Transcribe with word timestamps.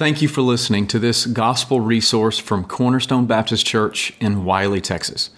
Thank 0.00 0.22
you 0.22 0.28
for 0.28 0.40
listening 0.40 0.86
to 0.86 0.98
this 0.98 1.26
gospel 1.26 1.82
resource 1.82 2.38
from 2.38 2.64
Cornerstone 2.64 3.26
Baptist 3.26 3.66
Church 3.66 4.14
in 4.18 4.46
Wylie, 4.46 4.80
Texas. 4.80 5.28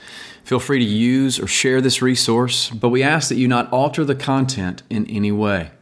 Feel 0.45 0.61
free 0.61 0.79
to 0.79 0.85
use 0.85 1.41
or 1.41 1.49
share 1.49 1.81
this 1.81 2.01
resource, 2.01 2.71
but 2.71 2.91
we 2.91 3.03
ask 3.03 3.29
that 3.29 3.39
you 3.39 3.49
not 3.49 3.69
alter 3.73 4.05
the 4.05 4.15
content 4.15 4.85
in 4.89 5.05
any 5.11 5.33
way. 5.33 5.73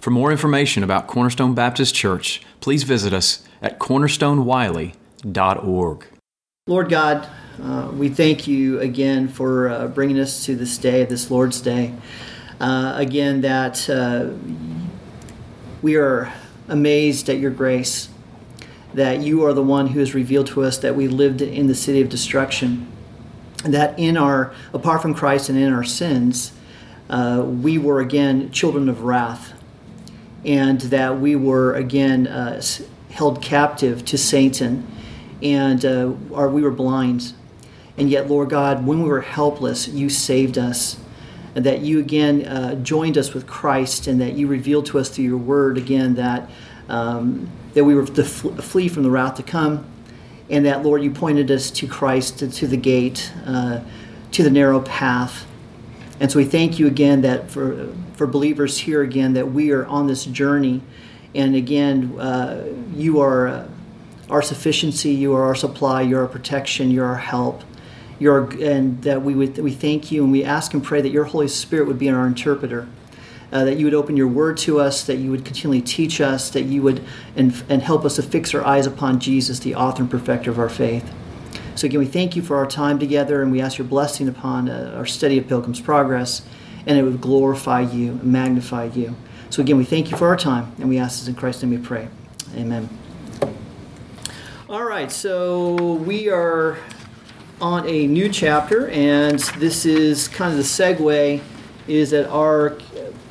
For 0.00 0.08
more 0.08 0.32
information 0.32 0.82
about 0.82 1.06
Cornerstone 1.06 1.54
Baptist 1.54 1.94
Church, 1.94 2.40
please 2.60 2.84
visit 2.84 3.12
us 3.12 3.46
at 3.60 3.78
cornerstonewylie.org. 3.78 6.06
Lord 6.66 6.88
God, 6.88 7.28
uh, 7.62 7.90
we 7.92 8.08
thank 8.08 8.48
you 8.48 8.80
again 8.80 9.28
for 9.28 9.68
uh, 9.68 9.86
bringing 9.88 10.18
us 10.18 10.46
to 10.46 10.56
this 10.56 10.78
day, 10.78 11.04
this 11.04 11.30
Lord's 11.30 11.60
Day. 11.60 11.92
Uh, 12.58 12.94
again, 12.96 13.42
that 13.42 13.90
uh, 13.90 14.30
we 15.82 15.96
are 15.96 16.32
amazed 16.68 17.28
at 17.28 17.36
your 17.36 17.50
grace 17.50 18.08
that 18.94 19.20
you 19.20 19.44
are 19.44 19.52
the 19.52 19.62
one 19.62 19.88
who 19.88 20.00
has 20.00 20.14
revealed 20.14 20.46
to 20.48 20.62
us 20.62 20.78
that 20.78 20.96
we 20.96 21.08
lived 21.08 21.42
in 21.42 21.66
the 21.66 21.74
city 21.74 22.00
of 22.00 22.08
destruction, 22.08 22.90
that 23.64 23.98
in 23.98 24.16
our, 24.16 24.52
apart 24.72 25.02
from 25.02 25.14
Christ 25.14 25.48
and 25.48 25.58
in 25.58 25.72
our 25.72 25.84
sins, 25.84 26.52
uh, 27.08 27.44
we 27.44 27.78
were 27.78 28.00
again 28.00 28.50
children 28.50 28.88
of 28.88 29.02
wrath, 29.02 29.52
and 30.44 30.80
that 30.82 31.20
we 31.20 31.36
were 31.36 31.74
again 31.74 32.26
uh, 32.26 32.62
held 33.10 33.42
captive 33.42 34.04
to 34.06 34.16
Satan, 34.16 34.86
and 35.42 35.84
uh, 35.84 36.12
our, 36.32 36.48
we 36.48 36.62
were 36.62 36.70
blind. 36.70 37.32
And 37.96 38.08
yet, 38.08 38.28
Lord 38.28 38.50
God, 38.50 38.86
when 38.86 39.02
we 39.02 39.08
were 39.08 39.20
helpless, 39.20 39.88
you 39.88 40.08
saved 40.08 40.56
us. 40.56 40.98
And 41.52 41.66
that 41.66 41.80
you 41.80 41.98
again 41.98 42.46
uh, 42.46 42.76
joined 42.76 43.18
us 43.18 43.34
with 43.34 43.46
Christ, 43.46 44.06
and 44.06 44.20
that 44.20 44.34
you 44.34 44.46
revealed 44.46 44.86
to 44.86 45.00
us 45.00 45.10
through 45.10 45.24
your 45.24 45.36
word 45.36 45.76
again 45.76 46.14
that 46.14 46.48
um, 46.88 47.50
that 47.74 47.84
we 47.84 47.94
were 47.94 48.06
to 48.06 48.24
flee 48.24 48.88
from 48.88 49.02
the 49.02 49.10
wrath 49.10 49.36
to 49.36 49.42
come, 49.42 49.86
and 50.48 50.66
that, 50.66 50.82
Lord, 50.82 51.02
you 51.02 51.10
pointed 51.10 51.50
us 51.50 51.70
to 51.70 51.86
Christ, 51.86 52.40
to, 52.40 52.50
to 52.50 52.66
the 52.66 52.76
gate, 52.76 53.32
uh, 53.46 53.80
to 54.32 54.42
the 54.42 54.50
narrow 54.50 54.80
path. 54.80 55.46
And 56.18 56.30
so 56.30 56.38
we 56.38 56.44
thank 56.44 56.78
you 56.78 56.86
again 56.86 57.22
that 57.22 57.50
for, 57.50 57.94
for 58.14 58.26
believers 58.26 58.78
here 58.78 59.02
again, 59.02 59.34
that 59.34 59.52
we 59.52 59.70
are 59.70 59.86
on 59.86 60.06
this 60.06 60.24
journey. 60.24 60.82
And 61.34 61.54
again, 61.54 62.18
uh, 62.18 62.68
you 62.94 63.20
are 63.20 63.48
uh, 63.48 63.68
our 64.28 64.42
sufficiency, 64.42 65.12
you 65.12 65.34
are 65.34 65.44
our 65.44 65.54
supply, 65.54 66.02
you're 66.02 66.22
our 66.22 66.28
protection, 66.28 66.90
you're 66.90 67.06
our 67.06 67.16
help. 67.16 67.62
You're, 68.18 68.50
and 68.62 69.02
that 69.02 69.22
we 69.22 69.34
would 69.34 69.56
we 69.58 69.72
thank 69.72 70.12
you 70.12 70.22
and 70.22 70.30
we 70.30 70.44
ask 70.44 70.74
and 70.74 70.84
pray 70.84 71.00
that 71.00 71.08
your 71.08 71.24
Holy 71.24 71.48
Spirit 71.48 71.86
would 71.86 71.98
be 71.98 72.10
our 72.10 72.26
interpreter 72.26 72.86
uh, 73.52 73.64
that 73.64 73.78
you 73.78 73.84
would 73.86 73.94
open 73.94 74.16
your 74.16 74.28
word 74.28 74.56
to 74.58 74.80
us, 74.80 75.04
that 75.04 75.16
you 75.16 75.30
would 75.30 75.44
continually 75.44 75.82
teach 75.82 76.20
us, 76.20 76.50
that 76.50 76.62
you 76.62 76.82
would 76.82 77.02
and, 77.36 77.62
and 77.68 77.82
help 77.82 78.04
us 78.04 78.16
to 78.16 78.22
fix 78.22 78.54
our 78.54 78.64
eyes 78.64 78.86
upon 78.86 79.18
Jesus, 79.20 79.58
the 79.58 79.74
author 79.74 80.02
and 80.02 80.10
perfecter 80.10 80.50
of 80.50 80.58
our 80.58 80.68
faith. 80.68 81.12
So 81.74 81.86
again, 81.86 82.00
we 82.00 82.06
thank 82.06 82.36
you 82.36 82.42
for 82.42 82.56
our 82.56 82.66
time 82.66 82.98
together, 82.98 83.42
and 83.42 83.50
we 83.50 83.60
ask 83.60 83.78
your 83.78 83.86
blessing 83.86 84.28
upon 84.28 84.68
uh, 84.68 84.94
our 84.96 85.06
study 85.06 85.38
of 85.38 85.48
Pilgrim's 85.48 85.80
Progress, 85.80 86.42
and 86.86 86.98
it 86.98 87.02
would 87.02 87.20
glorify 87.20 87.80
you, 87.80 88.12
and 88.12 88.24
magnify 88.24 88.84
you. 88.84 89.16
So 89.50 89.62
again, 89.62 89.78
we 89.78 89.84
thank 89.84 90.10
you 90.10 90.16
for 90.16 90.28
our 90.28 90.36
time, 90.36 90.72
and 90.78 90.88
we 90.88 90.98
ask 90.98 91.20
this 91.20 91.28
in 91.28 91.34
Christ's 91.34 91.62
name 91.62 91.70
we 91.70 91.78
pray. 91.78 92.08
Amen. 92.54 92.88
All 94.68 94.84
right, 94.84 95.10
so 95.10 95.94
we 95.94 96.28
are 96.28 96.78
on 97.60 97.86
a 97.88 98.06
new 98.06 98.28
chapter, 98.28 98.88
and 98.88 99.38
this 99.58 99.84
is 99.84 100.28
kind 100.28 100.52
of 100.52 100.58
the 100.58 100.64
segue 100.64 101.40
is 101.88 102.10
that 102.10 102.28
our 102.30 102.78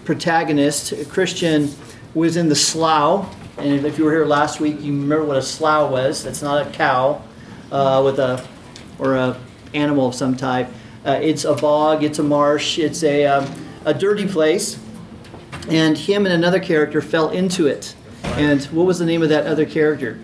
protagonist, 0.10 0.92
Christian, 1.08 1.70
was 2.16 2.36
in 2.36 2.50
the 2.50 2.56
slough. 2.56 3.32
And 3.60 3.86
if 3.86 4.00
you 4.00 4.06
were 4.06 4.12
here 4.12 4.26
last 4.26 4.60
week, 4.60 4.82
you 4.82 4.92
remember 4.92 5.24
what 5.24 5.38
a 5.38 5.42
slough 5.44 5.92
was. 5.92 6.24
That's 6.24 6.42
not 6.42 6.66
a 6.66 6.70
cow 6.72 7.22
uh, 7.72 8.02
with 8.04 8.18
a 8.18 8.44
or 8.98 9.18
a 9.18 9.40
animal 9.76 10.08
of 10.08 10.16
some 10.16 10.36
type. 10.36 10.68
Uh, 11.06 11.20
it's 11.22 11.46
a 11.46 11.54
bog. 11.54 12.04
It's 12.04 12.18
a 12.18 12.24
marsh. 12.24 12.80
It's 12.80 13.04
a 13.04 13.28
um, 13.28 13.46
a 13.86 13.94
dirty 13.94 14.28
place. 14.28 14.80
And 15.70 15.96
him 15.96 16.26
and 16.26 16.34
another 16.34 16.60
character 16.60 17.04
fell 17.04 17.30
into 17.30 17.68
it. 17.68 17.94
And 18.24 18.64
what 18.66 18.88
was 18.88 18.98
the 18.98 19.06
name 19.06 19.22
of 19.22 19.30
that 19.30 19.46
other 19.46 19.68
character? 19.68 20.18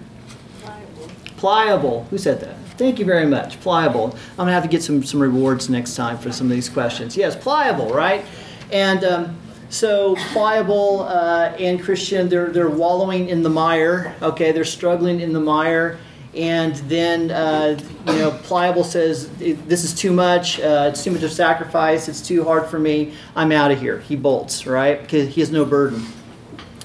Pliable. 0.62 1.12
Pliable. 1.38 2.04
Who 2.10 2.18
said 2.18 2.40
that? 2.40 2.58
Thank 2.80 2.98
you 2.98 3.06
very 3.06 3.28
much. 3.28 3.60
Pliable. 3.62 4.18
I'm 4.32 4.38
gonna 4.38 4.54
have 4.54 4.64
to 4.64 4.70
get 4.70 4.82
some 4.82 5.04
some 5.04 5.22
rewards 5.22 5.70
next 5.70 5.96
time 5.96 6.18
for 6.18 6.32
some 6.32 6.48
of 6.48 6.52
these 6.54 6.70
questions. 6.70 7.16
Yes, 7.16 7.36
pliable, 7.36 7.94
right? 7.94 8.26
And 8.72 9.04
um, 9.04 9.38
so 9.70 10.16
pliable 10.32 11.02
uh, 11.02 11.56
and 11.60 11.82
Christian, 11.82 12.30
they're 12.30 12.52
they're 12.52 12.70
wallowing 12.70 13.30
in 13.30 13.44
the 13.44 13.50
mire. 13.50 14.16
Okay, 14.22 14.52
they're 14.52 14.64
struggling 14.64 15.20
in 15.20 15.34
the 15.34 15.40
mire, 15.40 15.98
and 16.36 16.76
then 16.76 17.32
uh, 17.32 17.80
you 18.08 18.14
know 18.14 18.32
pliable 18.44 18.84
says, 18.84 19.30
"This 19.38 19.84
is 19.84 19.94
too 19.94 20.14
much. 20.14 20.60
Uh, 20.60 20.90
it's 20.92 21.04
too 21.04 21.12
much 21.12 21.24
of 21.24 21.32
sacrifice. 21.32 22.08
It's 22.08 22.22
too 22.22 22.44
hard 22.44 22.68
for 22.68 22.80
me. 22.80 23.14
I'm 23.36 23.52
out 23.52 23.72
of 23.72 23.80
here." 23.80 24.00
He 24.00 24.16
bolts, 24.16 24.66
right? 24.66 25.02
Because 25.02 25.34
he 25.34 25.42
has 25.42 25.52
no 25.52 25.66
burden. 25.66 26.06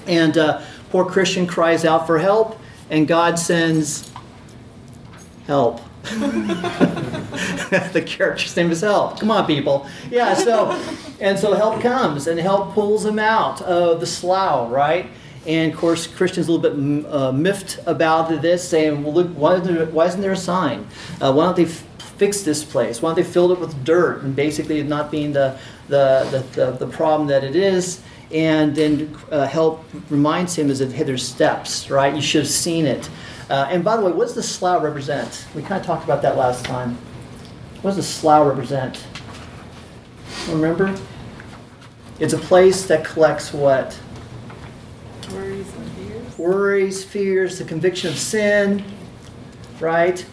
And 0.07 0.37
uh, 0.37 0.61
poor 0.89 1.05
Christian 1.05 1.45
cries 1.45 1.85
out 1.85 2.07
for 2.07 2.17
help, 2.17 2.59
and 2.89 3.07
God 3.07 3.37
sends 3.37 4.11
help. 5.45 5.81
the 7.93 8.03
character's 8.05 8.55
name 8.55 8.71
is 8.71 8.81
Help. 8.81 9.19
Come 9.19 9.29
on, 9.29 9.45
people. 9.45 9.87
Yeah, 10.09 10.33
so, 10.33 10.71
and 11.19 11.37
so 11.37 11.53
help 11.53 11.81
comes 11.81 12.27
and 12.27 12.39
help 12.39 12.73
pulls 12.73 13.05
him 13.05 13.19
out 13.19 13.61
of 13.61 13.99
the 13.99 14.07
slough, 14.07 14.71
right? 14.71 15.07
And 15.45 15.71
of 15.71 15.77
course, 15.77 16.07
Christians 16.07 16.47
a 16.47 16.51
little 16.51 16.71
bit 16.71 17.05
uh, 17.11 17.31
miffed 17.31 17.79
about 17.85 18.41
this, 18.41 18.67
saying, 18.67 19.03
well, 19.03 19.13
look, 19.13 19.27
why, 19.29 19.59
why 19.59 20.05
isn't 20.05 20.21
there 20.21 20.31
a 20.31 20.37
sign? 20.37 20.87
Uh, 21.19 21.33
why 21.33 21.45
don't 21.45 21.55
they 21.55 21.65
f- 21.65 21.85
fix 22.17 22.41
this 22.41 22.63
place? 22.63 23.01
Why 23.01 23.09
don't 23.09 23.15
they 23.15 23.31
fill 23.31 23.51
it 23.51 23.59
with 23.59 23.83
dirt 23.83 24.23
and 24.23 24.35
basically 24.35 24.81
not 24.83 25.11
being 25.11 25.33
the, 25.33 25.57
the, 25.87 26.27
the, 26.55 26.65
the, 26.65 26.85
the 26.85 26.87
problem 26.87 27.27
that 27.29 27.43
it 27.43 27.55
is? 27.55 28.01
And 28.31 28.75
then 28.75 29.15
uh, 29.31 29.45
help 29.45 29.83
reminds 30.09 30.55
him 30.55 30.69
is 30.69 30.79
that, 30.79 30.91
hey, 30.91 31.03
there's 31.03 31.27
steps, 31.27 31.89
right? 31.89 32.15
You 32.15 32.21
should 32.21 32.43
have 32.43 32.51
seen 32.51 32.85
it. 32.85 33.09
Uh, 33.51 33.67
and 33.69 33.83
by 33.83 33.97
the 33.97 34.01
way, 34.01 34.13
what 34.13 34.27
does 34.27 34.33
the 34.33 34.41
slough 34.41 34.81
represent? 34.81 35.45
We 35.53 35.61
kind 35.61 35.77
of 35.77 35.85
talked 35.85 36.05
about 36.05 36.21
that 36.21 36.37
last 36.37 36.63
time. 36.63 36.97
What 37.81 37.89
does 37.89 37.97
the 37.97 38.03
slough 38.03 38.47
represent? 38.47 39.05
Remember? 40.47 40.97
It's 42.17 42.31
a 42.31 42.37
place 42.37 42.85
that 42.85 43.03
collects 43.03 43.51
what? 43.51 43.99
Worries 45.33 45.67
and 45.75 45.91
fears. 45.91 46.37
Worries, 46.37 47.03
fears, 47.03 47.59
the 47.59 47.65
conviction 47.65 48.09
of 48.09 48.17
sin, 48.17 48.85
right? 49.81 50.25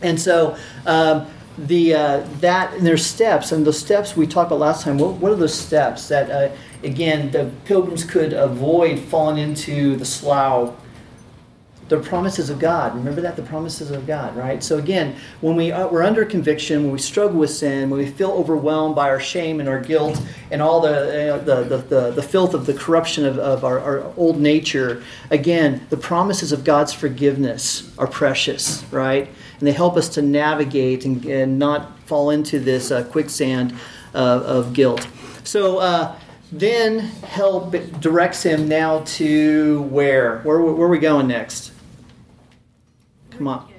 And 0.00 0.20
so 0.20 0.56
um, 0.84 1.28
the 1.56 1.94
uh, 1.94 2.26
that 2.40 2.74
and 2.74 2.84
there's 2.84 3.06
steps, 3.06 3.52
and 3.52 3.64
the 3.64 3.72
steps 3.72 4.16
we 4.16 4.26
talked 4.26 4.48
about 4.48 4.58
last 4.58 4.82
time. 4.82 4.98
What, 4.98 5.12
what 5.14 5.30
are 5.30 5.36
those 5.36 5.54
steps 5.54 6.08
that 6.08 6.28
uh, 6.28 6.52
again 6.82 7.30
the 7.30 7.52
pilgrims 7.66 8.02
could 8.02 8.32
avoid 8.32 8.98
falling 8.98 9.38
into 9.38 9.94
the 9.94 10.04
slough 10.04 10.74
the 11.92 11.98
promises 11.98 12.48
of 12.48 12.58
God. 12.58 12.94
Remember 12.94 13.20
that? 13.20 13.36
The 13.36 13.42
promises 13.42 13.90
of 13.90 14.06
God, 14.06 14.34
right? 14.34 14.64
So 14.64 14.78
again, 14.78 15.14
when 15.42 15.56
we 15.56 15.70
are, 15.72 15.86
uh, 15.86 15.90
we're 15.90 16.02
under 16.02 16.24
conviction, 16.24 16.84
when 16.84 16.92
we 16.92 16.98
struggle 16.98 17.38
with 17.38 17.50
sin, 17.50 17.90
when 17.90 18.00
we 18.00 18.06
feel 18.06 18.30
overwhelmed 18.30 18.94
by 18.94 19.10
our 19.10 19.20
shame 19.20 19.60
and 19.60 19.68
our 19.68 19.78
guilt 19.78 20.18
and 20.50 20.62
all 20.62 20.80
the, 20.80 21.34
uh, 21.34 21.38
the, 21.38 21.64
the, 21.64 21.76
the, 21.76 22.10
the, 22.12 22.22
filth 22.22 22.54
of 22.54 22.64
the 22.64 22.72
corruption 22.72 23.26
of, 23.26 23.38
of 23.38 23.62
our, 23.62 23.78
our 23.78 24.10
old 24.16 24.40
nature, 24.40 25.02
again, 25.30 25.86
the 25.90 25.96
promises 25.98 26.50
of 26.50 26.64
God's 26.64 26.94
forgiveness 26.94 27.92
are 27.98 28.06
precious, 28.06 28.82
right? 28.90 29.28
And 29.58 29.68
they 29.68 29.72
help 29.72 29.98
us 29.98 30.08
to 30.10 30.22
navigate 30.22 31.04
and, 31.04 31.22
and 31.26 31.58
not 31.58 31.98
fall 32.06 32.30
into 32.30 32.58
this 32.58 32.90
uh, 32.90 33.04
quicksand 33.04 33.76
of 34.14 34.72
guilt. 34.72 35.06
So, 35.44 35.78
uh, 35.78 36.18
then 36.50 36.98
help 36.98 37.74
directs 38.00 38.42
him 38.42 38.68
now 38.68 39.00
to 39.00 39.82
where? 39.84 40.40
Where, 40.40 40.60
where 40.60 40.86
are 40.86 40.90
we 40.90 40.98
going 40.98 41.28
next? 41.28 41.71
Come 43.36 43.48
on. 43.48 43.72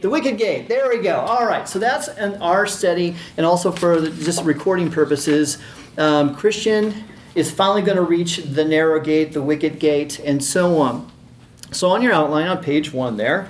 The 0.00 0.08
wicket 0.08 0.38
gate. 0.38 0.68
There 0.68 0.88
we 0.88 1.02
go. 1.02 1.16
All 1.16 1.44
right. 1.44 1.68
So 1.68 1.80
that's 1.80 2.06
an 2.06 2.40
our 2.40 2.66
study, 2.66 3.16
and 3.36 3.44
also 3.44 3.72
for 3.72 4.00
just 4.10 4.44
recording 4.44 4.92
purposes, 4.92 5.58
um, 5.96 6.36
Christian 6.36 7.04
is 7.34 7.50
finally 7.50 7.82
going 7.82 7.96
to 7.96 8.04
reach 8.04 8.36
the 8.36 8.64
narrow 8.64 9.00
gate, 9.00 9.32
the 9.32 9.42
wicket 9.42 9.80
gate, 9.80 10.20
and 10.20 10.42
so 10.42 10.78
on. 10.78 11.10
So 11.72 11.88
on 11.90 12.00
your 12.00 12.12
outline 12.12 12.46
on 12.46 12.62
page 12.62 12.92
one 12.92 13.16
there, 13.16 13.48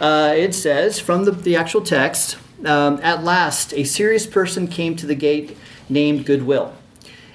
uh, 0.00 0.34
it 0.36 0.54
says 0.54 0.98
from 0.98 1.24
the, 1.24 1.30
the 1.30 1.56
actual 1.56 1.80
text, 1.80 2.38
um, 2.64 2.98
at 3.02 3.22
last 3.22 3.72
a 3.74 3.84
serious 3.84 4.26
person 4.26 4.66
came 4.66 4.96
to 4.96 5.06
the 5.06 5.14
gate 5.14 5.56
named 5.88 6.26
Goodwill 6.26 6.74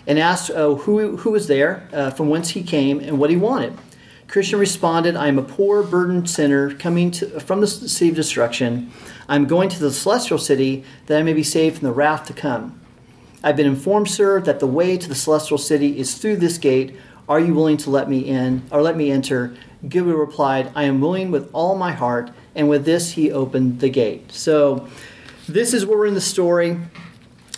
and 0.06 0.20
asked 0.20 0.52
uh, 0.52 0.76
who, 0.76 1.18
who 1.18 1.32
was 1.32 1.48
there, 1.48 1.88
uh, 1.94 2.10
from 2.12 2.30
whence 2.30 2.50
he 2.50 2.64
came, 2.64 3.00
and 3.00 3.20
what 3.20 3.30
he 3.30 3.38
wanted. 3.38 3.78
Christian 4.30 4.60
responded, 4.60 5.16
I 5.16 5.28
am 5.28 5.40
a 5.40 5.44
poor, 5.44 5.82
burdened 5.82 6.30
sinner 6.30 6.74
coming 6.76 7.10
to, 7.12 7.40
from 7.40 7.62
the 7.62 7.68
city 7.68 8.10
of 8.10 8.16
destruction. 8.16 8.92
I 9.28 9.36
am 9.36 9.48
going 9.48 9.70
to 9.70 9.80
the 9.80 9.92
celestial 9.92 10.38
city 10.38 10.84
that 11.08 11.20
I 11.20 11.24
may 11.24 11.34
be 11.34 11.44
saved 11.44 11.80
from 11.80 11.88
the 11.88 11.94
wrath 11.94 12.28
to 12.28 12.34
come. 12.34 12.80
I've 13.44 13.56
been 13.56 13.66
informed, 13.66 14.08
sir, 14.08 14.40
that 14.42 14.60
the 14.60 14.68
way 14.68 14.98
to 14.98 15.10
the 15.10 15.16
celestial 15.16 15.58
city 15.58 15.98
is 15.98 16.16
through 16.16 16.38
this 16.38 16.60
gate. 16.60 16.96
Are 17.28 17.40
you 17.40 17.56
willing 17.56 17.78
to 17.78 17.90
let 17.90 18.08
me 18.08 18.20
in, 18.20 18.64
or 18.72 18.84
let 18.84 18.96
me 18.96 19.10
enter 19.10 19.56
Goodwill 19.88 20.18
replied, 20.18 20.72
I 20.76 20.84
am 20.84 21.00
willing 21.00 21.32
with 21.32 21.50
all 21.54 21.76
my 21.76 21.94
heart. 21.94 22.32
And 22.54 22.70
with 22.70 22.86
this, 22.86 23.14
he 23.14 23.32
opened 23.32 23.80
the 23.80 23.90
gate. 23.90 24.32
So 24.32 24.88
this 25.48 25.74
is 25.74 25.86
where 25.86 25.98
we're 25.98 26.08
in 26.08 26.16
the 26.16 26.22
story. 26.22 26.78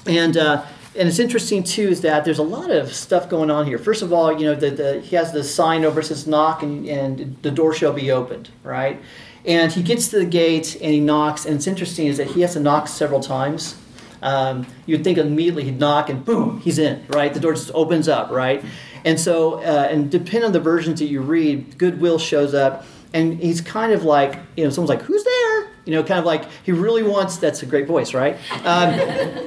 And, 0.06 0.38
uh, 0.38 0.66
and 0.98 1.08
it's 1.08 1.20
interesting 1.20 1.64
too 1.64 1.88
is 1.88 2.02
that 2.02 2.26
there's 2.26 2.40
a 2.40 2.44
lot 2.44 2.70
of 2.70 2.94
stuff 2.94 3.30
going 3.30 3.50
on 3.50 3.66
here. 3.66 3.78
First 3.78 4.02
of 4.02 4.12
all, 4.12 4.38
you 4.38 4.46
know, 4.46 4.56
the, 4.56 4.72
the, 4.72 5.00
he 5.02 5.16
has 5.16 5.32
the 5.32 5.44
sign 5.44 5.86
over 5.86 6.02
says 6.02 6.28
knock 6.28 6.64
and, 6.64 6.86
and 6.88 7.42
the 7.42 7.52
door 7.52 7.74
shall 7.74 7.94
be 7.94 8.12
opened, 8.12 8.50
right? 8.64 9.02
And 9.46 9.72
he 9.72 9.82
gets 9.84 10.10
to 10.10 10.20
the 10.20 10.26
gate 10.26 10.76
and 10.76 10.92
he 10.92 11.00
knocks. 11.00 11.46
And 11.46 11.56
it's 11.56 11.68
interesting 11.68 12.08
is 12.08 12.18
that 12.18 12.28
he 12.28 12.42
has 12.42 12.54
to 12.54 12.60
knock 12.60 12.88
several 12.88 13.22
times. 13.22 13.76
Um, 14.22 14.68
you'd 14.86 15.04
think 15.04 15.18
immediately 15.18 15.64
he'd 15.64 15.80
knock 15.80 16.10
and 16.10 16.24
boom, 16.24 16.60
he's 16.60 16.78
in, 16.78 17.06
right? 17.10 17.34
The 17.34 17.40
door 17.40 17.54
just 17.54 17.72
opens 17.74 18.08
up, 18.08 18.30
right? 18.30 18.64
And 19.04 19.20
so, 19.20 19.56
uh, 19.56 19.88
and 19.90 20.12
depending 20.12 20.44
on 20.44 20.52
the 20.52 20.60
versions 20.60 21.00
that 21.00 21.08
you 21.08 21.22
read, 21.22 21.78
Goodwill 21.78 22.20
shows 22.20 22.54
up 22.54 22.86
and 23.14 23.40
he's 23.42 23.62
kind 23.62 23.94
of 23.94 24.04
like, 24.04 24.38
you 24.56 24.64
know, 24.64 24.70
someone's 24.70 24.90
like, 24.90 25.02
who's 25.02 25.24
there? 25.24 25.71
You 25.86 25.94
know, 25.96 26.04
kind 26.04 26.20
of 26.20 26.26
like 26.26 26.46
he 26.64 26.72
really 26.72 27.04
wants. 27.04 27.38
That's 27.38 27.64
a 27.64 27.66
great 27.66 27.88
voice, 27.88 28.14
right? 28.14 28.38
Um, 28.64 28.94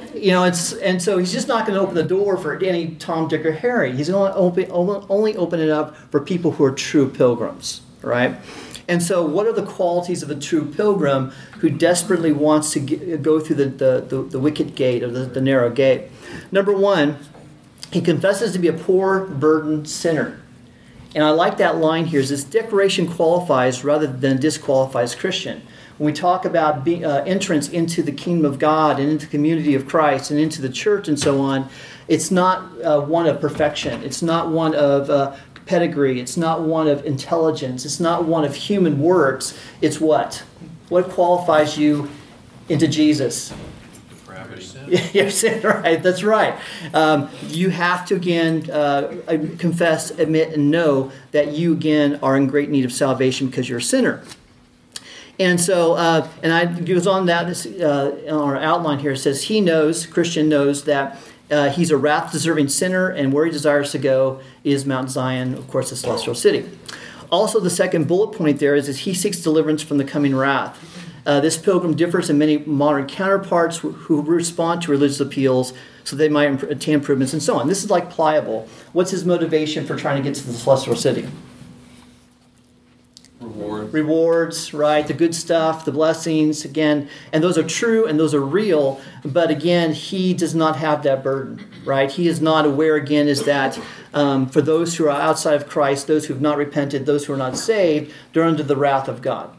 you 0.15 0.31
know, 0.31 0.43
it's 0.43 0.73
and 0.73 1.01
so 1.01 1.17
he's 1.17 1.31
just 1.31 1.47
not 1.47 1.65
going 1.65 1.77
to 1.77 1.81
open 1.81 1.95
the 1.95 2.03
door 2.03 2.37
for 2.37 2.61
any 2.63 2.95
Tom, 2.95 3.27
Dick, 3.27 3.45
or 3.45 3.53
Harry. 3.53 3.95
He's 3.95 4.09
going 4.09 4.31
to 4.31 4.37
open 4.37 4.67
only 4.71 5.35
open 5.37 5.59
it 5.59 5.69
up 5.69 5.95
for 6.11 6.19
people 6.19 6.51
who 6.51 6.63
are 6.65 6.71
true 6.71 7.09
pilgrims, 7.09 7.81
right? 8.01 8.35
And 8.87 9.01
so, 9.01 9.25
what 9.25 9.47
are 9.47 9.53
the 9.53 9.65
qualities 9.65 10.21
of 10.21 10.29
a 10.29 10.35
true 10.35 10.65
pilgrim 10.65 11.31
who 11.59 11.69
desperately 11.69 12.31
wants 12.31 12.71
to 12.73 12.79
get, 12.79 13.23
go 13.23 13.39
through 13.39 13.55
the, 13.55 13.65
the, 13.65 14.05
the, 14.07 14.21
the, 14.23 14.39
wicket 14.39 14.75
gate 14.75 15.01
or 15.01 15.09
the, 15.09 15.21
the 15.21 15.41
narrow 15.41 15.71
gate? 15.71 16.11
Number 16.51 16.71
one, 16.71 17.17
he 17.91 18.01
confesses 18.01 18.51
to 18.53 18.59
be 18.59 18.67
a 18.67 18.73
poor, 18.73 19.25
burdened 19.25 19.89
sinner. 19.89 20.39
And 21.15 21.23
I 21.23 21.31
like 21.31 21.57
that 21.57 21.77
line 21.77 22.05
here 22.05 22.19
is 22.19 22.29
this 22.29 22.43
declaration 22.43 23.07
qualifies 23.07 23.83
rather 23.83 24.05
than 24.05 24.37
disqualifies 24.37 25.15
Christian. 25.15 25.61
When 25.97 26.07
we 26.07 26.13
talk 26.13 26.43
about 26.43 26.83
be, 26.83 27.05
uh, 27.05 27.23
entrance 27.23 27.69
into 27.69 28.03
the 28.03 28.11
kingdom 28.11 28.45
of 28.51 28.59
God 28.59 28.99
and 28.99 29.09
into 29.09 29.25
the 29.25 29.31
community 29.31 29.75
of 29.75 29.87
Christ 29.87 30.29
and 30.29 30.39
into 30.39 30.61
the 30.61 30.69
church 30.69 31.07
and 31.07 31.17
so 31.17 31.39
on, 31.39 31.69
it's 32.07 32.31
not 32.31 32.63
uh, 32.83 33.01
one 33.01 33.27
of 33.27 33.39
perfection. 33.39 34.03
It's 34.03 34.21
not 34.21 34.49
one 34.49 34.75
of 34.75 35.09
uh, 35.09 35.35
pedigree. 35.65 36.19
It's 36.19 36.37
not 36.37 36.61
one 36.61 36.87
of 36.87 37.05
intelligence. 37.05 37.85
It's 37.85 37.99
not 37.99 38.25
one 38.25 38.43
of 38.43 38.55
human 38.55 38.99
works. 38.99 39.57
It's 39.81 39.99
what? 39.99 40.43
What 40.89 41.09
qualifies 41.09 41.77
you 41.77 42.09
into 42.69 42.87
Jesus? 42.87 43.53
Yes, 45.13 45.43
right. 45.63 46.01
That's 46.03 46.23
right. 46.23 46.55
Um, 46.93 47.29
you 47.47 47.69
have 47.69 48.05
to 48.07 48.15
again 48.15 48.69
uh, 48.69 49.15
confess, 49.57 50.11
admit, 50.11 50.53
and 50.53 50.69
know 50.69 51.11
that 51.31 51.53
you 51.53 51.73
again 51.73 52.19
are 52.21 52.37
in 52.37 52.47
great 52.47 52.69
need 52.69 52.85
of 52.85 52.91
salvation 52.91 53.47
because 53.47 53.69
you're 53.69 53.79
a 53.79 53.81
sinner. 53.81 54.23
And 55.39 55.59
so, 55.59 55.93
uh, 55.93 56.27
and 56.41 56.53
I 56.53 56.65
goes 56.65 57.07
on 57.07 57.25
that 57.25 57.47
uh, 57.47 58.15
in 58.25 58.33
our 58.33 58.55
outline 58.57 58.99
here. 58.99 59.11
It 59.11 59.17
says 59.17 59.43
he 59.43 59.59
knows, 59.59 60.05
Christian 60.05 60.47
knows 60.47 60.85
that 60.85 61.17
uh, 61.51 61.69
he's 61.69 61.91
a 61.91 61.97
wrath 61.97 62.31
deserving 62.31 62.69
sinner, 62.69 63.09
and 63.09 63.31
where 63.31 63.45
he 63.45 63.51
desires 63.51 63.91
to 63.91 63.99
go 63.99 64.41
is 64.63 64.85
Mount 64.85 65.11
Zion, 65.11 65.53
of 65.53 65.67
course, 65.67 65.89
the 65.89 65.95
celestial 65.95 66.35
city. 66.35 66.69
Also, 67.31 67.59
the 67.59 67.69
second 67.69 68.07
bullet 68.07 68.35
point 68.35 68.59
there 68.59 68.75
is, 68.75 68.87
is 68.87 68.99
he 68.99 69.13
seeks 69.13 69.41
deliverance 69.41 69.83
from 69.83 69.97
the 69.97 70.05
coming 70.05 70.35
wrath. 70.35 70.79
Uh, 71.25 71.39
this 71.39 71.57
pilgrim 71.57 71.95
differs 71.95 72.29
in 72.29 72.37
many 72.37 72.59
modern 72.59 73.07
counterparts 73.07 73.77
who, 73.77 73.91
who 73.91 74.21
respond 74.21 74.83
to 74.83 74.91
religious 74.91 75.19
appeals 75.19 75.73
so 76.03 76.15
they 76.15 76.29
might 76.29 76.61
attain 76.63 76.95
improvements 76.95 77.33
and 77.33 77.41
so 77.41 77.57
on. 77.57 77.67
This 77.67 77.83
is 77.83 77.89
like 77.89 78.11
pliable. 78.11 78.69
What's 78.93 79.09
his 79.09 79.25
motivation 79.25 79.87
for 79.87 79.95
trying 79.95 80.21
to 80.21 80.29
get 80.29 80.35
to 80.35 80.45
the 80.45 80.53
celestial 80.53 80.95
city? 80.95 81.27
Rewards. 83.55 83.93
Rewards, 83.93 84.73
right? 84.73 85.07
The 85.07 85.13
good 85.13 85.33
stuff, 85.33 85.85
the 85.85 85.91
blessings, 85.91 86.65
again, 86.65 87.09
and 87.31 87.43
those 87.43 87.57
are 87.57 87.63
true 87.63 88.05
and 88.05 88.19
those 88.19 88.33
are 88.33 88.41
real, 88.41 88.99
but 89.23 89.49
again, 89.49 89.93
he 89.93 90.33
does 90.33 90.53
not 90.53 90.75
have 90.77 91.03
that 91.03 91.23
burden, 91.23 91.65
right? 91.85 92.11
He 92.11 92.27
is 92.27 92.41
not 92.41 92.65
aware, 92.65 92.95
again, 92.95 93.27
is 93.27 93.43
that 93.45 93.79
um, 94.13 94.47
for 94.47 94.61
those 94.61 94.97
who 94.97 95.05
are 95.05 95.21
outside 95.21 95.53
of 95.53 95.67
Christ, 95.67 96.07
those 96.07 96.25
who 96.25 96.33
have 96.33 96.41
not 96.41 96.57
repented, 96.57 97.05
those 97.05 97.25
who 97.25 97.33
are 97.33 97.37
not 97.37 97.57
saved, 97.57 98.13
they're 98.33 98.43
under 98.43 98.63
the 98.63 98.75
wrath 98.75 99.07
of 99.07 99.21
God 99.21 99.55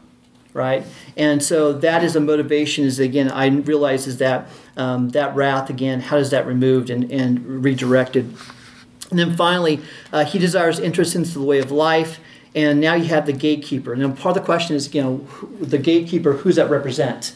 right? 0.53 0.83
And 1.15 1.43
so 1.43 1.71
that 1.71 2.03
is 2.03 2.15
a 2.15 2.19
motivation. 2.19 2.83
Is 2.83 2.97
again, 2.97 3.29
I 3.29 3.45
realize 3.45 4.07
is 4.07 4.17
that 4.17 4.49
um, 4.75 5.09
that 5.09 5.35
wrath 5.35 5.69
again. 5.69 5.99
How 6.01 6.17
does 6.17 6.31
that 6.31 6.47
removed 6.47 6.89
and, 6.89 7.11
and 7.11 7.63
redirected? 7.63 8.35
And 9.11 9.19
then 9.19 9.37
finally, 9.37 9.81
uh, 10.11 10.25
he 10.25 10.39
desires 10.39 10.79
interest 10.79 11.15
into 11.15 11.33
the 11.33 11.45
way 11.45 11.59
of 11.59 11.71
life. 11.71 12.19
And 12.57 12.81
now 12.81 12.95
you 12.95 13.05
have 13.05 13.27
the 13.27 13.33
gatekeeper. 13.33 13.93
And 13.93 14.01
then 14.01 14.15
part 14.15 14.35
of 14.35 14.41
the 14.41 14.45
question 14.45 14.75
is, 14.75 14.91
you 14.91 15.03
know, 15.03 15.27
the 15.61 15.77
gatekeeper. 15.77 16.33
Who's 16.33 16.55
that 16.55 16.71
represent? 16.71 17.35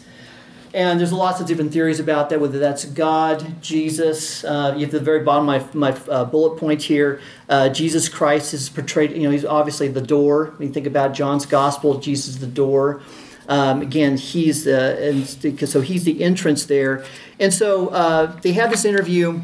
And 0.74 1.00
there's 1.00 1.14
lots 1.14 1.40
of 1.40 1.46
different 1.46 1.72
theories 1.72 2.00
about 2.00 2.32
that, 2.32 2.42
whether 2.42 2.58
that's 2.58 2.86
God, 2.86 3.62
Jesus. 3.62 4.44
Uh, 4.44 4.74
you 4.76 4.84
have 4.84 4.92
the 4.92 5.00
very 5.00 5.24
bottom 5.24 5.48
of 5.48 5.76
my, 5.76 5.92
my 5.92 5.98
uh, 6.10 6.26
bullet 6.26 6.58
point 6.58 6.82
here. 6.82 7.22
Uh, 7.48 7.70
Jesus 7.70 8.10
Christ 8.10 8.52
is 8.56 8.68
portrayed, 8.70 9.12
you 9.12 9.22
know, 9.22 9.30
he's 9.30 9.46
obviously 9.46 9.90
the 9.90 10.02
door. 10.02 10.56
When 10.58 10.70
you 10.70 10.74
think 10.74 10.88
about 10.88 11.14
John's 11.14 11.46
gospel, 11.46 12.00
Jesus 12.00 12.30
is 12.30 12.40
the 12.40 12.48
door. 12.48 13.04
Um, 13.48 13.84
again, 13.84 14.18
he's 14.18 14.64
the, 14.64 15.08
and 15.08 15.70
so 15.70 15.82
he's 15.82 16.04
the 16.04 16.24
entrance 16.24 16.66
there. 16.66 17.06
And 17.40 17.54
so 17.54 17.90
uh, 17.90 18.40
they 18.42 18.54
have 18.54 18.72
this 18.72 18.86
interview. 18.86 19.42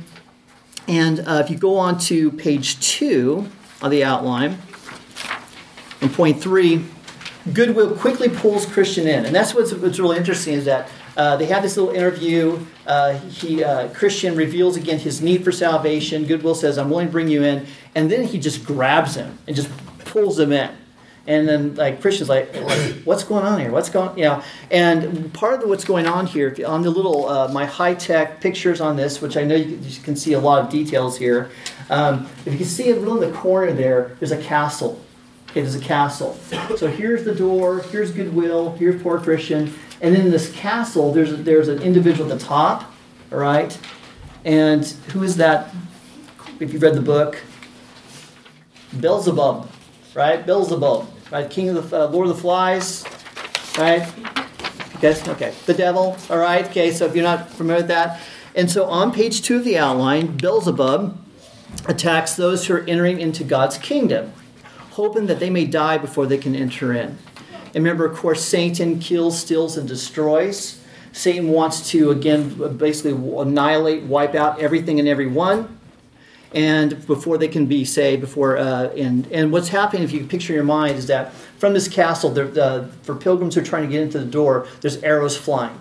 And 0.87 1.19
uh, 1.19 1.43
if 1.45 1.51
you 1.51 1.57
go 1.57 1.77
on 1.77 1.99
to 1.99 2.31
page 2.31 2.79
two 2.79 3.51
of 3.79 3.91
the 3.91 4.03
outline, 4.03 4.57
and 6.01 6.13
point 6.13 6.41
three, 6.41 6.85
Goodwill 7.53 7.95
quickly 7.95 8.29
pulls 8.29 8.65
Christian 8.65 9.07
in. 9.07 9.25
And 9.25 9.35
that's 9.35 9.53
what's, 9.53 9.73
what's 9.73 9.99
really 9.99 10.17
interesting 10.17 10.53
is 10.53 10.65
that 10.65 10.89
uh, 11.15 11.35
they 11.35 11.45
have 11.47 11.63
this 11.63 11.75
little 11.77 11.93
interview. 11.93 12.59
Uh, 12.85 13.17
he 13.17 13.63
uh, 13.63 13.89
Christian 13.89 14.35
reveals 14.35 14.77
again 14.77 14.99
his 14.99 15.21
need 15.21 15.43
for 15.43 15.51
salvation. 15.51 16.25
Goodwill 16.25 16.53
says, 16.53 16.77
"I'm 16.77 16.91
willing 16.91 17.07
to 17.07 17.11
bring 17.11 17.27
you 17.27 17.43
in," 17.43 17.65
and 17.95 18.11
then 18.11 18.23
he 18.23 18.39
just 18.39 18.63
grabs 18.63 19.15
him 19.15 19.39
and 19.47 19.55
just 19.55 19.69
pulls 20.05 20.37
him 20.37 20.51
in. 20.51 20.69
And 21.25 21.49
then 21.49 21.73
like 21.73 22.01
Christian's 22.01 22.29
like, 22.29 22.55
"What's 23.03 23.23
going 23.23 23.45
on 23.45 23.59
here? 23.59 23.71
What's 23.71 23.89
going?" 23.89 24.15
You 24.15 24.25
know. 24.25 24.43
And 24.69 25.33
part 25.33 25.63
of 25.63 25.69
what's 25.69 25.85
going 25.85 26.05
on 26.05 26.27
here 26.27 26.55
on 26.67 26.83
the 26.83 26.91
little 26.91 27.27
uh, 27.27 27.47
my 27.47 27.65
high 27.65 27.95
tech 27.95 28.39
pictures 28.39 28.79
on 28.79 28.95
this, 28.95 29.19
which 29.19 29.37
I 29.37 29.43
know 29.43 29.55
you, 29.55 29.79
can 30.03 30.15
see 30.15 30.33
a 30.33 30.39
lot 30.39 30.63
of 30.63 30.69
details 30.69 31.17
here. 31.17 31.49
Um, 31.89 32.29
if 32.45 32.53
you 32.53 32.59
can 32.59 32.67
see 32.67 32.89
it 32.89 32.97
in 32.99 33.19
the 33.19 33.31
corner 33.31 33.73
there, 33.73 34.15
there's 34.19 34.31
a 34.31 34.41
castle. 34.41 35.01
Okay, 35.49 35.61
there's 35.61 35.75
a 35.75 35.79
castle. 35.79 36.35
So 36.75 36.87
here's 36.87 37.23
the 37.23 37.33
door. 37.33 37.79
Here's 37.79 38.11
Goodwill. 38.11 38.73
Here's 38.73 39.01
poor 39.01 39.19
Christian 39.19 39.73
and 40.01 40.15
in 40.15 40.29
this 40.29 40.51
castle, 40.53 41.11
there's, 41.11 41.35
there's 41.43 41.67
an 41.67 41.81
individual 41.81 42.31
at 42.31 42.39
the 42.39 42.45
top, 42.45 42.91
all 43.31 43.39
right? 43.39 43.77
And 44.45 44.85
who 45.11 45.23
is 45.23 45.37
that? 45.37 45.73
If 46.59 46.73
you've 46.73 46.81
read 46.81 46.95
the 46.95 47.01
book, 47.01 47.41
Beelzebub, 48.99 49.69
right? 50.13 50.45
Beelzebub, 50.45 51.07
right? 51.31 51.49
King 51.49 51.69
of 51.69 51.89
the 51.89 52.03
uh, 52.03 52.07
Lord 52.09 52.29
of 52.29 52.35
the 52.35 52.41
Flies, 52.41 53.03
right? 53.77 54.07
Guys, 55.01 55.27
okay. 55.27 55.53
The 55.65 55.73
devil, 55.73 56.17
all 56.29 56.37
right? 56.37 56.65
Okay, 56.65 56.91
so 56.91 57.05
if 57.05 57.15
you're 57.15 57.23
not 57.23 57.49
familiar 57.49 57.81
with 57.81 57.87
that. 57.89 58.21
And 58.55 58.69
so 58.69 58.85
on 58.85 59.11
page 59.11 59.41
two 59.41 59.57
of 59.57 59.63
the 59.63 59.77
outline, 59.77 60.37
Beelzebub 60.37 61.17
attacks 61.87 62.35
those 62.35 62.65
who 62.65 62.75
are 62.75 62.85
entering 62.87 63.19
into 63.19 63.43
God's 63.43 63.77
kingdom, 63.77 64.31
hoping 64.97 65.27
that 65.27 65.39
they 65.39 65.51
may 65.51 65.63
die 65.63 65.95
before 65.95 66.25
they 66.25 66.39
can 66.39 66.55
enter 66.55 66.91
in. 66.91 67.15
And 67.67 67.75
remember, 67.75 68.03
of 68.03 68.17
course, 68.17 68.43
Satan 68.43 68.97
kills, 68.97 69.39
steals, 69.39 69.77
and 69.77 69.87
destroys. 69.87 70.81
Satan 71.11 71.49
wants 71.49 71.91
to, 71.91 72.09
again, 72.09 72.77
basically 72.77 73.11
annihilate, 73.11 74.03
wipe 74.03 74.33
out 74.33 74.59
everything 74.59 74.97
and 74.99 75.07
everyone. 75.07 75.77
And 76.51 77.05
before 77.05 77.37
they 77.37 77.47
can 77.47 77.67
be 77.67 77.85
saved, 77.85 78.21
before 78.21 78.57
uh, 78.57 78.87
and 78.97 79.27
and 79.31 79.51
what's 79.51 79.67
happening, 79.67 80.01
if 80.01 80.11
you 80.11 80.25
picture 80.25 80.53
your 80.53 80.63
mind, 80.63 80.97
is 80.97 81.05
that 81.07 81.31
from 81.59 81.73
this 81.73 81.87
castle, 81.87 82.31
uh, 82.39 82.87
for 83.03 83.13
pilgrims 83.15 83.53
who 83.53 83.61
are 83.61 83.65
trying 83.65 83.83
to 83.83 83.91
get 83.91 84.01
into 84.01 84.17
the 84.17 84.25
door, 84.25 84.67
there's 84.81 84.97
arrows 85.03 85.37
flying. 85.37 85.77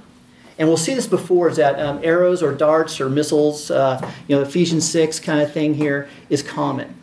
And 0.59 0.69
we'll 0.69 0.77
see 0.77 0.95
this 0.95 1.07
before 1.07 1.49
is 1.49 1.57
that 1.57 1.79
um, 1.81 2.01
arrows 2.03 2.43
or 2.43 2.53
darts 2.53 3.01
or 3.01 3.09
missiles, 3.09 3.71
uh, 3.71 3.99
you 4.29 4.37
know, 4.37 4.43
Ephesians 4.43 4.91
6 4.91 5.21
kind 5.21 5.41
of 5.41 5.53
thing 5.53 5.75
here 5.75 6.09
is 6.29 6.43
common. 6.43 6.95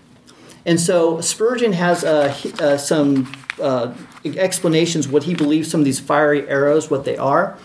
And 0.65 0.79
so 0.79 1.19
Spurgeon 1.21 1.73
has 1.73 2.03
uh, 2.03 2.35
uh, 2.59 2.77
some 2.77 3.31
uh, 3.61 3.93
explanations 4.25 5.07
what 5.07 5.23
he 5.23 5.35
believes 5.35 5.69
some 5.69 5.81
of 5.81 5.85
these 5.85 5.99
fiery 5.99 6.47
arrows 6.47 6.89
what 6.89 7.05
they 7.05 7.17
are. 7.17 7.57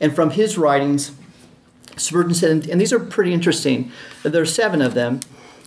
And 0.00 0.14
from 0.14 0.30
his 0.30 0.58
writings 0.58 1.12
spurgeon 1.96 2.34
said 2.34 2.68
and 2.68 2.80
these 2.80 2.92
are 2.92 2.98
pretty 2.98 3.32
interesting 3.32 3.90
there 4.24 4.42
are 4.42 4.46
seven 4.46 4.82
of 4.82 4.94
them. 4.94 5.20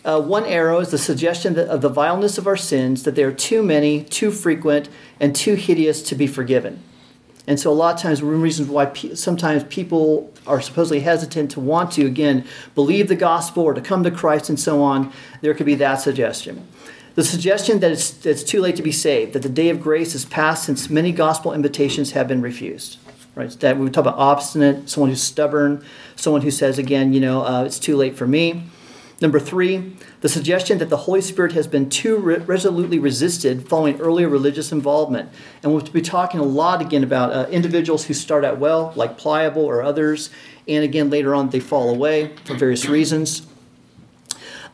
Uh, 0.04 0.22
one 0.22 0.46
arrow 0.46 0.80
is 0.80 0.90
the 0.92 0.98
suggestion 0.98 1.58
of 1.58 1.82
the 1.82 1.90
vileness 1.90 2.38
of 2.38 2.48
our 2.48 2.58
sins 2.58 3.04
that 3.04 3.16
they 3.16 3.24
are 3.24 3.32
too 3.32 3.64
many 3.64 4.04
too 4.04 4.32
frequent 4.32 4.90
and 5.20 5.36
too 5.36 5.56
hideous 5.56 6.02
to 6.02 6.16
be 6.16 6.28
forgiven. 6.28 6.82
And 7.48 7.60
so 7.60 7.72
a 7.72 7.74
lot 7.74 7.96
of 7.96 8.02
times 8.02 8.22
one 8.22 8.42
reasons 8.42 8.70
why 8.70 8.88
pe- 8.88 9.16
sometimes 9.16 9.64
people 9.66 10.34
are 10.48 10.62
supposedly 10.62 11.01
hesitant 11.01 11.51
to 11.51 11.60
want 11.60 11.92
to 11.92 12.06
again 12.06 12.46
believe 12.75 13.08
the 13.08 13.16
gospel 13.16 13.63
or 13.63 13.74
to 13.74 13.82
come 13.82 14.04
to 14.04 14.12
christ 14.12 14.50
and 14.50 14.60
so 14.60 14.82
on 14.82 15.12
there 15.42 15.54
could 15.54 15.66
be 15.66 15.75
that 15.75 15.96
suggestion 15.96 16.68
The 17.18 17.24
suggestion 17.24 17.80
that 17.80 17.92
it's, 17.92 18.12
that 18.12 18.30
it's 18.30 18.44
too 18.44 18.62
late 18.62 18.75
to 18.75 18.84
be 18.84 18.92
saved, 18.92 19.34
that 19.34 19.42
the 19.42 19.50
day 19.50 19.70
of 19.70 19.82
grace 19.82 20.13
is 20.13 20.24
past 20.24 20.66
since 20.66 20.88
many 20.88 21.12
gospel 21.12 21.51
invitations 21.51 22.12
have 22.12 22.27
been 22.27 22.44
refused. 22.44 23.00
Right? 23.34 23.50
That 23.60 23.80
we 23.80 23.89
talk 23.89 24.04
about 24.04 24.20
obstinate, 24.20 24.88
someone 24.88 25.10
who's 25.10 25.24
stubborn, 25.24 25.84
someone 26.16 26.44
who 26.44 26.51
says 26.51 26.77
again, 26.77 27.13
you 27.13 27.20
know, 27.20 27.44
uh, 27.44 27.63
it's 27.63 27.80
too 27.80 27.98
late 27.98 28.16
for 28.16 28.27
me. 28.27 28.66
Number 29.20 29.40
three, 29.40 29.96
the 30.22 30.30
suggestion 30.30 30.78
that 30.78 30.90
the 30.90 30.98
Holy 30.98 31.22
Spirit 31.22 31.54
has 31.54 31.68
been 31.68 31.90
too 31.90 32.18
re- 32.18 32.38
resolutely 32.38 33.00
resisted 33.00 33.68
following 33.68 34.00
earlier 34.00 34.30
religious 34.30 34.72
involvement. 34.72 35.32
And 35.64 35.74
we'll 35.74 35.82
be 35.82 36.04
talking 36.04 36.40
a 36.40 36.44
lot 36.44 36.82
again 36.82 37.04
about 37.04 37.32
uh, 37.34 37.50
individuals 37.50 38.06
who 38.06 38.14
start 38.14 38.46
out 38.46 38.60
well, 38.60 38.94
like 38.96 39.18
Pliable 39.18 39.66
or 39.66 39.82
others, 39.82 40.30
and 40.68 40.84
again 40.84 41.10
later 41.10 41.34
on 41.34 41.50
they 41.50 41.60
fall 41.60 41.90
away 41.90 42.36
for 42.46 42.54
various 42.54 42.88
reasons. 42.88 43.48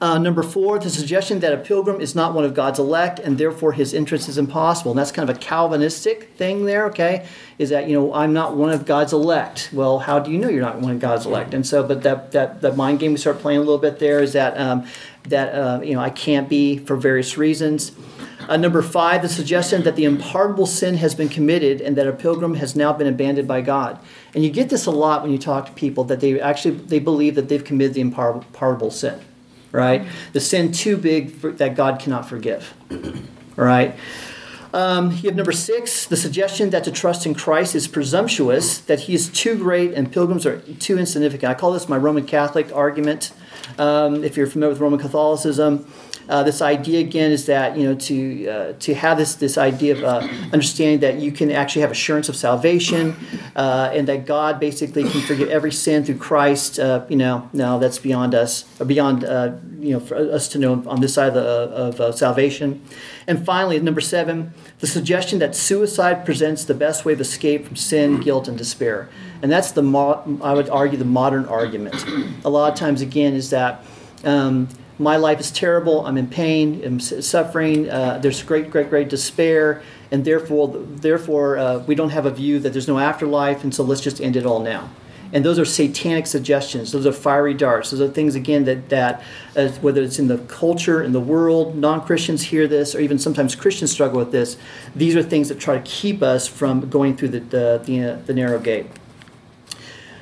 Uh, 0.04 0.18
number 0.18 0.44
four, 0.44 0.78
the 0.80 0.90
suggestion 0.90 1.40
that 1.40 1.54
a 1.54 1.58
pilgrim 1.58 2.02
is 2.02 2.14
not 2.14 2.34
one 2.34 2.44
of 2.44 2.54
God's 2.54 2.78
elect 2.78 3.20
and 3.20 3.38
therefore 3.38 3.72
his 3.72 3.94
entrance 3.94 4.28
is 4.28 4.38
impossible. 4.38 4.92
And 4.92 5.00
that's 5.00 5.14
kind 5.14 5.30
of 5.30 5.34
a 5.34 5.40
Calvinistic 5.40 6.32
thing 6.36 6.66
there, 6.66 6.88
okay? 6.88 7.26
Is 7.58 7.70
that, 7.70 7.88
you 7.88 7.94
know, 7.94 8.14
I'm 8.14 8.34
not 8.34 8.58
one 8.58 8.70
of 8.70 8.86
God's 8.86 9.14
elect. 9.14 9.70
Well, 9.72 10.00
how 10.00 10.20
do 10.20 10.30
you 10.30 10.38
know 10.40 10.50
you're 10.50 10.62
not 10.62 10.82
one 10.82 10.92
of 10.92 11.00
God's 11.00 11.26
elect? 11.26 11.54
And 11.54 11.66
so, 11.66 11.88
but 11.88 12.04
that, 12.04 12.34
that, 12.34 12.60
that 12.60 12.76
mind 12.76 13.00
game 13.00 13.14
we 13.14 13.18
start 13.18 13.40
playing 13.40 13.60
a 13.60 13.62
little 13.62 13.78
bit 13.78 14.00
there 14.00 14.20
is 14.20 14.34
that, 14.34 14.60
um, 14.60 14.86
that 15.30 15.56
uh, 15.56 15.80
you 15.82 15.94
know, 15.94 16.02
I 16.02 16.10
can't 16.10 16.50
be 16.50 16.80
for 16.80 16.98
various 16.98 17.38
reasons. 17.38 17.94
Uh, 18.50 18.58
number 18.58 18.82
five, 18.82 19.22
the 19.22 19.30
suggestion 19.30 19.84
that 19.84 19.96
the 19.96 20.04
unpardonable 20.04 20.66
sin 20.66 20.98
has 20.98 21.16
been 21.16 21.30
committed 21.30 21.80
and 21.80 21.96
that 21.96 22.10
a 22.10 22.12
pilgrim 22.12 22.56
has 22.56 22.76
now 22.76 22.92
been 22.92 23.08
abandoned 23.08 23.48
by 23.48 23.62
God. 23.62 23.98
And 24.36 24.44
you 24.44 24.50
get 24.50 24.68
this 24.68 24.86
a 24.86 24.92
lot 24.92 25.22
when 25.22 25.32
you 25.32 25.38
talk 25.38 25.68
to 25.68 25.72
people 25.72 26.04
that 26.06 26.20
they 26.20 26.42
actually 26.42 26.76
they 26.76 27.00
believe 27.00 27.36
that 27.36 27.48
they've 27.48 27.64
committed 27.64 27.94
the 27.94 28.02
unpardonable 28.02 28.92
sin 28.92 29.22
right? 29.74 30.08
The 30.32 30.39
sin 30.39 30.72
too 30.72 30.96
big 30.96 31.32
for, 31.32 31.51
that 31.51 31.75
God 31.75 32.00
cannot 32.00 32.30
forgive, 32.30 32.74
right? 33.58 33.96
Um, 34.74 35.12
you 35.12 35.30
have 35.30 35.36
number 35.36 35.51
six, 35.51 36.06
the 36.08 36.18
suggestion 36.18 36.70
that 36.72 36.84
to 36.86 36.92
trust 36.92 37.25
in 37.25 37.36
Christ 37.36 37.75
is 37.75 37.88
presumptuous, 37.88 38.80
that 38.80 39.01
he 39.01 39.13
is 39.13 39.30
too 39.30 39.56
great 39.56 39.94
and 39.94 40.12
pilgrims 40.12 40.46
are 40.46 40.60
too 40.60 40.98
insignificant. 40.98 41.51
I 41.51 41.53
call 41.53 41.74
this 41.74 41.89
my 41.89 41.98
Roman 41.98 42.25
Catholic 42.25 42.74
argument. 42.74 43.34
Um, 43.77 44.24
if 44.24 44.36
you're 44.38 44.48
familiar 44.48 44.74
with 44.74 44.82
Roman 44.82 45.00
Catholicism, 45.00 45.86
uh, 46.30 46.44
this 46.44 46.62
idea 46.62 47.00
again 47.00 47.32
is 47.32 47.46
that 47.48 47.77
you 47.77 47.84
know 47.84 47.96
to 47.96 48.48
uh, 48.48 48.74
to 48.80 48.94
have 48.94 49.18
this 49.18 49.36
this 49.36 49.58
idea 49.58 49.94
of 49.94 50.03
uh, 50.03 50.27
understanding 50.53 51.00
that 51.00 51.20
you 51.20 51.32
can 51.32 51.51
actually 51.51 51.82
have 51.82 51.92
assurance 51.92 52.30
of 52.30 52.36
salvation, 52.36 53.15
uh, 53.56 53.89
and 53.94 54.08
that 54.08 54.25
God 54.25 54.60
basically 54.60 55.03
can 55.03 55.22
forgive 55.22 55.50
every 55.50 55.72
sin 55.72 56.06
through 56.06 56.18
Christ. 56.18 56.80
Uh, 56.80 57.06
you 57.10 57.18
know, 57.18 57.50
now 57.51 57.77
that's 57.77 58.00
beyond 58.00 58.34
us, 58.34 58.65
or 58.80 58.86
beyond 58.86 59.24
you 59.80 59.94
know 59.94 60.00
for 60.00 60.15
us 60.15 60.48
to 60.50 60.60
know 60.60 60.84
on 60.88 61.01
this 61.01 61.13
side 61.13 61.36
of, 61.36 62.00
of 62.00 62.15
salvation. 62.18 62.82
And 63.27 63.46
finally, 63.46 63.80
number 63.80 64.01
seven, 64.01 64.53
the 64.80 64.88
suggestion 64.88 65.39
that 65.39 65.56
suicide 65.56 66.25
presents 66.25 66.65
the 66.65 66.74
best 66.74 67.06
way 67.06 67.13
of 67.13 67.22
escape 67.22 67.68
from 67.68 67.75
sin, 67.75 68.20
guilt, 68.20 68.48
and 68.48 68.58
despair. 68.58 69.10
And 69.42 69.51
that's 69.51 69.72
the 69.72 69.84
mo- 69.84 70.39
I 70.42 70.53
would 70.53 70.70
argue 70.70 70.98
the 70.98 71.06
modern 71.06 71.46
argument. 71.46 71.96
A 72.46 72.50
lot 72.50 72.72
of 72.72 72.80
times, 72.80 73.01
again, 73.01 73.34
is 73.34 73.50
that. 73.50 73.84
Um, 74.24 74.70
my 75.00 75.18
life 75.18 75.40
is 75.40 75.52
terrible. 75.52 76.06
I'm 76.06 76.18
in 76.18 76.28
pain. 76.28 76.84
I'm 76.84 77.00
suffering. 77.00 77.90
Uh, 77.90 78.20
there's 78.20 78.44
great, 78.44 78.70
great, 78.70 78.90
great 78.90 79.10
despair, 79.10 79.82
and 80.12 80.24
therefore, 80.24 80.70
therefore, 80.78 81.58
uh, 81.58 81.80
we 81.80 81.96
don't 81.96 82.12
have 82.12 82.26
a 82.26 82.32
view 82.32 82.60
that 82.60 82.74
there's 82.74 82.88
no 82.88 83.00
afterlife, 83.00 83.64
and 83.64 83.74
so 83.74 83.84
let's 83.84 84.02
just 84.02 84.22
end 84.22 84.36
it 84.36 84.46
all 84.46 84.60
now. 84.60 84.90
And 85.32 85.44
those 85.44 85.58
are 85.58 85.66
satanic 85.66 86.28
suggestions. 86.28 86.92
Those 86.92 87.08
are 87.08 87.12
fiery 87.12 87.56
darts. 87.56 87.90
Those 87.90 88.02
are 88.02 88.08
things 88.08 88.36
again 88.36 88.66
that 88.66 88.90
that 88.90 89.24
uh, 89.56 89.70
whether 89.82 90.04
it's 90.04 90.20
in 90.20 90.28
the 90.28 90.38
culture, 90.38 91.02
in 91.02 91.12
the 91.12 91.20
world, 91.20 91.76
non-Christians 91.76 92.44
hear 92.44 92.68
this, 92.68 92.94
or 92.94 93.00
even 93.00 93.18
sometimes 93.18 93.56
Christians 93.56 93.92
struggle 93.92 94.20
with 94.20 94.32
this. 94.32 94.58
These 94.96 95.16
are 95.16 95.24
things 95.24 95.50
that 95.50 95.60
try 95.60 95.80
to 95.80 95.84
keep 95.84 96.22
us 96.22 96.48
from 96.48 96.88
going 96.88 97.18
through 97.18 97.30
the 97.30 97.40
the, 97.40 97.82
the, 97.84 98.04
uh, 98.04 98.16
the 98.28 98.34
narrow 98.36 98.60
gate. 98.60 98.86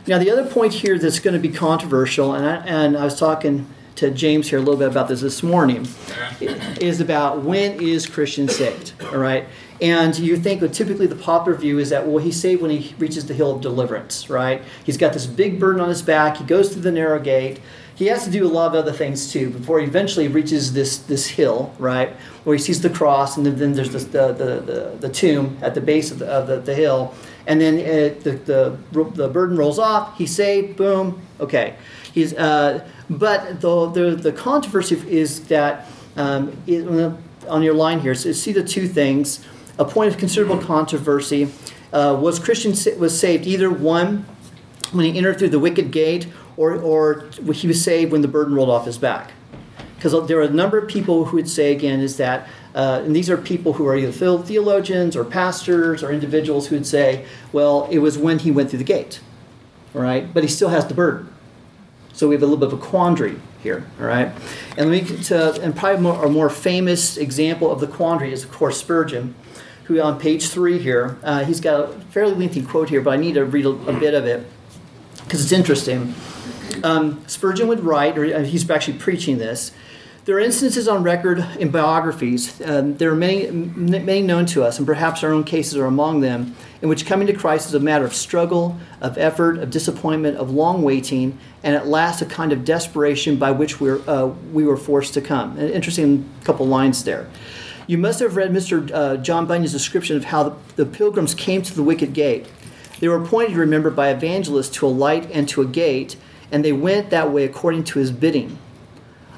Now, 0.07 0.17
the 0.17 0.31
other 0.31 0.45
point 0.45 0.73
here 0.75 0.97
that's 0.97 1.19
going 1.19 1.33
to 1.33 1.39
be 1.39 1.53
controversial, 1.53 2.33
and 2.33 2.45
I, 2.45 2.55
and 2.65 2.97
I 2.97 3.03
was 3.03 3.19
talking 3.19 3.67
to 3.95 4.11
James 4.11 4.49
here 4.49 4.59
a 4.59 4.61
little 4.61 4.77
bit 4.77 4.89
about 4.89 5.07
this 5.07 5.21
this 5.21 5.43
morning, 5.43 5.87
is 6.79 7.01
about 7.01 7.43
when 7.43 7.81
is 7.81 8.07
Christian 8.07 8.47
saved, 8.47 8.93
all 9.11 9.17
right? 9.17 9.47
And 9.81 10.17
you 10.17 10.37
think 10.37 10.61
that 10.61 10.73
typically 10.73 11.07
the 11.07 11.15
popular 11.15 11.57
view 11.57 11.79
is 11.79 11.89
that, 11.89 12.07
well, 12.07 12.23
he's 12.23 12.39
saved 12.39 12.61
when 12.61 12.71
he 12.71 12.93
reaches 12.99 13.25
the 13.25 13.33
hill 13.33 13.55
of 13.55 13.61
deliverance, 13.61 14.29
right? 14.29 14.61
He's 14.85 14.97
got 14.97 15.13
this 15.13 15.25
big 15.25 15.59
burden 15.59 15.81
on 15.81 15.89
his 15.89 16.03
back. 16.03 16.37
He 16.37 16.43
goes 16.43 16.71
through 16.71 16.83
the 16.83 16.91
narrow 16.91 17.19
gate. 17.19 17.59
He 17.95 18.05
has 18.07 18.23
to 18.23 18.31
do 18.31 18.45
a 18.45 18.49
lot 18.49 18.67
of 18.67 18.75
other 18.75 18.91
things 18.91 19.31
too 19.31 19.49
before 19.49 19.79
he 19.79 19.85
eventually 19.85 20.27
reaches 20.27 20.73
this, 20.73 20.97
this 20.97 21.27
hill, 21.27 21.73
right? 21.79 22.15
Where 22.43 22.55
he 22.55 22.61
sees 22.61 22.81
the 22.81 22.89
cross, 22.89 23.37
and 23.37 23.45
then, 23.45 23.57
then 23.57 23.73
there's 23.73 23.91
this, 23.91 24.05
the, 24.05 24.31
the, 24.33 24.59
the, 24.61 24.97
the, 24.99 25.09
tomb 25.09 25.57
at 25.61 25.75
the 25.75 25.81
base 25.81 26.11
of 26.11 26.19
the, 26.19 26.27
of 26.27 26.47
the, 26.47 26.59
the 26.59 26.75
hill. 26.75 27.13
And 27.47 27.59
then 27.59 27.79
it, 27.79 28.23
the, 28.23 28.31
the, 28.31 28.77
the 29.13 29.27
burden 29.27 29.57
rolls 29.57 29.79
off. 29.79 30.17
He's 30.17 30.35
saved, 30.35 30.77
boom, 30.77 31.21
okay. 31.39 31.75
He's, 32.13 32.33
uh, 32.33 32.87
but 33.09 33.61
the, 33.61 33.89
the, 33.89 34.15
the 34.15 34.31
controversy 34.31 35.01
is 35.09 35.45
that 35.47 35.87
um, 36.15 36.55
it, 36.67 36.85
on 37.47 37.63
your 37.63 37.73
line 37.73 37.99
here, 37.99 38.15
so 38.15 38.31
see 38.31 38.51
the 38.51 38.63
two 38.63 38.87
things. 38.87 39.45
A 39.79 39.85
point 39.85 40.13
of 40.13 40.19
considerable 40.19 40.61
controversy 40.63 41.49
uh, 41.93 42.17
was 42.19 42.39
Christian 42.39 42.73
was 42.99 43.17
saved 43.17 43.47
either 43.47 43.69
one 43.69 44.25
when 44.91 45.05
he 45.05 45.17
entered 45.17 45.39
through 45.39 45.49
the 45.49 45.59
wicket 45.59 45.91
gate, 45.91 46.27
or 46.57 46.75
or 46.75 47.29
he 47.53 47.67
was 47.67 47.81
saved 47.83 48.11
when 48.11 48.21
the 48.21 48.27
burden 48.27 48.53
rolled 48.53 48.69
off 48.69 48.85
his 48.85 48.97
back. 48.97 49.31
Because 49.95 50.27
there 50.27 50.39
are 50.39 50.43
a 50.43 50.49
number 50.49 50.77
of 50.77 50.87
people 50.89 51.25
who 51.25 51.37
would 51.37 51.49
say 51.49 51.71
again 51.71 51.99
is 51.99 52.17
that, 52.17 52.47
uh, 52.73 53.01
and 53.05 53.15
these 53.15 53.29
are 53.29 53.37
people 53.37 53.73
who 53.73 53.85
are 53.85 53.95
either 53.95 54.11
theologians 54.11 55.15
or 55.15 55.23
pastors 55.23 56.03
or 56.03 56.11
individuals 56.11 56.67
who 56.67 56.75
would 56.75 56.87
say, 56.87 57.25
well, 57.53 57.87
it 57.91 57.99
was 57.99 58.17
when 58.17 58.39
he 58.39 58.49
went 58.49 58.71
through 58.71 58.79
the 58.79 58.83
gate, 58.83 59.21
right? 59.93 60.33
But 60.33 60.43
he 60.43 60.49
still 60.49 60.69
has 60.69 60.87
the 60.87 60.95
burden. 60.95 61.30
So 62.13 62.27
we 62.27 62.35
have 62.35 62.43
a 62.43 62.45
little 62.45 62.59
bit 62.59 62.73
of 62.73 62.79
a 62.79 62.81
quandary 62.81 63.39
here, 63.63 63.85
all 63.99 64.07
right? 64.07 64.31
And 64.77 64.89
let 64.89 65.09
me 65.09 65.23
to, 65.23 65.61
and 65.61 65.75
probably 65.75 66.01
more, 66.01 66.25
a 66.25 66.29
more 66.29 66.49
famous 66.49 67.17
example 67.17 67.71
of 67.71 67.79
the 67.79 67.87
quandary 67.87 68.33
is 68.33 68.43
of 68.43 68.51
course 68.51 68.79
Spurgeon, 68.79 69.35
who 69.85 69.99
on 70.01 70.19
page 70.19 70.49
three 70.49 70.79
here, 70.79 71.17
uh, 71.23 71.43
he's 71.43 71.59
got 71.59 71.79
a 71.79 71.87
fairly 72.11 72.35
lengthy 72.35 72.61
quote 72.61 72.89
here, 72.89 73.01
but 73.01 73.11
I 73.11 73.17
need 73.17 73.33
to 73.33 73.45
read 73.45 73.65
a, 73.65 73.69
a 73.69 73.93
bit 73.99 74.13
of 74.13 74.25
it 74.25 74.45
because 75.23 75.43
it's 75.43 75.51
interesting. 75.51 76.13
Um, 76.83 77.23
Spurgeon 77.27 77.67
would 77.67 77.81
write, 77.81 78.17
or 78.17 78.25
uh, 78.25 78.43
he's 78.43 78.69
actually 78.69 78.97
preaching 78.97 79.37
this. 79.37 79.71
There 80.31 80.37
are 80.37 80.39
instances 80.39 80.87
on 80.87 81.03
record 81.03 81.45
in 81.59 81.71
biographies, 81.71 82.61
um, 82.61 82.95
there 82.95 83.11
are 83.11 83.17
many, 83.17 83.51
many 83.51 84.21
known 84.21 84.45
to 84.45 84.63
us, 84.63 84.77
and 84.77 84.87
perhaps 84.87 85.25
our 85.25 85.33
own 85.33 85.43
cases 85.43 85.75
are 85.75 85.83
among 85.83 86.21
them, 86.21 86.55
in 86.81 86.87
which 86.87 87.05
coming 87.05 87.27
to 87.27 87.33
Christ 87.33 87.67
is 87.67 87.73
a 87.73 87.81
matter 87.81 88.05
of 88.05 88.15
struggle, 88.15 88.77
of 89.01 89.17
effort, 89.17 89.57
of 89.57 89.71
disappointment, 89.71 90.37
of 90.37 90.49
long 90.49 90.83
waiting, 90.83 91.37
and 91.63 91.75
at 91.75 91.87
last 91.87 92.21
a 92.21 92.25
kind 92.25 92.53
of 92.53 92.63
desperation 92.63 93.35
by 93.35 93.51
which 93.51 93.81
we're, 93.81 93.99
uh, 94.07 94.27
we 94.53 94.63
were 94.63 94.77
forced 94.77 95.13
to 95.15 95.21
come. 95.21 95.57
An 95.57 95.67
interesting 95.67 96.29
couple 96.45 96.65
lines 96.65 97.03
there. 97.03 97.29
You 97.87 97.97
must 97.97 98.21
have 98.21 98.37
read 98.37 98.51
Mr. 98.51 98.89
Uh, 98.89 99.17
John 99.17 99.45
Bunyan's 99.47 99.73
description 99.73 100.15
of 100.15 100.23
how 100.23 100.43
the, 100.43 100.55
the 100.77 100.85
pilgrims 100.85 101.35
came 101.35 101.61
to 101.61 101.75
the 101.75 101.83
wicket 101.83 102.13
gate. 102.13 102.47
They 103.01 103.09
were 103.09 103.21
appointed, 103.21 103.57
remember, 103.57 103.91
by 103.91 104.11
evangelists 104.11 104.69
to 104.77 104.87
a 104.87 104.95
light 104.95 105.29
and 105.31 105.49
to 105.49 105.61
a 105.61 105.65
gate, 105.65 106.15
and 106.53 106.63
they 106.63 106.71
went 106.71 107.09
that 107.09 107.33
way 107.33 107.43
according 107.43 107.83
to 107.83 107.99
his 107.99 108.13
bidding. 108.13 108.57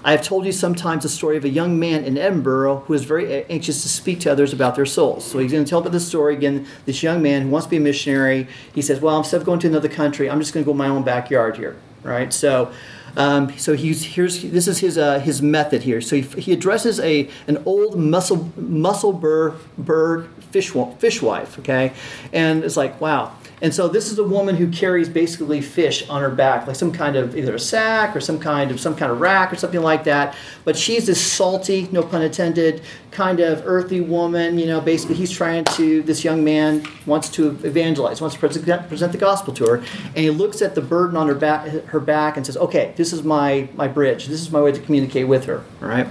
I 0.03 0.11
have 0.11 0.21
told 0.21 0.45
you 0.45 0.51
sometimes 0.51 1.03
the 1.03 1.09
story 1.09 1.37
of 1.37 1.45
a 1.45 1.49
young 1.49 1.79
man 1.79 2.03
in 2.03 2.17
Edinburgh 2.17 2.79
who 2.87 2.93
is 2.93 3.05
very 3.05 3.45
anxious 3.45 3.81
to 3.83 3.89
speak 3.89 4.19
to 4.21 4.31
others 4.31 4.51
about 4.51 4.75
their 4.75 4.85
souls. 4.85 5.23
So 5.23 5.39
he's 5.39 5.51
going 5.51 5.63
to 5.63 5.69
tell 5.69 5.79
about 5.79 5.93
this 5.93 6.07
story 6.07 6.33
again. 6.33 6.67
This 6.85 7.01
young 7.01 7.21
man 7.21 7.43
who 7.43 7.49
wants 7.49 7.67
to 7.67 7.71
be 7.71 7.77
a 7.77 7.79
missionary, 7.79 8.47
he 8.73 8.81
says, 8.81 8.99
"Well, 8.99 9.17
instead 9.17 9.37
of 9.37 9.45
going 9.45 9.59
to 9.59 9.67
another 9.67 9.87
country, 9.87 10.29
I'm 10.29 10.39
just 10.39 10.53
going 10.53 10.65
to 10.65 10.69
go 10.69 10.73
my 10.73 10.87
own 10.87 11.03
backyard 11.03 11.55
here." 11.55 11.77
Right? 12.03 12.33
So, 12.33 12.71
um, 13.15 13.57
so 13.57 13.75
he's 13.75 14.03
here's 14.03 14.41
this 14.41 14.67
is 14.67 14.79
his 14.79 14.97
uh, 14.97 15.19
his 15.19 15.41
method 15.41 15.83
here. 15.83 16.01
So 16.01 16.17
he, 16.17 16.21
he 16.21 16.51
addresses 16.51 16.99
a 16.99 17.29
an 17.47 17.63
old 17.65 17.97
muscle 17.97 18.51
muscle 18.57 19.13
burr 19.13 19.55
bird 19.77 20.27
fish 20.51 20.71
fishwife. 20.71 21.59
Okay, 21.59 21.93
and 22.33 22.65
it's 22.65 22.75
like, 22.75 22.99
wow 22.99 23.31
and 23.63 23.73
so 23.73 23.87
this 23.87 24.11
is 24.11 24.19
a 24.19 24.23
woman 24.25 24.57
who 24.57 24.69
carries 24.69 25.07
basically 25.07 25.61
fish 25.61 26.07
on 26.09 26.21
her 26.21 26.29
back, 26.29 26.67
like 26.67 26.75
some 26.75 26.91
kind 26.91 27.15
of 27.15 27.37
either 27.37 27.55
a 27.55 27.59
sack 27.59 28.13
or 28.13 28.19
some 28.19 28.37
kind 28.37 28.71
of 28.71 28.79
some 28.79 28.93
kind 28.93 29.09
of 29.09 29.21
rack 29.21 29.53
or 29.53 29.55
something 29.55 29.81
like 29.81 30.03
that. 30.03 30.35
But 30.65 30.77
she's 30.77 31.05
this 31.05 31.25
salty, 31.25 31.87
no 31.89 32.03
pun 32.03 32.21
intended, 32.21 32.81
kind 33.11 33.39
of 33.39 33.63
earthy 33.65 34.01
woman. 34.01 34.59
You 34.59 34.65
know, 34.65 34.81
basically 34.81 35.15
he's 35.15 35.31
trying 35.31 35.63
to. 35.63 36.03
This 36.03 36.25
young 36.25 36.43
man 36.43 36.85
wants 37.05 37.29
to 37.29 37.51
evangelize, 37.63 38.19
wants 38.19 38.35
to 38.35 38.39
present, 38.41 38.89
present 38.89 39.13
the 39.13 39.17
gospel 39.17 39.53
to 39.53 39.65
her, 39.65 39.75
and 39.77 40.17
he 40.17 40.29
looks 40.29 40.61
at 40.61 40.75
the 40.75 40.81
burden 40.81 41.15
on 41.15 41.29
her 41.29 41.35
back, 41.35 41.69
her 41.85 42.01
back, 42.01 42.35
and 42.35 42.45
says, 42.45 42.57
"Okay, 42.57 42.93
this 42.97 43.13
is 43.13 43.23
my 43.23 43.69
my 43.75 43.87
bridge. 43.87 44.27
This 44.27 44.41
is 44.41 44.51
my 44.51 44.61
way 44.61 44.73
to 44.73 44.79
communicate 44.81 45.29
with 45.29 45.45
her." 45.45 45.63
All 45.81 45.87
right. 45.87 46.07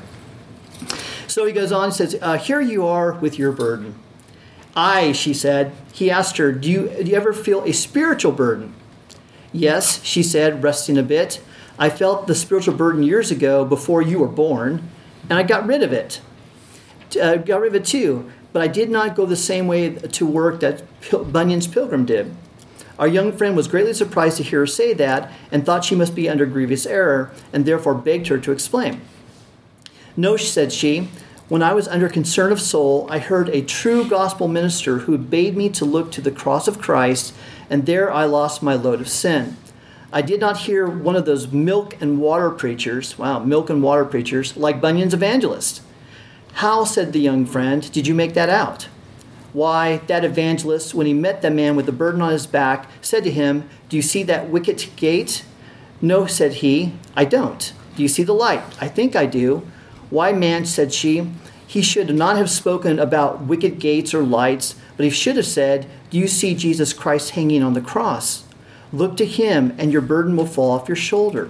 So 1.29 1.47
he 1.47 1.53
goes 1.53 1.73
on 1.73 1.85
and 1.85 1.95
says, 1.95 2.15
uh, 2.21 2.37
Here 2.37 2.61
you 2.61 2.87
are 2.87 3.13
with 3.13 3.39
your 3.39 3.53
burden. 3.53 3.95
I, 4.75 5.13
she 5.13 5.35
said. 5.35 5.73
He 5.93 6.11
asked 6.11 6.39
her, 6.39 6.53
do 6.53 6.71
you, 6.71 6.89
do 6.89 7.11
you 7.11 7.17
ever 7.17 7.33
feel 7.33 7.63
a 7.65 7.73
spiritual 7.73 8.33
burden? 8.33 8.75
Yes, 9.53 10.03
she 10.03 10.23
said, 10.23 10.63
resting 10.63 10.97
a 10.97 11.03
bit. 11.03 11.43
I 11.79 11.91
felt 11.91 12.27
the 12.27 12.35
spiritual 12.35 12.75
burden 12.75 13.03
years 13.03 13.31
ago 13.31 13.65
before 13.65 14.01
you 14.03 14.19
were 14.19 14.29
born, 14.29 14.89
and 15.29 15.39
I 15.39 15.43
got 15.43 15.67
rid 15.67 15.83
of 15.83 15.93
it. 15.93 16.21
uh, 17.21 17.37
got 17.37 17.61
rid 17.61 17.75
of 17.75 17.83
it 17.83 17.85
too. 17.85 18.31
But 18.53 18.63
I 18.63 18.69
did 18.69 18.91
not 18.91 19.17
go 19.17 19.25
the 19.25 19.37
same 19.37 19.67
way 19.67 19.95
to 19.95 20.27
work 20.27 20.61
that 20.61 20.83
Pil- 21.01 21.25
Bunyan's 21.25 21.67
pilgrim 21.67 22.05
did. 22.05 22.35
Our 22.99 23.09
young 23.09 23.33
friend 23.33 23.57
was 23.57 23.67
greatly 23.67 23.95
surprised 23.95 24.37
to 24.37 24.43
hear 24.43 24.61
her 24.61 24.67
say 24.67 24.93
that 24.95 25.33
and 25.51 25.65
thought 25.65 25.85
she 25.85 25.95
must 25.95 26.15
be 26.15 26.29
under 26.29 26.45
grievous 26.47 26.87
error, 26.87 27.31
and 27.53 27.65
therefore 27.65 27.95
begged 27.95 28.29
her 28.29 28.39
to 28.39 28.53
explain. 28.53 29.01
No, 30.17 30.37
said 30.37 30.73
she, 30.73 31.09
when 31.53 31.63
I 31.63 31.75
was 31.75 31.87
under 31.87 32.09
concern 32.09 32.51
of 32.51 32.63
soul, 32.63 33.07
I 33.11 33.19
heard 33.19 33.51
a 33.51 33.61
true 33.61 34.09
gospel 34.09 34.49
minister 34.49 35.01
who 35.01 35.19
bade 35.19 35.55
me 35.55 35.69
to 35.69 35.85
look 35.85 36.11
to 36.13 36.23
the 36.23 36.31
cross 36.31 36.67
of 36.67 36.81
Christ, 36.81 37.35
and 37.69 37.85
there 37.85 38.11
I 38.11 38.25
lost 38.25 38.63
my 38.63 38.73
load 38.73 39.03
of 39.03 39.09
sin. 39.11 39.59
I 40.11 40.23
did 40.23 40.41
not 40.41 40.61
hear 40.61 40.89
one 40.89 41.15
of 41.15 41.27
those 41.27 41.53
milk 41.53 42.01
and 42.01 42.19
water 42.19 42.49
preachers, 42.49 43.19
wow, 43.19 43.39
milk 43.41 43.69
and 43.69 43.83
water 43.83 44.07
preachers, 44.07 44.57
like 44.57 44.81
Bunyan's 44.81 45.13
evangelist. 45.13 45.83
How, 46.55 46.85
said 46.85 47.13
the 47.13 47.21
young 47.21 47.45
friend, 47.45 47.93
did 47.93 48.07
you 48.07 48.15
make 48.15 48.33
that 48.33 48.49
out? 48.49 48.89
Why, 49.53 49.99
that 50.07 50.25
evangelist, 50.25 50.95
when 50.95 51.07
he 51.07 51.13
met 51.13 51.43
the 51.43 51.51
man 51.51 51.77
with 51.77 51.85
the 51.85 51.93
burden 51.93 52.23
on 52.23 52.33
his 52.33 52.47
back, 52.47 52.89
said 53.03 53.25
to 53.25 53.31
him, 53.31 53.69
Do 53.91 53.97
you 53.97 54.03
see 54.03 54.23
that 54.23 54.49
wicket 54.49 54.89
gate? 54.97 55.45
No, 56.01 56.25
said 56.25 56.55
he, 56.55 56.95
I 57.15 57.27
don't. 57.27 57.75
Do 57.95 58.03
you 58.03 58.09
see 58.09 58.23
the 58.23 58.33
light? 58.33 58.63
I 58.81 58.89
think 58.89 59.15
I 59.15 59.27
do. 59.27 59.71
Why, 60.13 60.33
man, 60.33 60.67
said 60.67 60.93
she, 60.93 61.27
he 61.67 61.81
should 61.81 62.15
not 62.15 62.37
have 62.37 62.51
spoken 62.51 62.99
about 62.99 63.45
wicket 63.45 63.79
gates 63.79 64.13
or 64.13 64.23
lights, 64.23 64.75
but 64.95 65.05
he 65.05 65.11
should 65.11 65.37
have 65.37 65.47
said, 65.47 65.87
Do 66.11 66.19
you 66.19 66.29
see 66.29 66.55
Jesus 66.55 66.93
Christ 66.93 67.31
hanging 67.31 67.63
on 67.63 67.73
the 67.73 67.81
cross? 67.81 68.45
Look 68.93 69.17
to 69.17 69.25
him, 69.25 69.75
and 69.79 69.91
your 69.91 70.03
burden 70.03 70.37
will 70.37 70.45
fall 70.45 70.73
off 70.73 70.87
your 70.87 70.97
shoulder. 70.97 71.49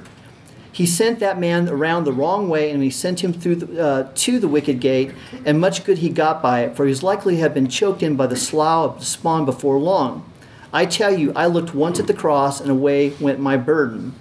He 0.71 0.87
sent 0.87 1.19
that 1.19 1.40
man 1.40 1.69
around 1.69 2.04
the 2.04 2.12
wrong 2.12 2.49
way, 2.49 2.71
and 2.71 2.85
he 2.85 2.88
sent 2.88 3.25
him 3.25 3.33
through 3.33 3.57
the, 3.57 3.85
uh, 3.85 4.12
to 4.14 4.38
the 4.38 4.47
wicket 4.47 4.78
gate, 4.78 5.11
and 5.45 5.61
much 5.61 5.83
good 5.83 5.99
he 5.99 6.09
got 6.09 6.40
by 6.40 6.61
it, 6.61 6.76
for 6.76 6.85
he 6.85 6.90
was 6.90 7.02
likely 7.02 7.35
to 7.35 7.40
have 7.40 7.54
been 7.54 7.66
choked 7.66 8.00
in 8.00 8.14
by 8.14 8.28
the 8.28 8.37
slough 8.37 8.92
of 8.92 9.00
despond 9.00 9.45
before 9.45 9.76
long. 9.76 10.25
I 10.73 10.87
tell 10.87 11.12
you, 11.12 11.33
I 11.35 11.47
looked 11.47 11.75
once 11.75 11.99
at 11.99 12.07
the 12.07 12.14
cross, 12.14 12.61
and 12.61 12.71
away 12.71 13.09
went 13.21 13.40
my 13.40 13.57
burden. 13.57 14.14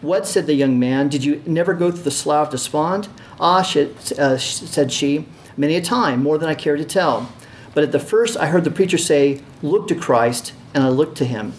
What, 0.00 0.26
said 0.26 0.46
the 0.46 0.54
young 0.54 0.78
man, 0.78 1.08
did 1.08 1.24
you 1.24 1.42
never 1.46 1.74
go 1.74 1.90
through 1.90 2.02
the 2.02 2.10
slough 2.10 2.48
of 2.48 2.52
despond? 2.52 3.08
Ah, 3.40 3.60
uh, 3.60 4.36
said 4.38 4.92
she, 4.92 5.26
many 5.56 5.76
a 5.76 5.80
time, 5.80 6.22
more 6.22 6.38
than 6.38 6.48
I 6.48 6.54
care 6.54 6.76
to 6.76 6.84
tell. 6.84 7.30
But 7.74 7.84
at 7.84 7.92
the 7.92 7.98
first 7.98 8.36
I 8.36 8.46
heard 8.46 8.64
the 8.64 8.70
preacher 8.70 8.98
say, 8.98 9.42
Look 9.62 9.88
to 9.88 9.94
Christ, 9.94 10.52
and 10.72 10.84
I 10.84 10.88
looked 10.88 11.18
to 11.18 11.24
him. 11.24 11.54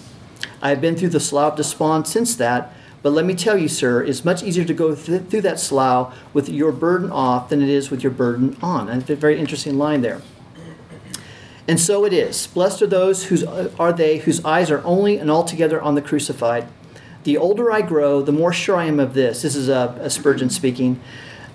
I 0.61 0.69
have 0.69 0.81
been 0.81 0.95
through 0.95 1.09
the 1.09 1.19
slough 1.19 1.53
of 1.53 1.57
despond 1.57 2.07
since 2.07 2.35
that, 2.35 2.73
but 3.01 3.11
let 3.11 3.25
me 3.25 3.35
tell 3.35 3.57
you, 3.57 3.67
sir, 3.67 4.01
it's 4.01 4.25
much 4.25 4.41
easier 4.41 4.65
to 4.65 4.73
go 4.73 4.95
th- 4.95 5.23
through 5.29 5.41
that 5.41 5.59
slough 5.59 6.17
with 6.33 6.49
your 6.49 6.71
burden 6.71 7.11
off 7.11 7.49
than 7.49 7.61
it 7.61 7.69
is 7.69 7.91
with 7.91 8.01
your 8.01 8.11
burden 8.11 8.57
on. 8.63 8.89
And 8.89 9.01
it's 9.01 9.11
a 9.11 9.15
very 9.15 9.39
interesting 9.39 9.77
line 9.77 10.01
there. 10.01 10.21
And 11.67 11.79
so 11.79 12.05
it 12.05 12.13
is. 12.13 12.47
Blessed 12.47 12.81
are 12.83 12.87
those 12.87 13.25
whose 13.25 13.43
are 13.43 13.93
they 13.93 14.19
whose 14.19 14.43
eyes 14.45 14.69
are 14.69 14.83
only 14.83 15.17
and 15.17 15.31
altogether 15.31 15.81
on 15.81 15.95
the 15.95 16.01
crucified. 16.01 16.67
The 17.23 17.37
older 17.37 17.71
I 17.71 17.81
grow, 17.81 18.21
the 18.21 18.31
more 18.31 18.53
sure 18.53 18.75
I 18.75 18.85
am 18.85 18.99
of 18.99 19.15
this. 19.15 19.41
This 19.41 19.55
is 19.55 19.67
a, 19.67 19.97
a 19.99 20.09
Spurgeon 20.09 20.49
speaking. 20.49 20.99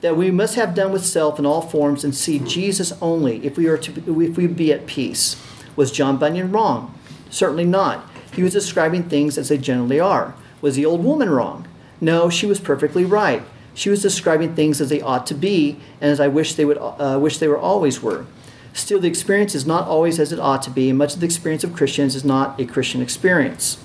That 0.01 0.17
we 0.17 0.31
must 0.31 0.55
have 0.55 0.75
done 0.75 0.93
with 0.93 1.05
self 1.05 1.39
in 1.39 1.45
all 1.45 1.61
forms 1.61 2.05
and 2.05 2.15
see 2.15 2.39
Jesus 2.39 2.93
only 3.03 3.45
if 3.45 3.57
we 3.57 3.67
are 3.67 3.79
to 3.79 3.93
if 4.21 4.37
we 4.37 4.47
be 4.47 4.73
at 4.73 4.87
peace. 4.87 5.37
Was 5.77 5.93
John 5.93 6.17
Bunyan 6.17 6.51
wrong? 6.51 6.99
Certainly 7.29 7.67
not. 7.67 8.05
He 8.35 8.43
was 8.43 8.53
describing 8.53 9.05
things 9.05 9.37
as 9.37 9.49
they 9.49 9.59
generally 9.59 10.01
are. 10.01 10.35
Was 10.61 10.77
the 10.77 10.87
old 10.87 11.05
woman 11.05 11.31
wrong? 11.31 11.67
No, 12.01 12.31
she 12.31 12.47
was 12.47 12.61
perfectly 12.61 13.05
right. 13.05 13.43
She 13.75 13.91
was 13.91 14.03
describing 14.03 14.55
things 14.55 14.81
as 14.81 14.89
they 14.89 15.01
ought 15.01 15.27
to 15.27 15.35
be, 15.35 15.79
and 16.01 16.11
as 16.11 16.21
I 16.21 16.29
wish 16.29 16.55
they 16.55 16.65
would 16.65 16.79
uh, 16.79 17.19
wish 17.21 17.39
they 17.39 17.49
were 17.49 17.59
always 17.59 18.03
were. 18.03 18.27
Still, 18.73 19.01
the 19.01 19.09
experience 19.09 19.55
is 19.55 19.67
not 19.67 19.89
always 19.89 20.21
as 20.21 20.33
it 20.33 20.39
ought 20.39 20.63
to 20.63 20.71
be, 20.71 20.89
and 20.89 20.99
much 20.99 21.15
of 21.15 21.21
the 21.21 21.27
experience 21.27 21.65
of 21.65 21.75
Christians 21.75 22.15
is 22.15 22.25
not 22.25 22.61
a 22.61 22.65
Christian 22.65 23.03
experience. 23.03 23.79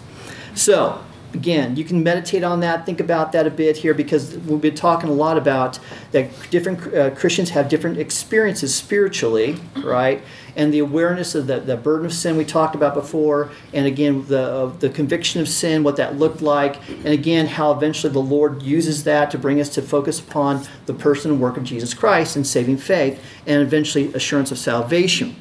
So, 0.54 1.04
again, 1.36 1.76
you 1.76 1.84
can 1.84 2.02
meditate 2.02 2.43
on 2.43 2.62
that, 2.62 2.86
think 2.86 3.00
about 3.00 3.34
that 3.34 3.45
a 3.45 3.52
bit 3.52 3.78
here, 3.78 3.93
because 3.93 4.38
we've 4.38 4.62
been 4.62 4.74
talking 4.74 5.10
a 5.10 5.13
lot 5.13 5.38
about 5.38 5.78
that 6.12 6.30
different 6.50 6.93
uh, 6.93 7.12
Christians 7.12 7.50
have 7.52 7.69
different 7.69 7.98
experiences 7.98 8.74
spiritually, 8.74 9.58
right? 9.84 10.24
And 10.56 10.74
the 10.74 10.80
awareness 10.80 11.36
of 11.36 11.48
the, 11.48 11.60
the 11.60 11.76
burden 11.76 12.06
of 12.06 12.13
sin 12.13 12.38
we 12.38 12.45
talked 12.45 12.76
about 12.76 12.93
before, 12.93 13.52
and 13.74 13.86
again, 13.86 14.26
the, 14.28 14.41
uh, 14.41 14.65
the 14.67 14.89
conviction 14.89 15.41
of 15.41 15.50
sin, 15.50 15.84
what 15.84 15.98
that 15.98 16.17
looked 16.17 16.41
like, 16.41 16.80
and 16.89 17.08
again, 17.08 17.48
how 17.48 17.71
eventually 17.71 18.13
the 18.13 18.19
Lord 18.19 18.63
uses 18.63 19.04
that 19.04 19.30
to 19.32 19.38
bring 19.38 19.60
us 19.60 19.69
to 19.76 19.82
focus 19.82 20.19
upon 20.19 20.65
the 20.86 20.93
person 20.93 21.32
and 21.32 21.41
work 21.41 21.58
of 21.58 21.63
Jesus 21.63 21.93
Christ 21.93 22.38
and 22.38 22.48
saving 22.48 22.78
faith, 22.78 23.21
and 23.45 23.62
eventually 23.62 24.13
assurance 24.13 24.52
of 24.52 24.58
salvation. 24.58 25.36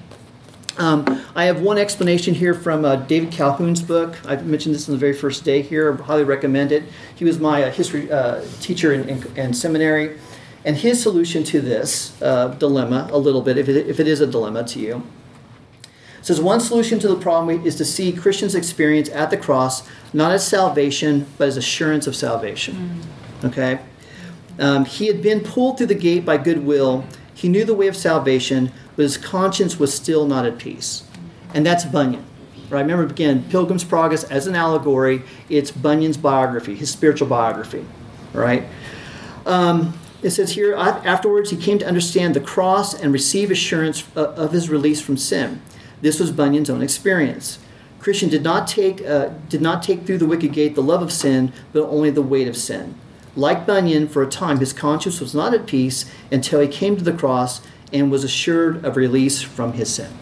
Um, 0.76 1.24
I 1.36 1.44
have 1.44 1.60
one 1.60 1.78
explanation 1.78 2.34
here 2.34 2.52
from 2.52 2.84
uh, 2.84 2.96
David 2.96 3.32
Calhoun's 3.32 3.80
book. 3.80 4.16
I 4.26 4.36
mentioned 4.36 4.74
this 4.74 4.88
on 4.88 4.92
the 4.92 4.98
very 4.98 5.12
first 5.12 5.44
day 5.44 5.62
here. 5.62 5.92
I 5.92 6.02
highly 6.02 6.24
recommend 6.24 6.72
it. 6.72 6.84
He 7.14 7.24
was 7.24 7.38
my 7.38 7.64
uh, 7.64 7.70
history 7.70 8.10
uh, 8.10 8.44
teacher 8.60 8.92
in, 8.92 9.08
in, 9.08 9.36
in, 9.36 9.54
seminary. 9.54 10.18
And 10.64 10.76
his 10.76 11.00
solution 11.00 11.44
to 11.44 11.60
this 11.60 12.20
uh, 12.20 12.48
dilemma, 12.48 13.08
a 13.12 13.18
little 13.18 13.42
bit, 13.42 13.56
if 13.56 13.68
it, 13.68 13.86
if 13.86 14.00
it 14.00 14.08
is 14.08 14.20
a 14.20 14.26
dilemma 14.26 14.64
to 14.64 14.80
you, 14.80 15.06
says 16.22 16.40
one 16.40 16.58
solution 16.58 16.98
to 17.00 17.08
the 17.08 17.16
problem 17.16 17.64
is 17.64 17.76
to 17.76 17.84
see 17.84 18.12
Christians' 18.12 18.54
experience 18.54 19.08
at 19.10 19.30
the 19.30 19.36
cross 19.36 19.86
not 20.12 20.32
as 20.32 20.46
salvation, 20.46 21.26
but 21.38 21.48
as 21.48 21.56
assurance 21.56 22.06
of 22.06 22.16
salvation. 22.16 23.02
Mm. 23.42 23.48
Okay? 23.48 23.80
Um, 24.58 24.84
he 24.86 25.06
had 25.06 25.22
been 25.22 25.40
pulled 25.40 25.78
through 25.78 25.88
the 25.88 25.94
gate 25.94 26.24
by 26.24 26.38
goodwill. 26.38 27.04
He 27.34 27.48
knew 27.48 27.64
the 27.64 27.74
way 27.74 27.88
of 27.88 27.96
salvation, 27.96 28.72
but 28.96 29.02
his 29.02 29.16
conscience 29.16 29.78
was 29.78 29.94
still 29.94 30.26
not 30.26 30.44
at 30.44 30.58
peace. 30.58 31.04
And 31.52 31.64
that's 31.64 31.84
Bunyan. 31.84 32.24
Right? 32.68 32.80
Remember 32.80 33.04
again, 33.04 33.44
Pilgrim's 33.50 33.84
Progress 33.84 34.24
as 34.24 34.46
an 34.46 34.54
allegory, 34.54 35.22
it's 35.48 35.70
Bunyan's 35.70 36.16
biography, 36.16 36.74
his 36.74 36.90
spiritual 36.90 37.28
biography. 37.28 37.84
Right? 38.32 38.64
Um, 39.46 39.98
it 40.22 40.30
says 40.30 40.52
here, 40.52 40.74
afterwards 40.74 41.50
he 41.50 41.56
came 41.56 41.78
to 41.78 41.86
understand 41.86 42.34
the 42.34 42.40
cross 42.40 42.94
and 42.94 43.12
receive 43.12 43.50
assurance 43.50 44.04
uh, 44.16 44.32
of 44.32 44.52
his 44.52 44.70
release 44.70 45.00
from 45.00 45.16
sin. 45.16 45.60
This 46.00 46.18
was 46.18 46.30
Bunyan's 46.32 46.70
own 46.70 46.82
experience. 46.82 47.58
Christian 47.98 48.28
did 48.28 48.42
not 48.42 48.68
take 48.68 49.02
uh, 49.02 49.30
did 49.48 49.62
not 49.62 49.82
take 49.82 50.04
through 50.04 50.18
the 50.18 50.26
wicket 50.26 50.52
gate 50.52 50.74
the 50.74 50.82
love 50.82 51.00
of 51.00 51.10
sin, 51.10 51.52
but 51.72 51.84
only 51.84 52.10
the 52.10 52.20
weight 52.20 52.48
of 52.48 52.56
sin. 52.56 52.94
Like 53.36 53.66
Bunyan, 53.66 54.08
for 54.08 54.22
a 54.22 54.28
time 54.28 54.58
his 54.58 54.72
conscience 54.72 55.20
was 55.20 55.34
not 55.34 55.54
at 55.54 55.66
peace 55.66 56.04
until 56.30 56.60
he 56.60 56.68
came 56.68 56.96
to 56.96 57.04
the 57.04 57.12
cross 57.12 57.62
and 57.92 58.10
was 58.10 58.24
assured 58.24 58.84
of 58.84 58.96
release 58.96 59.42
from 59.42 59.74
his 59.74 59.92
sin. 59.92 60.12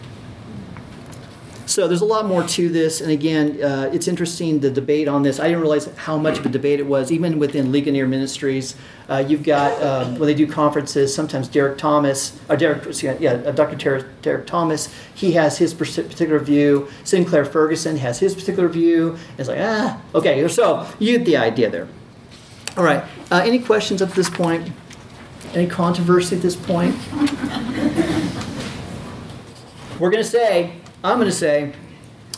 So 1.65 1.87
there's 1.87 2.01
a 2.01 2.05
lot 2.05 2.25
more 2.25 2.43
to 2.43 2.69
this, 2.69 2.99
and 2.99 3.09
again, 3.09 3.63
uh, 3.63 3.89
it's 3.93 4.07
interesting 4.07 4.59
the 4.59 4.69
debate 4.69 5.07
on 5.07 5.23
this. 5.23 5.39
I 5.39 5.45
didn't 5.47 5.61
realize 5.61 5.85
how 5.95 6.17
much 6.17 6.37
of 6.37 6.45
a 6.45 6.49
debate 6.49 6.79
it 6.79 6.85
was, 6.85 7.11
even 7.11 7.39
within 7.39 7.71
Ligonier 7.71 8.05
Ministries. 8.05 8.75
Uh, 9.07 9.23
you've 9.25 9.43
got 9.43 9.81
um, 9.81 10.19
when 10.19 10.27
they 10.27 10.33
do 10.33 10.45
conferences, 10.45 11.15
sometimes 11.15 11.47
Derek 11.47 11.77
Thomas, 11.77 12.37
or 12.49 12.57
Derek, 12.57 13.01
yeah, 13.01 13.31
uh, 13.31 13.51
Dr. 13.51 13.77
Derek, 13.77 14.21
Derek 14.21 14.45
Thomas, 14.45 14.93
he 15.15 15.31
has 15.31 15.57
his 15.57 15.73
particular 15.73 16.37
view. 16.37 16.89
Sinclair 17.05 17.45
Ferguson 17.45 17.97
has 17.97 18.19
his 18.19 18.35
particular 18.35 18.67
view. 18.67 19.17
It's 19.37 19.47
like 19.47 19.59
ah, 19.59 20.01
okay. 20.13 20.45
So 20.49 20.87
you 20.99 21.17
get 21.17 21.25
the 21.25 21.37
idea 21.37 21.69
there. 21.69 21.87
All 22.75 22.83
right. 22.83 23.03
Uh, 23.31 23.41
any 23.43 23.59
questions 23.59 24.01
up 24.01 24.09
to 24.09 24.15
this 24.15 24.29
point? 24.29 24.71
Any 25.53 25.67
controversy 25.67 26.35
at 26.35 26.41
this 26.41 26.55
point? 26.55 26.95
We're 29.99 30.09
going 30.09 30.23
to 30.23 30.29
say, 30.29 30.73
I'm 31.03 31.17
going 31.17 31.29
to 31.29 31.35
say 31.35 31.73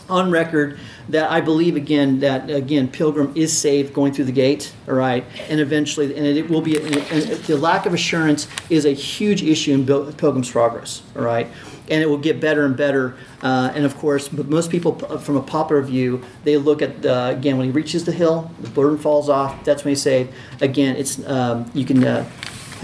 on 0.08 0.30
record 0.30 0.78
that 1.08 1.30
I 1.30 1.40
believe 1.40 1.76
again 1.76 2.20
that 2.20 2.50
again 2.50 2.88
Pilgrim 2.88 3.32
is 3.34 3.56
saved 3.56 3.94
going 3.94 4.12
through 4.12 4.26
the 4.26 4.32
gate, 4.32 4.72
all 4.88 4.94
right, 4.94 5.24
and 5.48 5.60
eventually, 5.60 6.14
and 6.16 6.26
it 6.26 6.48
will 6.48 6.60
be. 6.60 6.78
The 6.78 7.56
lack 7.56 7.86
of 7.86 7.94
assurance 7.94 8.48
is 8.70 8.84
a 8.84 8.92
huge 8.92 9.42
issue 9.42 9.72
in 9.72 9.86
Pilgrim's 9.86 10.50
Progress, 10.50 11.02
all 11.16 11.22
right, 11.22 11.48
and 11.88 12.02
it 12.02 12.06
will 12.06 12.18
get 12.18 12.40
better 12.40 12.64
and 12.64 12.76
better. 12.76 13.16
Uh, 13.42 13.72
and 13.74 13.84
of 13.84 13.96
course, 13.96 14.28
but 14.28 14.48
most 14.48 14.70
people, 14.70 14.98
from 15.18 15.36
a 15.36 15.42
popular 15.42 15.82
view, 15.82 16.22
they 16.44 16.56
look 16.56 16.82
at 16.82 17.04
uh, 17.04 17.32
again 17.36 17.56
when 17.56 17.66
he 17.66 17.72
reaches 17.72 18.04
the 18.04 18.12
hill, 18.12 18.50
the 18.60 18.68
burden 18.70 18.98
falls 18.98 19.28
off. 19.28 19.64
That's 19.64 19.84
when 19.84 19.92
he 19.92 19.96
say 19.96 20.28
again, 20.60 20.96
it's 20.96 21.24
um, 21.26 21.70
you 21.74 21.84
can. 21.84 22.04
Uh, 22.04 22.30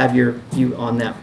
have 0.03 0.17
your 0.17 0.33
view 0.51 0.77
on 0.77 0.99
that. 0.99 1.17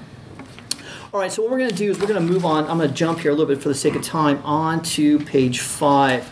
All 1.14 1.20
right, 1.20 1.32
so 1.32 1.42
what 1.42 1.52
we're 1.52 1.58
going 1.58 1.72
to 1.72 1.76
do 1.76 1.90
is 1.92 2.00
we're 2.00 2.08
going 2.08 2.26
to 2.26 2.34
move 2.34 2.46
on. 2.46 2.68
I'm 2.68 2.78
going 2.78 2.90
to 2.90 2.96
jump 2.96 3.20
here 3.20 3.32
a 3.32 3.34
little 3.34 3.54
bit 3.54 3.62
for 3.62 3.70
the 3.70 3.76
sake 3.76 3.96
of 3.96 4.04
time 4.04 4.42
on 4.44 4.82
to 4.84 5.20
page 5.20 5.60
five. 5.60 6.32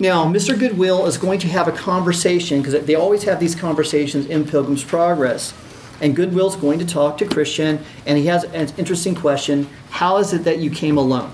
Now, 0.00 0.24
Mr. 0.24 0.58
Goodwill 0.58 1.06
is 1.06 1.16
going 1.16 1.38
to 1.40 1.48
have 1.48 1.68
a 1.68 1.72
conversation 1.72 2.60
because 2.60 2.84
they 2.84 2.96
always 2.96 3.22
have 3.22 3.38
these 3.38 3.54
conversations 3.54 4.26
in 4.26 4.44
Pilgrim's 4.44 4.82
Progress. 4.82 5.54
And 6.00 6.16
Goodwill's 6.16 6.56
going 6.56 6.80
to 6.80 6.84
talk 6.84 7.16
to 7.18 7.26
Christian, 7.26 7.78
and 8.04 8.18
he 8.18 8.26
has 8.26 8.42
an 8.44 8.72
interesting 8.76 9.14
question 9.14 9.68
How 9.90 10.16
is 10.16 10.32
it 10.32 10.42
that 10.44 10.58
you 10.58 10.70
came 10.70 10.98
alone? 10.98 11.32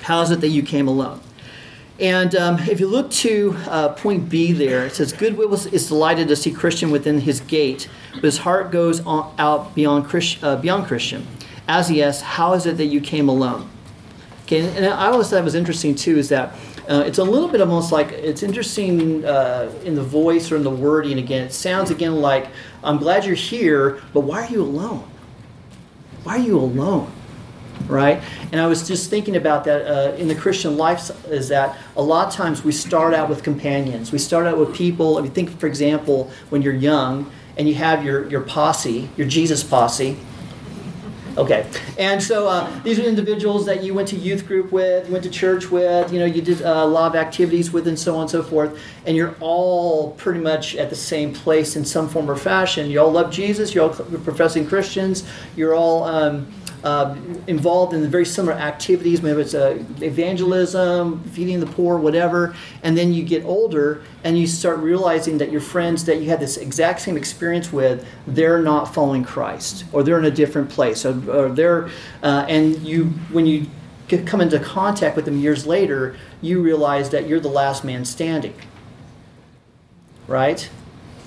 How 0.00 0.22
is 0.22 0.30
it 0.30 0.40
that 0.40 0.48
you 0.48 0.62
came 0.62 0.88
alone? 0.88 1.20
And 2.00 2.36
um, 2.36 2.58
if 2.60 2.78
you 2.78 2.86
look 2.86 3.10
to 3.10 3.56
uh, 3.66 3.88
point 3.90 4.28
B 4.28 4.52
there, 4.52 4.86
it 4.86 4.94
says, 4.94 5.12
Goodwill 5.12 5.52
is 5.54 5.88
delighted 5.88 6.28
to 6.28 6.36
see 6.36 6.52
Christian 6.52 6.90
within 6.92 7.20
his 7.20 7.40
gate, 7.40 7.88
but 8.14 8.24
his 8.24 8.38
heart 8.38 8.70
goes 8.70 9.04
on, 9.04 9.34
out 9.38 9.74
beyond, 9.74 10.06
Christ, 10.06 10.42
uh, 10.42 10.56
beyond 10.56 10.86
Christian. 10.86 11.26
as 11.66 11.88
he 11.88 12.02
asks, 12.02 12.22
How 12.22 12.52
is 12.52 12.66
it 12.66 12.76
that 12.76 12.86
you 12.86 13.00
came 13.00 13.28
alone? 13.28 13.68
Okay, 14.44 14.66
and 14.76 14.86
I 14.86 15.08
always 15.08 15.28
thought 15.28 15.40
it 15.40 15.44
was 15.44 15.56
interesting 15.56 15.94
too 15.94 16.16
is 16.16 16.30
that 16.30 16.54
uh, 16.88 17.02
it's 17.04 17.18
a 17.18 17.24
little 17.24 17.48
bit 17.48 17.60
almost 17.60 17.92
like 17.92 18.12
it's 18.12 18.42
interesting 18.42 19.22
uh, 19.24 19.70
in 19.84 19.94
the 19.94 20.02
voice 20.02 20.50
or 20.50 20.56
in 20.56 20.62
the 20.62 20.70
wording 20.70 21.18
again. 21.18 21.44
It 21.44 21.52
sounds 21.52 21.90
again 21.90 22.16
like, 22.16 22.46
I'm 22.82 22.96
glad 22.96 23.26
you're 23.26 23.34
here, 23.34 24.00
but 24.14 24.20
why 24.20 24.44
are 24.44 24.50
you 24.50 24.62
alone? 24.62 25.06
Why 26.22 26.36
are 26.36 26.42
you 26.42 26.58
alone? 26.58 27.12
Right? 27.86 28.22
And 28.52 28.60
I 28.60 28.66
was 28.66 28.86
just 28.86 29.10
thinking 29.10 29.36
about 29.36 29.64
that 29.64 29.86
uh, 29.86 30.16
in 30.16 30.28
the 30.28 30.34
Christian 30.34 30.76
life 30.76 31.10
is 31.26 31.48
that 31.48 31.76
a 31.96 32.02
lot 32.02 32.28
of 32.28 32.34
times 32.34 32.64
we 32.64 32.72
start 32.72 33.14
out 33.14 33.28
with 33.28 33.42
companions. 33.42 34.12
We 34.12 34.18
start 34.18 34.46
out 34.46 34.58
with 34.58 34.74
people. 34.74 35.18
I 35.18 35.22
mean, 35.22 35.32
think, 35.32 35.58
for 35.58 35.66
example, 35.66 36.30
when 36.50 36.62
you're 36.62 36.74
young 36.74 37.30
and 37.56 37.68
you 37.68 37.74
have 37.74 38.04
your, 38.04 38.28
your 38.28 38.40
posse, 38.40 39.08
your 39.16 39.26
Jesus 39.26 39.62
posse. 39.62 40.16
Okay, 41.36 41.70
and 42.00 42.20
so 42.20 42.48
uh, 42.48 42.68
these 42.82 42.98
are 42.98 43.04
individuals 43.04 43.64
that 43.66 43.84
you 43.84 43.94
went 43.94 44.08
to 44.08 44.16
youth 44.16 44.44
group 44.44 44.72
with, 44.72 45.08
went 45.08 45.22
to 45.22 45.30
church 45.30 45.70
with, 45.70 46.12
you 46.12 46.18
know, 46.18 46.24
you 46.24 46.42
did 46.42 46.62
uh, 46.62 46.68
a 46.68 46.84
lot 46.84 47.14
of 47.14 47.14
activities 47.14 47.72
with, 47.72 47.86
and 47.86 47.96
so 47.96 48.16
on 48.16 48.22
and 48.22 48.30
so 48.30 48.42
forth, 48.42 48.76
and 49.06 49.16
you're 49.16 49.36
all 49.38 50.14
pretty 50.14 50.40
much 50.40 50.74
at 50.74 50.90
the 50.90 50.96
same 50.96 51.32
place 51.32 51.76
in 51.76 51.84
some 51.84 52.08
form 52.08 52.28
or 52.28 52.34
fashion. 52.34 52.90
You 52.90 53.02
all 53.02 53.12
love 53.12 53.30
Jesus, 53.30 53.72
you're 53.72 53.84
all 53.84 53.94
professing 53.94 54.66
Christians, 54.66 55.22
you're 55.54 55.76
all. 55.76 56.02
Um, 56.02 56.52
uh, 56.84 57.16
involved 57.46 57.92
in 57.92 58.08
very 58.08 58.24
similar 58.24 58.54
activities, 58.54 59.22
maybe 59.22 59.40
it's 59.40 59.54
uh, 59.54 59.82
evangelism, 60.00 61.22
feeding 61.30 61.60
the 61.60 61.66
poor, 61.66 61.98
whatever, 61.98 62.54
and 62.82 62.96
then 62.96 63.12
you 63.12 63.24
get 63.24 63.44
older 63.44 64.02
and 64.24 64.38
you 64.38 64.46
start 64.46 64.78
realizing 64.78 65.38
that 65.38 65.50
your 65.50 65.60
friends 65.60 66.04
that 66.04 66.20
you 66.20 66.28
had 66.28 66.40
this 66.40 66.56
exact 66.56 67.00
same 67.00 67.16
experience 67.16 67.72
with, 67.72 68.06
they're 68.26 68.62
not 68.62 68.94
following 68.94 69.24
Christ, 69.24 69.84
or 69.92 70.02
they're 70.02 70.18
in 70.18 70.24
a 70.24 70.30
different 70.30 70.70
place, 70.70 71.04
or, 71.04 71.30
or 71.30 71.48
they're, 71.48 71.88
uh, 72.22 72.44
and 72.48 72.76
you 72.86 73.06
when 73.32 73.46
you 73.46 73.66
come 74.26 74.40
into 74.40 74.58
contact 74.58 75.16
with 75.16 75.24
them 75.24 75.38
years 75.38 75.66
later, 75.66 76.16
you 76.40 76.62
realize 76.62 77.10
that 77.10 77.28
you're 77.28 77.40
the 77.40 77.48
last 77.48 77.84
man 77.84 78.04
standing. 78.04 78.54
Right? 80.26 80.70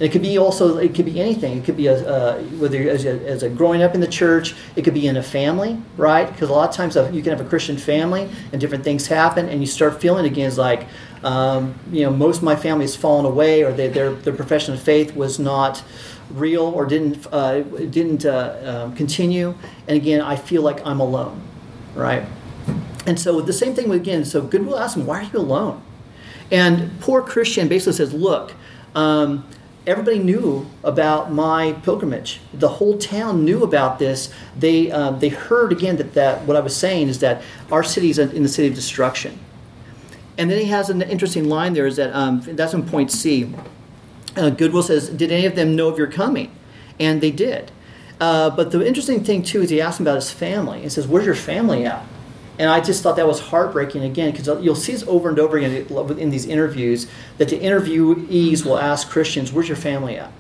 It 0.02 0.12
could 0.12 0.24
be 0.24 0.40
also 0.40 0.80
it 0.80 0.96
could 0.96 1.06
be 1.06 1.22
anything. 1.22 1.60
It 1.60 1.64
could 1.64 1.78
be 1.78 1.86
a, 1.86 1.94
uh, 1.94 2.42
whether 2.58 2.90
as 2.90 3.06
a, 3.06 3.24
as 3.28 3.44
a 3.44 3.50
growing 3.50 3.84
up 3.84 3.94
in 3.94 4.02
the 4.02 4.08
church. 4.08 4.56
It 4.76 4.82
could 4.82 4.96
be 4.96 5.06
in 5.06 5.16
a 5.16 5.22
family, 5.22 5.80
right? 5.96 6.26
Because 6.26 6.50
a 6.50 6.54
lot 6.54 6.68
of 6.68 6.76
times 6.76 6.98
uh, 6.98 7.12
you 7.14 7.22
can 7.22 7.38
have 7.38 7.46
a 7.46 7.48
Christian 7.48 7.78
family 7.78 8.28
and 8.52 8.60
different 8.60 8.84
things 8.84 9.06
happen, 9.06 9.48
and 9.48 9.62
you 9.62 9.68
start 9.68 10.02
feeling 10.02 10.26
again 10.26 10.48
as 10.48 10.58
like 10.58 10.88
um, 11.24 11.76
you 11.92 12.04
know 12.04 12.10
most 12.10 12.38
of 12.38 12.44
my 12.44 12.56
family 12.56 12.84
has 12.84 12.96
fallen 12.96 13.28
away, 13.28 13.64
or 13.64 13.72
they, 13.72 13.90
their 13.90 14.12
their 14.12 14.34
profession 14.34 14.74
of 14.74 14.82
faith 14.82 15.16
was 15.16 15.38
not 15.38 15.84
real 16.32 16.64
or 16.64 16.88
didn't 16.88 17.28
uh, 17.32 17.62
didn't 17.62 18.26
uh, 18.26 18.86
um, 18.86 18.96
continue. 18.96 19.54
And 19.88 19.98
again, 19.98 20.20
I 20.20 20.36
feel 20.36 20.64
like 20.64 20.84
I'm 20.84 21.00
alone, 21.00 21.40
right? 21.94 22.24
And 23.06 23.20
so 23.20 23.40
the 23.40 23.54
same 23.54 23.76
thing 23.76 23.92
again. 23.92 24.26
So 24.26 24.42
Goodwill 24.42 24.80
asks 24.80 24.98
him, 24.98 25.06
"Why 25.06 25.20
are 25.20 25.30
you 25.32 25.38
alone?" 25.38 25.84
And 26.50 27.00
poor 27.02 27.22
Christian 27.22 27.68
basically 27.68 27.94
says, 27.94 28.14
"Look." 28.14 28.54
Um, 28.96 29.46
everybody 29.88 30.20
knew 30.20 30.68
about 30.84 31.32
my 31.32 31.74
pilgrimage. 31.84 32.40
The 32.54 32.68
whole 32.68 32.98
town 32.98 33.44
knew 33.44 33.64
about 33.64 34.00
this. 34.00 34.32
They, 34.58 34.92
um, 34.92 35.20
they 35.20 35.30
heard 35.30 35.72
again 35.72 35.98
that, 35.98 36.14
that 36.14 36.44
what 36.44 36.56
I 36.56 36.60
was 36.60 36.76
saying 36.76 37.08
is 37.08 37.20
that 37.20 37.42
our 37.72 37.84
city 37.84 38.10
is 38.10 38.20
in 38.20 38.44
the 38.44 38.50
city 38.50 38.68
of 38.68 38.76
destruction. 38.76 39.40
And 40.38 40.50
then 40.50 40.60
he 40.60 40.66
has 40.66 40.90
an 40.90 41.02
interesting 41.02 41.50
line 41.50 41.74
there 41.74 41.88
is 41.88 41.98
that 41.98 42.14
um, 42.16 42.42
that's 42.42 42.74
in 42.74 42.88
point 42.88 43.12
C. 43.12 43.54
Uh, 44.36 44.50
Goodwill 44.50 44.84
says, 44.84 45.10
Did 45.10 45.32
any 45.32 45.46
of 45.46 45.56
them 45.56 45.76
know 45.76 45.90
of 45.90 45.98
your 45.98 46.08
coming? 46.08 46.52
And 47.00 47.22
they 47.22 47.32
did. 47.32 47.72
Uh, 48.20 48.50
but 48.52 48.72
the 48.72 48.86
interesting 48.86 49.24
thing, 49.24 49.44
too, 49.44 49.62
is 49.62 49.72
he 49.72 49.82
asked 49.82 50.00
him 50.00 50.06
about 50.06 50.16
his 50.16 50.32
family. 50.32 50.82
He 50.82 50.90
says, 50.90 51.08
Where's 51.08 51.26
your 51.26 51.36
family 51.36 51.86
at? 51.86 52.06
And 52.62 52.70
I 52.70 52.80
just 52.80 53.02
thought 53.02 53.16
that 53.16 53.26
was 53.26 53.40
heartbreaking 53.40 54.04
again 54.04 54.30
because 54.30 54.46
you'll 54.64 54.76
see 54.76 54.92
this 54.92 55.02
over 55.08 55.30
and 55.30 55.40
over 55.40 55.58
again 55.58 55.88
in 56.20 56.30
these 56.30 56.46
interviews 56.46 57.08
that 57.40 57.50
the 57.50 57.58
interviewees 57.58 58.64
will 58.64 58.78
ask 58.78 59.10
Christians, 59.10 59.52
Where's 59.52 59.68
your 59.68 59.78
family 59.78 60.18
at? 60.18 60.32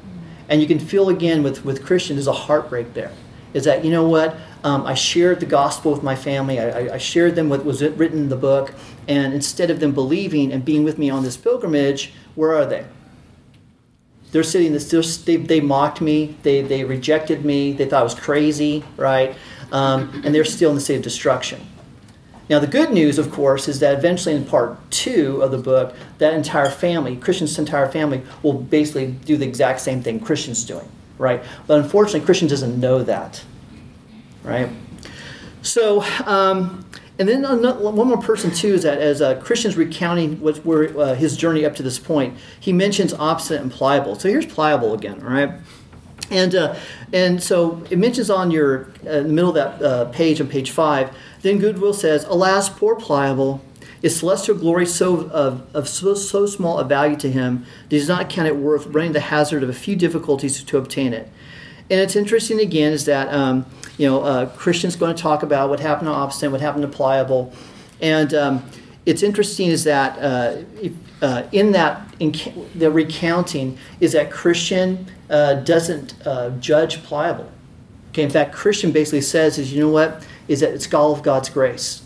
And 0.47 0.61
you 0.61 0.67
can 0.67 0.77
feel 0.77 1.09
again 1.09 1.41
with, 1.41 1.65
with 1.65 1.83
Christians, 1.83 2.17
there's 2.17 2.27
a 2.27 2.31
heartbreak 2.31 2.93
there. 2.93 3.11
Is 3.55 3.63
that, 3.63 3.83
you 3.83 3.89
know 3.89 4.07
what? 4.07 4.35
Um, 4.63 4.85
I 4.85 4.93
shared 4.93 5.39
the 5.39 5.47
gospel 5.47 5.91
with 5.91 6.03
my 6.03 6.15
family. 6.15 6.59
I, 6.59 6.93
I, 6.93 6.97
shared 6.99 7.35
them 7.35 7.49
what 7.49 7.65
was 7.65 7.81
written 7.81 8.19
in 8.19 8.29
the 8.29 8.35
book. 8.35 8.75
And 9.07 9.33
instead 9.33 9.71
of 9.71 9.79
them 9.79 9.91
believing 9.91 10.53
and 10.53 10.63
being 10.63 10.83
with 10.83 10.99
me 10.99 11.09
on 11.09 11.23
this 11.23 11.37
pilgrimage, 11.37 12.13
where 12.35 12.53
are 12.53 12.67
they? 12.67 12.85
They're 14.31 14.43
sitting, 14.43 14.73
they, 14.73 15.37
they 15.37 15.59
mocked 15.59 16.01
me. 16.01 16.37
They, 16.43 16.61
they 16.61 16.83
rejected 16.83 17.43
me. 17.43 17.73
They 17.73 17.85
thought 17.85 18.01
I 18.01 18.03
was 18.03 18.13
crazy, 18.13 18.83
right? 18.95 19.35
Um, 19.71 20.21
and 20.23 20.35
they're 20.35 20.45
still 20.45 20.69
in 20.69 20.75
the 20.75 20.81
state 20.81 20.97
of 20.97 21.01
destruction. 21.01 21.65
Now, 22.51 22.59
the 22.59 22.67
good 22.67 22.91
news, 22.91 23.17
of 23.17 23.31
course, 23.31 23.69
is 23.69 23.79
that 23.79 23.97
eventually 23.97 24.35
in 24.35 24.43
part 24.43 24.77
two 24.91 25.41
of 25.41 25.51
the 25.51 25.57
book, 25.57 25.95
that 26.17 26.33
entire 26.33 26.69
family, 26.69 27.15
Christian's 27.15 27.57
entire 27.57 27.89
family, 27.89 28.23
will 28.43 28.51
basically 28.51 29.13
do 29.23 29.37
the 29.37 29.47
exact 29.47 29.79
same 29.79 30.03
thing 30.03 30.19
Christian's 30.19 30.65
doing, 30.65 30.85
right? 31.17 31.41
But 31.65 31.79
unfortunately, 31.79 32.25
Christian 32.25 32.49
doesn't 32.49 32.77
know 32.77 33.03
that, 33.03 33.41
right? 34.43 34.69
So, 35.61 36.03
um, 36.25 36.85
and 37.17 37.29
then 37.29 37.43
one 37.43 38.07
more 38.09 38.21
person 38.21 38.51
too 38.51 38.73
is 38.73 38.83
that 38.83 38.97
as 38.97 39.21
uh, 39.21 39.39
Christian's 39.39 39.77
recounting 39.77 40.41
what 40.41 40.65
uh, 40.67 41.13
his 41.13 41.37
journey 41.37 41.63
up 41.63 41.73
to 41.77 41.83
this 41.83 41.99
point, 41.99 42.37
he 42.59 42.73
mentions 42.73 43.13
obstinate 43.13 43.61
and 43.61 43.71
pliable. 43.71 44.15
So 44.15 44.27
here's 44.27 44.45
pliable 44.45 44.93
again, 44.93 45.21
right? 45.21 45.53
And 46.31 46.55
uh, 46.55 46.75
and 47.13 47.43
so 47.43 47.83
it 47.91 47.99
mentions 47.99 48.29
on 48.29 48.51
your 48.51 48.91
uh, 49.05 49.09
in 49.09 49.27
the 49.27 49.33
middle 49.33 49.49
of 49.49 49.55
that 49.55 49.85
uh, 49.85 50.05
page 50.05 50.41
on 50.41 50.47
page 50.47 50.71
five 50.71 51.13
then 51.41 51.57
Goodwill 51.57 51.93
says, 51.93 52.23
Alas, 52.25 52.69
poor 52.69 52.95
Pliable, 52.95 53.61
is 54.01 54.17
celestial 54.17 54.55
glory 54.55 54.85
so 54.85 55.29
of, 55.29 55.63
of 55.75 55.87
so, 55.87 56.13
so 56.13 56.45
small 56.45 56.79
a 56.79 56.83
value 56.83 57.15
to 57.17 57.31
him 57.31 57.65
that 57.83 57.95
he 57.95 57.99
does 57.99 58.07
not 58.07 58.29
count 58.29 58.47
it 58.47 58.55
worth 58.55 58.87
running 58.87 59.11
the 59.11 59.19
hazard 59.19 59.63
of 59.63 59.69
a 59.69 59.73
few 59.73 59.95
difficulties 59.95 60.63
to 60.63 60.77
obtain 60.77 61.13
it. 61.13 61.31
And 61.89 61.99
it's 61.99 62.15
interesting 62.15 62.59
again 62.59 62.93
is 62.93 63.05
that 63.05 63.31
um, 63.33 63.65
you 63.97 64.07
know 64.07 64.21
uh, 64.21 64.45
Christian's 64.55 64.95
going 64.95 65.15
to 65.15 65.21
talk 65.21 65.43
about 65.43 65.69
what 65.69 65.79
happened 65.79 66.07
to 66.07 66.13
Obstinate, 66.13 66.51
what 66.51 66.61
happened 66.61 66.83
to 66.83 66.87
Pliable, 66.87 67.53
and 67.99 68.33
um, 68.33 68.65
it's 69.05 69.23
interesting 69.23 69.67
is 69.67 69.83
that 69.83 70.17
uh, 70.17 70.63
if, 70.81 70.93
uh, 71.21 71.43
in 71.51 71.71
that 71.71 72.13
in 72.19 72.33
the 72.75 72.91
recounting 72.91 73.77
is 73.99 74.13
that 74.13 74.31
Christian 74.31 75.07
uh, 75.29 75.55
doesn't 75.55 76.15
uh, 76.25 76.51
judge 76.59 77.03
Pliable. 77.03 77.51
Okay, 78.09 78.23
in 78.23 78.29
fact, 78.29 78.53
Christian 78.53 78.91
basically 78.91 79.21
says 79.21 79.57
is 79.57 79.73
you 79.73 79.81
know 79.81 79.89
what 79.89 80.25
is 80.47 80.59
that 80.59 80.73
it's 80.73 80.91
all 80.93 81.13
of 81.13 81.23
God's 81.23 81.49
grace. 81.49 82.03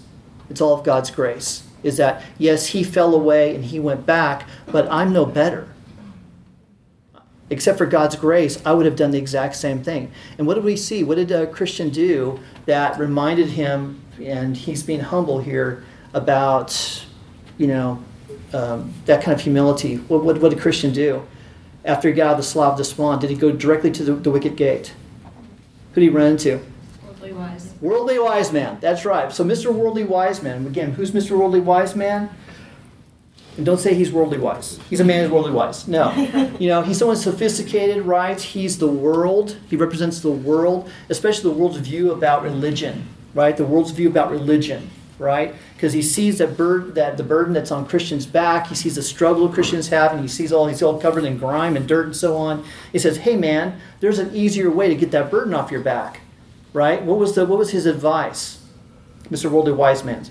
It's 0.49 0.61
all 0.61 0.73
of 0.73 0.83
God's 0.83 1.09
grace. 1.09 1.63
Is 1.83 1.97
that, 1.97 2.23
yes, 2.37 2.67
he 2.67 2.83
fell 2.83 3.13
away 3.13 3.55
and 3.55 3.65
he 3.65 3.79
went 3.79 4.05
back, 4.05 4.47
but 4.71 4.87
I'm 4.91 5.13
no 5.13 5.25
better. 5.25 5.67
Except 7.49 7.77
for 7.77 7.85
God's 7.85 8.15
grace, 8.15 8.59
I 8.65 8.73
would 8.73 8.85
have 8.87 8.95
done 8.95 9.11
the 9.11 9.19
exact 9.19 9.55
same 9.55 9.83
thing. 9.83 10.11
And 10.37 10.47
what 10.47 10.55
did 10.55 10.63
we 10.63 10.75
see? 10.75 11.03
What 11.03 11.15
did 11.15 11.31
a 11.31 11.45
Christian 11.45 11.89
do 11.89 12.39
that 12.65 12.99
reminded 12.99 13.49
him, 13.49 14.01
and 14.19 14.57
he's 14.57 14.81
being 14.81 14.99
humble 14.99 15.39
here, 15.39 15.83
about, 16.13 17.05
you 17.57 17.67
know, 17.67 18.03
um, 18.53 18.93
that 19.05 19.23
kind 19.23 19.37
of 19.37 19.41
humility? 19.41 19.97
What, 19.97 20.23
what, 20.23 20.41
what 20.41 20.49
did 20.49 20.59
Christian 20.59 20.93
do? 20.93 21.25
After 21.83 22.07
he 22.07 22.13
got 22.13 22.27
out 22.27 22.31
of 22.31 22.37
the 22.37 22.43
Slough 22.43 22.73
of 22.73 22.77
Despond, 22.77 23.21
did 23.21 23.29
he 23.29 23.35
go 23.35 23.51
directly 23.51 23.91
to 23.91 24.03
the, 24.03 24.13
the 24.13 24.31
wicket 24.31 24.55
gate? 24.55 24.93
Who 25.93 26.01
did 26.01 26.07
he 26.07 26.09
run 26.09 26.31
into? 26.31 26.61
Worldly 27.03 27.33
wise. 27.33 27.73
Worldly 27.81 28.19
wise 28.19 28.51
man. 28.51 28.77
That's 28.81 29.05
right. 29.05 29.31
So 29.31 29.43
Mr. 29.43 29.73
Worldly 29.73 30.03
Wise 30.03 30.41
Man. 30.41 30.65
Again, 30.65 30.91
who's 30.91 31.11
Mr. 31.11 31.37
Worldly 31.37 31.59
Wise 31.59 31.95
Man? 31.95 32.29
And 33.57 33.65
don't 33.65 33.79
say 33.79 33.93
he's 33.93 34.11
worldly 34.11 34.37
wise. 34.37 34.79
He's 34.89 34.99
a 34.99 35.05
man 35.05 35.23
who's 35.23 35.31
worldly 35.31 35.53
wise. 35.53 35.87
No. 35.87 36.11
you 36.59 36.67
know, 36.67 36.81
he's 36.81 36.97
someone 36.97 37.15
sophisticated, 37.15 38.03
right? 38.03 38.39
He's 38.39 38.77
the 38.79 38.87
world. 38.87 39.57
He 39.69 39.77
represents 39.77 40.19
the 40.19 40.31
world, 40.31 40.89
especially 41.09 41.43
the 41.43 41.57
world's 41.57 41.77
view 41.77 42.11
about 42.11 42.43
religion, 42.43 43.07
right? 43.33 43.55
The 43.55 43.65
world's 43.65 43.91
view 43.91 44.09
about 44.09 44.29
religion, 44.29 44.89
right? 45.17 45.55
Because 45.75 45.93
he 45.93 46.01
sees 46.01 46.37
that 46.39 46.57
burden, 46.57 46.93
that 46.95 47.17
the 47.17 47.23
burden 47.23 47.53
that's 47.53 47.71
on 47.71 47.87
Christians' 47.87 48.25
back. 48.25 48.67
He 48.67 48.75
sees 48.75 48.95
the 48.95 49.01
struggle 49.01 49.49
Christians 49.49 49.89
have, 49.89 50.11
and 50.11 50.21
he 50.21 50.27
sees 50.27 50.51
all 50.51 50.65
these 50.65 50.81
all 50.83 50.99
covered 50.99 51.23
in 51.23 51.37
grime 51.37 51.75
and 51.75 51.87
dirt 51.87 52.05
and 52.05 52.15
so 52.15 52.35
on. 52.35 52.65
He 52.91 52.99
says, 52.99 53.17
"Hey, 53.17 53.35
man, 53.35 53.79
there's 53.99 54.19
an 54.19 54.35
easier 54.35 54.69
way 54.69 54.87
to 54.89 54.95
get 54.95 55.11
that 55.11 55.31
burden 55.31 55.53
off 55.53 55.71
your 55.71 55.81
back." 55.81 56.21
right? 56.75 57.01
What 57.01 57.17
was, 57.17 57.33
the, 57.33 57.45
what 57.45 57.57
was 57.57 57.71
his 57.71 57.85
advice, 57.85 58.61
Mr. 59.29 59.49
Worldly 59.49 59.71
Wise 59.71 60.03
Man? 60.03 60.25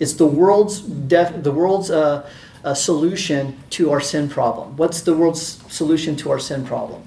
It's 0.00 0.14
the 0.14 0.26
world's, 0.26 0.80
def, 0.80 1.42
the 1.42 1.52
world's 1.52 1.90
uh, 1.90 2.28
solution 2.74 3.58
to 3.70 3.90
our 3.90 4.00
sin 4.00 4.30
problem. 4.30 4.78
What's 4.78 5.02
the 5.02 5.14
world's 5.14 5.62
solution 5.72 6.16
to 6.16 6.30
our 6.30 6.38
sin 6.38 6.64
problem? 6.64 7.02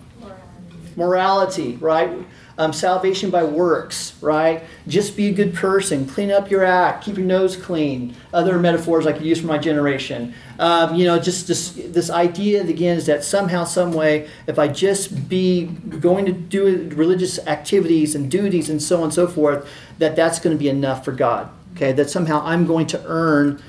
Morality, 0.96 1.78
right? 1.78 2.26
um, 2.58 2.72
salvation 2.72 3.30
by 3.30 3.44
works, 3.44 4.16
right? 4.22 4.64
Just 4.88 5.18
be 5.18 5.28
a 5.28 5.34
good 5.34 5.56
person, 5.56 6.06
clean 6.06 6.32
up 6.32 6.52
your 6.52 6.64
act, 6.64 7.04
keep 7.04 7.18
your 7.18 7.26
nose 7.26 7.56
clean. 7.56 8.16
Other 8.32 8.60
metaphors 8.60 9.08
I 9.08 9.14
could 9.14 9.26
use 9.26 9.42
for 9.42 9.48
my 9.48 9.58
generation. 9.58 10.34
Um, 10.60 10.96
you 10.96 11.06
know, 11.06 11.20
just 11.20 11.48
this, 11.48 11.72
this 11.72 12.10
idea 12.10 12.62
again 12.62 12.98
is 12.98 13.08
that 13.08 13.24
somehow, 13.24 13.64
some 13.64 13.92
way, 13.92 14.30
if 14.46 14.60
I 14.60 14.68
just 14.68 15.28
be 15.28 15.66
going 15.66 16.26
to 16.26 16.32
do 16.32 16.90
religious 16.96 17.40
activities 17.48 18.14
and 18.14 18.30
duties 18.30 18.70
and 18.70 18.82
so 18.82 18.98
on 18.98 19.06
and 19.06 19.14
so 19.14 19.28
forth, 19.28 19.68
that 19.98 20.16
that's 20.16 20.40
going 20.40 20.56
to 20.56 20.60
be 20.60 20.70
enough 20.70 21.04
for 21.04 21.12
God. 21.12 21.50
Okay, 21.76 21.92
that 21.94 22.10
somehow 22.10 22.44
I'm 22.46 22.68
going 22.68 22.86
to 22.88 23.04
earn 23.08 23.62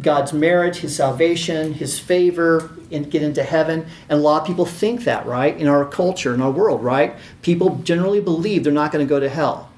God's 0.00 0.32
merit, 0.32 0.76
His 0.76 0.94
salvation, 0.94 1.74
His 1.74 1.98
favor, 1.98 2.70
and 2.90 3.10
get 3.10 3.22
into 3.22 3.42
heaven. 3.42 3.86
And 4.08 4.18
a 4.18 4.22
lot 4.22 4.42
of 4.42 4.46
people 4.46 4.66
think 4.66 5.04
that, 5.04 5.26
right? 5.26 5.56
In 5.56 5.68
our 5.68 5.84
culture, 5.84 6.34
in 6.34 6.40
our 6.40 6.50
world, 6.50 6.82
right? 6.82 7.16
People 7.42 7.76
generally 7.84 8.20
believe 8.20 8.64
they're 8.64 8.72
not 8.72 8.92
going 8.92 9.06
to 9.06 9.08
go 9.08 9.20
to 9.20 9.28
hell. 9.28 9.70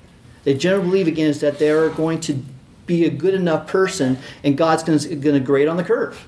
They 0.45 0.55
generally 0.55 0.89
believe, 0.89 1.09
again, 1.09 1.29
is 1.29 1.41
that 1.41 1.59
they're 1.59 1.91
going 1.91 2.21
to 2.21 2.43
be 2.87 3.05
a 3.05 3.11
good 3.11 3.35
enough 3.35 3.67
person 3.67 4.19
and 4.45 4.57
God's 4.57 4.83
going 4.83 4.99
to, 4.99 5.41
grade 5.41 5.69
on 5.69 5.77
the 5.77 5.85
curve, 5.85 6.27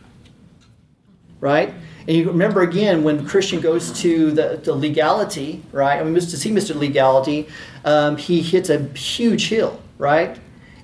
right? 1.41 1.73
And 2.07 2.17
you 2.17 2.27
remember 2.27 2.63
again 2.63 3.05
when 3.05 3.27
Christian 3.27 3.61
goes 3.61 3.93
to 4.01 4.33
the, 4.33 4.61
the 4.63 4.75
legality, 4.75 5.63
right? 5.73 6.01
I 6.01 6.03
mean, 6.03 6.15
to 6.15 6.21
see 6.23 6.51
Mr. 6.51 6.75
Legality, 6.75 7.49
um, 7.85 8.17
he 8.17 8.43
hits 8.43 8.71
a 8.71 8.89
huge 8.89 9.49
hill, 9.49 9.81
right? 9.99 10.39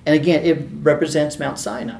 And 0.05 0.15
again, 0.15 0.45
it 0.45 0.67
represents 0.81 1.39
Mount 1.39 1.59
Sinai. 1.59 1.99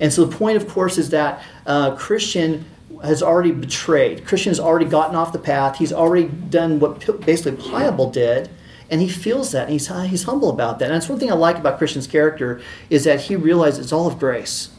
And 0.00 0.12
so 0.12 0.24
the 0.24 0.36
point, 0.36 0.56
of 0.56 0.68
course, 0.68 0.98
is 0.98 1.10
that 1.10 1.42
uh, 1.66 1.96
Christian 1.96 2.64
has 3.02 3.22
already 3.22 3.52
betrayed. 3.52 4.24
Christian 4.24 4.50
has 4.50 4.60
already 4.60 4.86
gotten 4.86 5.16
off 5.16 5.32
the 5.32 5.38
path. 5.38 5.78
He's 5.78 5.92
already 5.92 6.28
done 6.28 6.80
what 6.80 7.00
basically 7.24 7.52
Pliable 7.52 8.10
did, 8.10 8.50
and 8.90 9.00
he 9.00 9.08
feels 9.08 9.52
that. 9.52 9.64
And 9.64 9.72
he's, 9.72 9.88
he's 9.88 10.24
humble 10.24 10.50
about 10.50 10.78
that. 10.78 10.86
And 10.86 10.94
that's 10.94 11.08
one 11.08 11.18
thing 11.18 11.30
I 11.30 11.34
like 11.34 11.56
about 11.56 11.78
Christian's 11.78 12.06
character 12.06 12.60
is 12.90 13.04
that 13.04 13.22
he 13.22 13.36
realizes 13.36 13.86
it's 13.86 13.92
all 13.92 14.06
of 14.06 14.18
grace. 14.18 14.70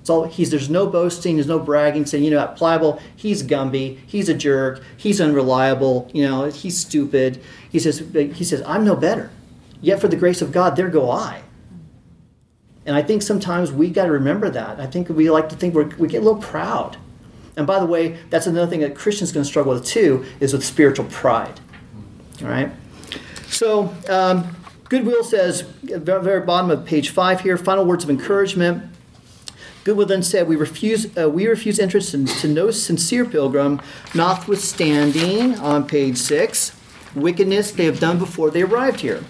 It's 0.00 0.10
all 0.10 0.24
he's 0.24 0.50
there's 0.50 0.68
no 0.68 0.88
boasting, 0.88 1.36
there's 1.36 1.46
no 1.46 1.60
bragging, 1.60 2.06
saying, 2.06 2.24
you 2.24 2.30
know, 2.32 2.44
Pliable, 2.56 3.00
he's 3.14 3.44
Gumby, 3.44 4.00
he's 4.04 4.28
a 4.28 4.34
jerk, 4.34 4.82
he's 4.96 5.20
unreliable, 5.20 6.10
you 6.12 6.28
know, 6.28 6.46
he's 6.46 6.76
stupid. 6.76 7.40
He 7.70 7.78
says, 7.78 8.00
he 8.12 8.42
says, 8.42 8.64
I'm 8.66 8.84
no 8.84 8.96
better. 8.96 9.30
Yet 9.80 10.00
for 10.00 10.08
the 10.08 10.16
grace 10.16 10.42
of 10.42 10.50
God, 10.50 10.74
there 10.74 10.88
go 10.88 11.08
I. 11.08 11.42
And 12.84 12.96
I 12.96 13.02
think 13.02 13.22
sometimes 13.22 13.70
we 13.70 13.90
got 13.90 14.06
to 14.06 14.12
remember 14.12 14.50
that. 14.50 14.80
I 14.80 14.86
think 14.86 15.08
we 15.08 15.30
like 15.30 15.48
to 15.50 15.56
think 15.56 15.74
we 15.74 15.84
we 15.84 16.08
get 16.08 16.22
a 16.22 16.24
little 16.24 16.42
proud. 16.42 16.96
And 17.56 17.66
by 17.66 17.78
the 17.78 17.86
way, 17.86 18.18
that's 18.30 18.46
another 18.46 18.70
thing 18.70 18.80
that 18.80 18.94
Christians 18.94 19.30
going 19.30 19.44
to 19.44 19.48
struggle 19.48 19.74
with 19.74 19.84
too, 19.84 20.24
is 20.40 20.52
with 20.52 20.64
spiritual 20.64 21.04
pride. 21.06 21.60
All 22.42 22.48
right? 22.48 22.70
So, 23.46 23.94
um, 24.08 24.56
Goodwill 24.88 25.24
says, 25.24 25.62
at 25.92 26.04
the 26.04 26.20
very 26.20 26.40
bottom 26.40 26.70
of 26.70 26.84
page 26.84 27.10
five 27.10 27.40
here, 27.40 27.56
final 27.56 27.84
words 27.84 28.04
of 28.04 28.10
encouragement. 28.10 28.90
Goodwill 29.84 30.06
then 30.06 30.22
said, 30.22 30.48
We 30.48 30.56
refuse, 30.56 31.16
uh, 31.16 31.28
we 31.28 31.46
refuse 31.46 31.78
entrance 31.78 32.12
to 32.12 32.48
no 32.48 32.70
sincere 32.70 33.24
pilgrim, 33.24 33.80
notwithstanding, 34.14 35.58
on 35.58 35.86
page 35.86 36.18
six, 36.18 36.76
wickedness 37.14 37.72
they 37.72 37.84
have 37.84 38.00
done 38.00 38.18
before 38.18 38.50
they 38.50 38.62
arrived 38.62 39.00
here. 39.00 39.24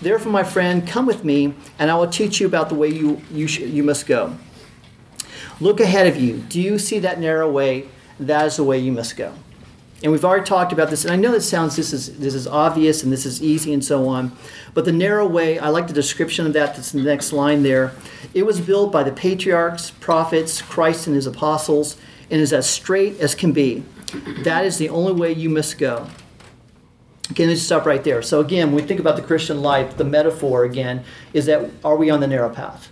Therefore, 0.00 0.32
my 0.32 0.44
friend, 0.44 0.86
come 0.86 1.06
with 1.06 1.24
me, 1.24 1.54
and 1.78 1.90
I 1.90 1.94
will 1.94 2.08
teach 2.08 2.40
you 2.40 2.46
about 2.46 2.68
the 2.68 2.74
way 2.74 2.88
you, 2.88 3.20
you, 3.30 3.46
sh- 3.46 3.60
you 3.60 3.82
must 3.82 4.06
go. 4.06 4.36
Look 5.60 5.80
ahead 5.80 6.06
of 6.06 6.16
you. 6.16 6.38
Do 6.48 6.60
you 6.60 6.78
see 6.78 6.98
that 7.00 7.20
narrow 7.20 7.50
way? 7.50 7.88
That 8.18 8.46
is 8.46 8.56
the 8.56 8.64
way 8.64 8.78
you 8.78 8.92
must 8.92 9.16
go. 9.16 9.32
And 10.02 10.12
we've 10.12 10.24
already 10.24 10.44
talked 10.44 10.72
about 10.72 10.90
this, 10.90 11.04
and 11.04 11.12
I 11.12 11.16
know 11.16 11.32
that 11.32 11.40
sounds 11.40 11.76
this 11.76 11.92
is 11.92 12.18
this 12.18 12.34
is 12.34 12.46
obvious 12.46 13.02
and 13.02 13.10
this 13.10 13.24
is 13.24 13.42
easy 13.42 13.72
and 13.72 13.82
so 13.82 14.06
on. 14.06 14.36
But 14.74 14.84
the 14.84 14.92
narrow 14.92 15.26
way, 15.26 15.58
I 15.58 15.68
like 15.68 15.86
the 15.86 15.94
description 15.94 16.46
of 16.46 16.52
that. 16.52 16.74
That's 16.74 16.92
in 16.92 17.02
the 17.02 17.08
next 17.08 17.32
line 17.32 17.62
there. 17.62 17.92
It 18.34 18.44
was 18.44 18.60
built 18.60 18.92
by 18.92 19.02
the 19.02 19.12
patriarchs, 19.12 19.92
prophets, 19.92 20.60
Christ 20.60 21.06
and 21.06 21.16
his 21.16 21.26
apostles, 21.26 21.96
and 22.30 22.40
is 22.40 22.52
as 22.52 22.68
straight 22.68 23.18
as 23.18 23.34
can 23.34 23.52
be. 23.52 23.84
That 24.42 24.66
is 24.66 24.76
the 24.76 24.90
only 24.90 25.12
way 25.12 25.32
you 25.32 25.48
must 25.48 25.78
go. 25.78 26.06
Okay, 27.30 27.46
let's 27.46 27.62
stop 27.62 27.86
right 27.86 28.04
there. 28.04 28.20
So 28.22 28.40
again, 28.40 28.68
when 28.68 28.82
we 28.82 28.82
think 28.82 29.00
about 29.00 29.16
the 29.16 29.22
Christian 29.22 29.62
life, 29.62 29.96
the 29.96 30.04
metaphor 30.04 30.64
again 30.64 31.04
is 31.32 31.46
that 31.46 31.70
are 31.82 31.96
we 31.96 32.10
on 32.10 32.20
the 32.20 32.26
narrow 32.26 32.50
path? 32.50 32.90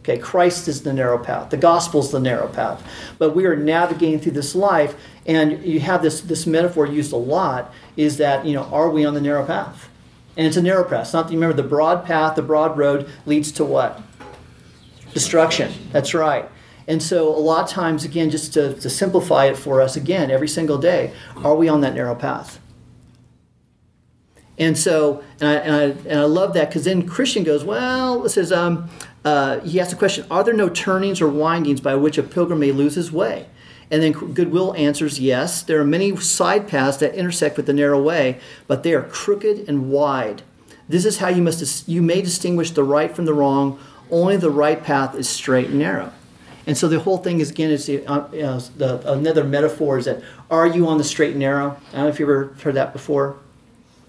Okay, 0.00 0.18
Christ 0.18 0.68
is 0.68 0.82
the 0.82 0.92
narrow 0.92 1.18
path. 1.18 1.50
The 1.50 1.56
gospel 1.56 2.00
is 2.00 2.10
the 2.10 2.20
narrow 2.20 2.48
path. 2.48 2.82
But 3.18 3.34
we 3.34 3.44
are 3.44 3.56
navigating 3.56 4.20
through 4.20 4.32
this 4.32 4.54
life, 4.54 4.94
and 5.26 5.64
you 5.64 5.80
have 5.80 6.02
this 6.02 6.20
this 6.20 6.46
metaphor 6.46 6.86
used 6.86 7.12
a 7.12 7.16
lot. 7.16 7.72
Is 7.96 8.16
that 8.18 8.46
you 8.46 8.54
know 8.54 8.62
are 8.64 8.88
we 8.88 9.04
on 9.04 9.14
the 9.14 9.20
narrow 9.20 9.44
path? 9.44 9.88
And 10.36 10.46
it's 10.46 10.56
a 10.56 10.62
narrow 10.62 10.84
path. 10.84 11.06
It's 11.06 11.12
not 11.12 11.30
remember 11.30 11.56
the 11.56 11.68
broad 11.68 12.04
path, 12.04 12.36
the 12.36 12.42
broad 12.42 12.78
road 12.78 13.10
leads 13.24 13.50
to 13.52 13.64
what? 13.64 14.00
Destruction. 15.12 15.72
That's 15.92 16.14
right. 16.14 16.48
And 16.88 17.02
so 17.02 17.28
a 17.28 17.40
lot 17.40 17.64
of 17.64 17.70
times, 17.70 18.04
again, 18.04 18.30
just 18.30 18.52
to, 18.54 18.74
to 18.74 18.88
simplify 18.88 19.46
it 19.46 19.56
for 19.56 19.80
us 19.80 19.96
again, 19.96 20.30
every 20.30 20.46
single 20.46 20.78
day, 20.78 21.12
are 21.36 21.56
we 21.56 21.68
on 21.68 21.80
that 21.80 21.94
narrow 21.94 22.14
path? 22.14 22.60
And 24.58 24.76
so, 24.78 25.22
and 25.40 25.48
I, 25.48 25.54
and 25.54 25.74
I, 25.74 25.82
and 26.08 26.20
I 26.20 26.24
love 26.24 26.54
that 26.54 26.68
because 26.68 26.84
then 26.84 27.06
Christian 27.06 27.44
goes, 27.44 27.62
well, 27.64 28.24
it 28.24 28.30
says, 28.30 28.52
um, 28.52 28.88
uh, 29.24 29.60
he 29.60 29.80
asks 29.80 29.92
the 29.92 29.98
question, 29.98 30.24
are 30.30 30.42
there 30.44 30.54
no 30.54 30.68
turnings 30.68 31.20
or 31.20 31.28
windings 31.28 31.80
by 31.80 31.94
which 31.94 32.16
a 32.16 32.22
pilgrim 32.22 32.60
may 32.60 32.72
lose 32.72 32.94
his 32.94 33.12
way? 33.12 33.46
And 33.90 34.02
then 34.02 34.12
Goodwill 34.12 34.74
answers, 34.74 35.20
yes, 35.20 35.62
there 35.62 35.80
are 35.80 35.84
many 35.84 36.16
side 36.16 36.66
paths 36.66 36.96
that 36.98 37.14
intersect 37.14 37.56
with 37.56 37.66
the 37.66 37.72
narrow 37.72 38.02
way, 38.02 38.40
but 38.66 38.82
they 38.82 38.94
are 38.94 39.02
crooked 39.02 39.68
and 39.68 39.90
wide. 39.90 40.42
This 40.88 41.04
is 41.04 41.18
how 41.18 41.28
you 41.28 41.42
must 41.42 41.88
you 41.88 42.02
may 42.02 42.22
distinguish 42.22 42.70
the 42.70 42.84
right 42.84 43.14
from 43.14 43.24
the 43.24 43.34
wrong. 43.34 43.78
Only 44.10 44.36
the 44.36 44.50
right 44.50 44.82
path 44.82 45.14
is 45.14 45.28
straight 45.28 45.68
and 45.68 45.78
narrow. 45.78 46.12
And 46.66 46.76
so 46.76 46.88
the 46.88 47.00
whole 47.00 47.18
thing 47.18 47.40
is 47.40 47.50
again 47.50 47.70
is 47.70 47.86
the, 47.86 48.04
uh, 48.06 48.28
the, 48.76 49.12
another 49.12 49.44
metaphor 49.44 49.98
is 49.98 50.04
that 50.06 50.22
are 50.50 50.66
you 50.66 50.88
on 50.88 50.98
the 50.98 51.04
straight 51.04 51.30
and 51.30 51.40
narrow? 51.40 51.76
I 51.90 51.92
don't 51.92 52.02
know 52.02 52.08
if 52.08 52.18
you 52.18 52.26
ever 52.26 52.54
heard 52.62 52.74
that 52.74 52.92
before. 52.92 53.36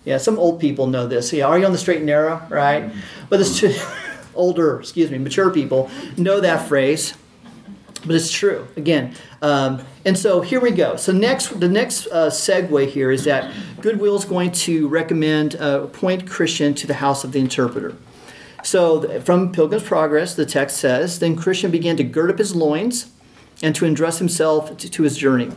Yeah, 0.07 0.19
some 0.19 0.39
old 0.39 0.61
people 0.61 0.87
know 0.87 1.05
this. 1.05 1.33
Yeah, 1.33 1.47
are 1.47 1.59
you 1.59 1.65
on 1.65 1.73
the 1.73 1.77
straight 1.77 1.97
and 1.97 2.05
narrow? 2.05 2.41
Right? 2.49 2.93
But 3.27 3.41
it's 3.41 3.59
true. 3.59 3.75
older, 4.35 4.79
excuse 4.79 5.11
me, 5.11 5.17
mature 5.17 5.51
people 5.51 5.91
know 6.15 6.39
that 6.39 6.65
phrase. 6.69 7.13
But 8.05 8.15
it's 8.15 8.31
true 8.31 8.65
again. 8.77 9.15
Um, 9.41 9.81
and 10.05 10.17
so 10.17 10.39
here 10.39 10.61
we 10.61 10.71
go. 10.71 10.95
So 10.95 11.11
next, 11.11 11.59
the 11.59 11.67
next 11.67 12.07
uh, 12.07 12.29
segue 12.29 12.87
here 12.87 13.11
is 13.11 13.25
that 13.25 13.53
Goodwill 13.81 14.15
is 14.15 14.23
going 14.23 14.53
to 14.53 14.87
recommend 14.87 15.55
uh, 15.55 15.87
point 15.87 16.29
Christian 16.29 16.73
to 16.75 16.87
the 16.87 16.93
house 16.93 17.25
of 17.25 17.33
the 17.33 17.39
interpreter. 17.41 17.97
So 18.63 19.19
from 19.19 19.51
Pilgrim's 19.51 19.83
Progress, 19.83 20.35
the 20.35 20.45
text 20.45 20.77
says, 20.77 21.19
then 21.19 21.35
Christian 21.35 21.69
began 21.69 21.97
to 21.97 22.05
gird 22.05 22.29
up 22.29 22.37
his 22.37 22.55
loins 22.55 23.11
and 23.61 23.75
to 23.75 23.85
undress 23.85 24.19
himself 24.19 24.77
to, 24.77 24.89
to 24.89 25.03
his 25.03 25.17
journey. 25.17 25.51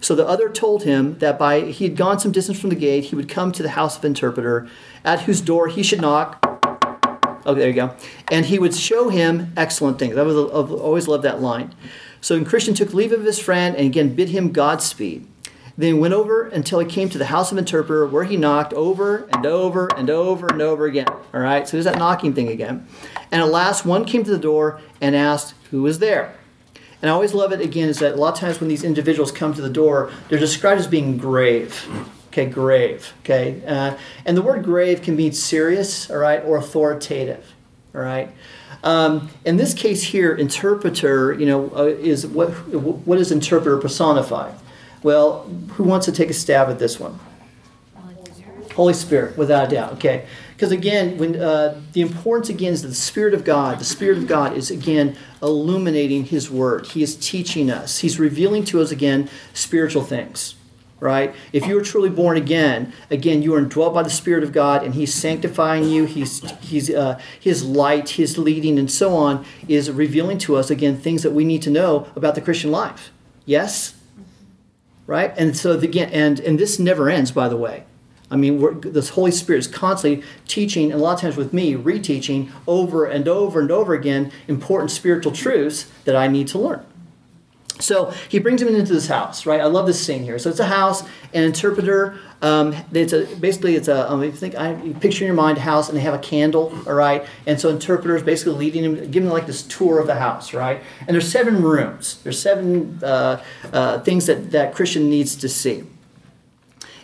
So 0.00 0.14
the 0.14 0.26
other 0.26 0.48
told 0.48 0.84
him 0.84 1.18
that 1.18 1.38
by 1.38 1.60
he 1.62 1.84
had 1.84 1.96
gone 1.96 2.18
some 2.18 2.32
distance 2.32 2.60
from 2.60 2.70
the 2.70 2.76
gate, 2.76 3.04
he 3.04 3.16
would 3.16 3.28
come 3.28 3.52
to 3.52 3.62
the 3.62 3.70
house 3.70 3.96
of 3.96 4.04
interpreter, 4.04 4.68
at 5.04 5.22
whose 5.22 5.40
door 5.40 5.68
he 5.68 5.82
should 5.82 6.00
knock. 6.00 6.42
Oh, 7.44 7.54
there 7.54 7.68
you 7.68 7.74
go. 7.74 7.94
And 8.30 8.46
he 8.46 8.58
would 8.58 8.74
show 8.74 9.08
him 9.08 9.52
excellent 9.56 9.98
things. 9.98 10.16
I 10.16 10.24
have 10.24 10.72
always 10.72 11.06
loved 11.06 11.22
that 11.24 11.40
line. 11.40 11.74
So 12.20 12.42
Christian 12.44 12.74
took 12.74 12.92
leave 12.92 13.12
of 13.12 13.22
his 13.24 13.38
friend 13.38 13.76
and 13.76 13.86
again 13.86 14.14
bid 14.14 14.30
him 14.30 14.52
Godspeed. 14.52 15.26
Then 15.78 15.94
he 15.94 16.00
went 16.00 16.14
over 16.14 16.48
until 16.48 16.78
he 16.78 16.86
came 16.86 17.08
to 17.10 17.18
the 17.18 17.26
house 17.26 17.52
of 17.52 17.58
interpreter, 17.58 18.06
where 18.06 18.24
he 18.24 18.36
knocked 18.36 18.72
over 18.72 19.28
and 19.32 19.44
over 19.44 19.88
and 19.94 20.08
over 20.08 20.46
and 20.46 20.62
over 20.62 20.86
again. 20.86 21.06
All 21.34 21.40
right, 21.40 21.68
so 21.68 21.76
there's 21.76 21.84
that 21.84 21.98
knocking 21.98 22.32
thing 22.32 22.48
again. 22.48 22.86
And 23.30 23.42
at 23.42 23.48
last, 23.48 23.84
one 23.84 24.06
came 24.06 24.24
to 24.24 24.30
the 24.30 24.38
door 24.38 24.80
and 25.00 25.14
asked 25.14 25.54
who 25.70 25.82
was 25.82 25.98
there. 25.98 26.34
And 27.02 27.10
I 27.10 27.14
always 27.14 27.34
love 27.34 27.52
it 27.52 27.60
again 27.60 27.88
is 27.88 27.98
that 27.98 28.14
a 28.14 28.16
lot 28.16 28.34
of 28.34 28.40
times 28.40 28.60
when 28.60 28.68
these 28.68 28.82
individuals 28.82 29.30
come 29.30 29.52
to 29.54 29.60
the 29.60 29.70
door, 29.70 30.10
they're 30.28 30.38
described 30.38 30.80
as 30.80 30.86
being 30.86 31.18
grave. 31.18 31.86
Okay, 32.28 32.46
grave. 32.46 33.12
Okay, 33.20 33.62
uh, 33.66 33.96
and 34.24 34.36
the 34.36 34.42
word 34.42 34.62
grave 34.62 35.02
can 35.02 35.16
mean 35.16 35.32
serious, 35.32 36.10
all 36.10 36.18
right, 36.18 36.44
or 36.44 36.58
authoritative, 36.58 37.54
all 37.94 38.02
right. 38.02 38.30
Um, 38.84 39.30
in 39.44 39.56
this 39.56 39.72
case 39.72 40.02
here, 40.02 40.34
interpreter, 40.34 41.32
you 41.32 41.46
know, 41.46 41.70
uh, 41.74 41.84
is 41.84 42.26
what 42.26 42.50
what 43.06 43.16
does 43.16 43.32
interpreter 43.32 43.78
personify? 43.78 44.52
Well, 45.02 45.48
who 45.74 45.84
wants 45.84 46.06
to 46.06 46.12
take 46.12 46.28
a 46.28 46.34
stab 46.34 46.68
at 46.68 46.78
this 46.78 47.00
one? 47.00 47.18
Holy 48.74 48.92
Spirit, 48.92 49.38
without 49.38 49.68
a 49.68 49.74
doubt. 49.74 49.92
Okay, 49.94 50.26
because 50.56 50.72
again, 50.72 51.18
when 51.18 51.38
uh, 51.38 51.78
the 51.92 52.00
importance 52.00 52.48
again 52.48 52.72
is 52.72 52.80
the 52.80 52.94
Spirit 52.94 53.34
of 53.34 53.44
God, 53.44 53.78
the 53.78 53.84
Spirit 53.84 54.16
of 54.16 54.26
God 54.26 54.56
is 54.56 54.70
again 54.70 55.14
illuminating 55.42 56.24
His 56.24 56.50
Word. 56.50 56.86
He 56.86 57.02
is 57.02 57.14
teaching 57.14 57.70
us. 57.70 57.98
He's 57.98 58.18
revealing 58.18 58.64
to 58.66 58.80
us 58.80 58.90
again 58.90 59.28
spiritual 59.52 60.02
things. 60.02 60.54
Right? 60.98 61.34
If 61.52 61.66
you 61.66 61.78
are 61.78 61.82
truly 61.82 62.08
born 62.08 62.38
again, 62.38 62.94
again 63.10 63.42
you 63.42 63.54
are 63.54 63.58
indwelt 63.58 63.92
by 63.92 64.02
the 64.02 64.08
Spirit 64.08 64.42
of 64.42 64.52
God, 64.52 64.82
and 64.82 64.94
He's 64.94 65.12
sanctifying 65.12 65.84
you. 65.90 66.06
He's 66.06 66.40
He's 66.60 66.88
uh, 66.88 67.20
His 67.38 67.62
light, 67.62 68.10
His 68.10 68.38
leading, 68.38 68.78
and 68.78 68.90
so 68.90 69.14
on 69.14 69.44
is 69.68 69.90
revealing 69.90 70.38
to 70.38 70.56
us 70.56 70.70
again 70.70 70.96
things 70.96 71.22
that 71.22 71.32
we 71.32 71.44
need 71.44 71.60
to 71.62 71.70
know 71.70 72.08
about 72.16 72.34
the 72.34 72.40
Christian 72.40 72.70
life. 72.70 73.10
Yes, 73.44 73.94
right? 75.06 75.34
And 75.36 75.54
so 75.54 75.72
again, 75.72 76.08
and 76.14 76.40
and 76.40 76.58
this 76.58 76.78
never 76.78 77.10
ends, 77.10 77.30
by 77.30 77.50
the 77.50 77.58
way. 77.58 77.84
I 78.30 78.36
mean, 78.36 78.80
this 78.80 79.10
Holy 79.10 79.30
Spirit 79.30 79.60
is 79.60 79.66
constantly 79.68 80.26
teaching, 80.48 80.90
and 80.90 81.00
a 81.00 81.04
lot 81.04 81.14
of 81.14 81.20
times 81.20 81.36
with 81.36 81.52
me, 81.52 81.74
reteaching 81.74 82.50
over 82.66 83.04
and 83.04 83.28
over 83.28 83.60
and 83.60 83.70
over 83.70 83.94
again 83.94 84.32
important 84.48 84.90
spiritual 84.90 85.32
truths 85.32 85.86
that 86.04 86.16
I 86.16 86.26
need 86.26 86.48
to 86.48 86.58
learn. 86.58 86.84
So 87.78 88.12
he 88.28 88.38
brings 88.38 88.62
him 88.62 88.68
into 88.68 88.92
this 88.92 89.08
house, 89.08 89.44
right? 89.44 89.60
I 89.60 89.66
love 89.66 89.86
this 89.86 90.04
scene 90.04 90.22
here. 90.22 90.38
So 90.38 90.48
it's 90.48 90.60
a 90.60 90.66
house, 90.66 91.02
an 91.34 91.44
interpreter. 91.44 92.18
Um, 92.40 92.74
it's 92.92 93.12
a 93.12 93.26
basically 93.36 93.76
it's 93.76 93.88
a 93.88 94.10
um, 94.10 94.22
you 94.22 94.32
think 94.32 94.54
I 94.54 94.80
you 94.82 94.94
picture 94.94 95.24
in 95.24 95.28
your 95.28 95.36
mind 95.36 95.58
a 95.58 95.60
house, 95.60 95.88
and 95.88 95.96
they 95.96 96.02
have 96.02 96.14
a 96.14 96.18
candle, 96.18 96.72
all 96.86 96.94
right. 96.94 97.26
And 97.46 97.60
so 97.60 97.68
interpreter 97.68 98.16
is 98.16 98.22
basically 98.22 98.54
leading 98.54 98.84
him, 98.84 99.10
giving 99.10 99.28
like 99.28 99.46
this 99.46 99.62
tour 99.62 100.00
of 100.00 100.06
the 100.06 100.14
house, 100.14 100.54
right? 100.54 100.82
And 101.00 101.08
there's 101.14 101.30
seven 101.30 101.62
rooms. 101.62 102.20
There's 102.22 102.40
seven 102.40 102.98
uh, 103.02 103.42
uh, 103.72 104.00
things 104.00 104.26
that 104.26 104.52
that 104.52 104.74
Christian 104.74 105.10
needs 105.10 105.36
to 105.36 105.48
see. 105.48 105.84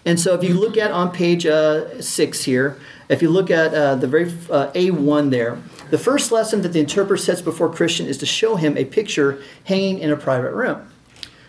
And 0.04 0.18
so 0.18 0.34
if 0.34 0.42
you 0.42 0.54
look 0.54 0.76
at 0.76 0.90
on 0.90 1.12
page 1.12 1.46
uh, 1.46 2.00
six 2.02 2.44
here, 2.44 2.78
if 3.08 3.22
you 3.22 3.30
look 3.30 3.50
at 3.50 3.72
uh, 3.72 3.94
the 3.94 4.08
very 4.08 4.24
uh, 4.50 4.72
A1 4.72 5.30
there, 5.30 5.58
the 5.90 5.98
first 5.98 6.32
lesson 6.32 6.62
that 6.62 6.72
the 6.72 6.80
interpreter 6.80 7.16
sets 7.16 7.40
before 7.40 7.72
Christian 7.72 8.06
is 8.06 8.18
to 8.18 8.26
show 8.26 8.56
him 8.56 8.76
a 8.76 8.84
picture 8.84 9.42
hanging 9.64 9.98
in 9.98 10.10
a 10.10 10.16
private 10.16 10.52
room. 10.52 10.88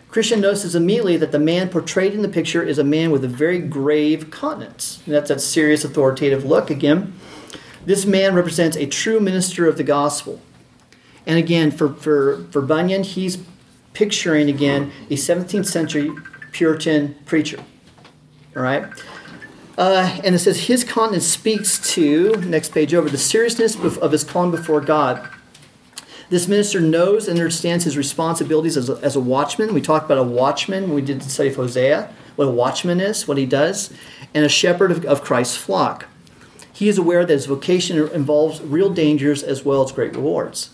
Christian 0.08 0.40
notices 0.40 0.76
immediately 0.76 1.16
that 1.16 1.32
the 1.32 1.40
man 1.40 1.68
portrayed 1.68 2.14
in 2.14 2.22
the 2.22 2.28
picture 2.28 2.62
is 2.62 2.78
a 2.78 2.84
man 2.84 3.10
with 3.10 3.24
a 3.24 3.28
very 3.28 3.58
grave 3.58 4.30
countenance. 4.30 5.02
And 5.06 5.14
that's 5.14 5.28
that 5.28 5.40
serious, 5.40 5.84
authoritative 5.84 6.44
look 6.44 6.70
again. 6.70 7.14
This 7.84 8.06
man 8.06 8.34
represents 8.34 8.76
a 8.76 8.86
true 8.86 9.18
minister 9.18 9.66
of 9.66 9.76
the 9.76 9.82
gospel. 9.82 10.40
And 11.26 11.36
again, 11.36 11.72
for, 11.72 11.92
for, 11.94 12.44
for 12.52 12.62
Bunyan, 12.62 13.02
he's 13.02 13.38
picturing 13.92 14.48
again 14.48 14.92
a 15.10 15.14
17th 15.14 15.66
century 15.66 16.12
Puritan 16.52 17.16
preacher. 17.24 17.64
All 18.56 18.62
right? 18.62 18.84
Uh, 19.76 20.18
and 20.22 20.34
it 20.34 20.38
says 20.38 20.66
his 20.66 20.84
countenance 20.84 21.26
speaks 21.26 21.78
to, 21.94 22.36
next 22.36 22.72
page 22.72 22.94
over, 22.94 23.10
the 23.10 23.18
seriousness 23.18 23.74
of 23.76 24.12
his 24.12 24.22
calling 24.22 24.50
before 24.50 24.80
God. 24.80 25.28
This 26.30 26.48
minister 26.48 26.80
knows 26.80 27.28
and 27.28 27.38
understands 27.38 27.84
his 27.84 27.96
responsibilities 27.96 28.76
as 28.76 28.88
a, 28.88 28.94
as 29.02 29.16
a 29.16 29.20
watchman. 29.20 29.74
We 29.74 29.80
talked 29.80 30.06
about 30.06 30.18
a 30.18 30.22
watchman 30.22 30.84
when 30.84 30.94
we 30.94 31.02
did 31.02 31.20
the 31.20 31.28
study 31.28 31.50
of 31.50 31.56
Hosea, 31.56 32.12
what 32.36 32.46
a 32.46 32.50
watchman 32.50 33.00
is, 33.00 33.28
what 33.28 33.36
he 33.36 33.46
does, 33.46 33.92
and 34.32 34.44
a 34.44 34.48
shepherd 34.48 34.90
of, 34.90 35.04
of 35.04 35.22
Christ's 35.22 35.56
flock. 35.56 36.06
He 36.72 36.88
is 36.88 36.98
aware 36.98 37.24
that 37.24 37.32
his 37.32 37.46
vocation 37.46 37.98
involves 38.08 38.60
real 38.60 38.90
dangers 38.90 39.42
as 39.42 39.64
well 39.64 39.84
as 39.84 39.92
great 39.92 40.14
rewards. 40.14 40.70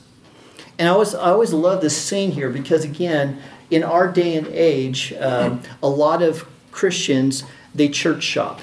And 0.79 0.89
I 0.89 0.93
always, 0.93 1.15
I 1.15 1.31
always 1.31 1.53
love 1.53 1.83
this 1.83 2.01
scene 2.01 2.33
here 2.33 2.49
because, 2.49 2.85
again, 2.85 3.43
in 3.71 3.83
our 3.83 4.09
day 4.11 4.37
and 4.37 4.47
age, 4.47 5.13
um, 5.21 5.63
a 5.83 5.89
lot 5.89 6.23
of 6.23 6.49
Christians, 6.73 7.45
they 7.75 7.89
church 7.89 8.23
shop 8.23 8.61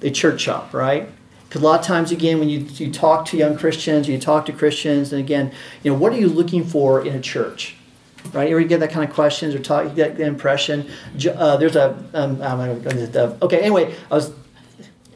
they 0.00 0.10
church 0.10 0.40
shop, 0.42 0.72
right? 0.72 1.08
Because 1.48 1.62
a 1.62 1.64
lot 1.64 1.80
of 1.80 1.86
times, 1.86 2.12
again, 2.12 2.38
when 2.38 2.48
you, 2.48 2.60
you 2.60 2.92
talk 2.92 3.24
to 3.26 3.36
young 3.36 3.56
Christians, 3.56 4.08
you 4.08 4.18
talk 4.18 4.46
to 4.46 4.52
Christians, 4.52 5.12
and 5.12 5.20
again, 5.20 5.52
you 5.82 5.90
know, 5.90 5.98
what 5.98 6.12
are 6.12 6.18
you 6.18 6.28
looking 6.28 6.64
for 6.64 7.04
in 7.04 7.14
a 7.14 7.20
church? 7.20 7.74
Right? 8.32 8.50
You 8.50 8.58
ever 8.58 8.66
get 8.66 8.80
that 8.80 8.90
kind 8.90 9.08
of 9.08 9.14
questions 9.14 9.54
or 9.54 9.58
talk, 9.58 9.84
you 9.84 9.90
get 9.90 10.16
the 10.16 10.24
impression. 10.24 10.90
Uh, 11.34 11.56
there's 11.56 11.76
a, 11.76 11.96
um, 12.12 12.42
I'm 12.42 12.82
to, 12.82 13.38
okay, 13.40 13.60
anyway, 13.60 13.94
I 14.10 14.14
was, 14.14 14.32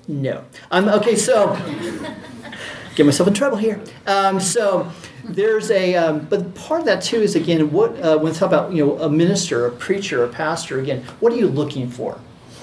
no. 0.09 0.44
I'm, 0.70 0.88
okay, 0.88 1.16
so, 1.16 1.55
get 2.94 3.05
myself 3.05 3.28
in 3.28 3.35
trouble 3.35 3.59
here. 3.59 3.83
Um, 4.07 4.40
so, 4.40 4.90
there's 5.24 5.70
a, 5.70 5.94
um, 5.94 6.26
but 6.31 6.55
part 6.55 6.81
of 6.81 6.87
that 6.87 7.02
too 7.02 7.20
is 7.20 7.37
again, 7.37 7.70
what, 7.70 7.90
uh, 8.00 8.16
when 8.16 8.33
we 8.33 8.38
talk 8.38 8.48
about, 8.48 8.72
you 8.72 8.85
know, 8.85 8.98
a 9.00 9.11
minister, 9.11 9.66
a 9.66 9.70
preacher, 9.70 10.24
a 10.24 10.28
pastor, 10.28 10.81
again, 10.81 11.05
what 11.20 11.33
are 11.33 11.37
you 11.37 11.46
looking 11.48 11.88
for? 11.88 12.18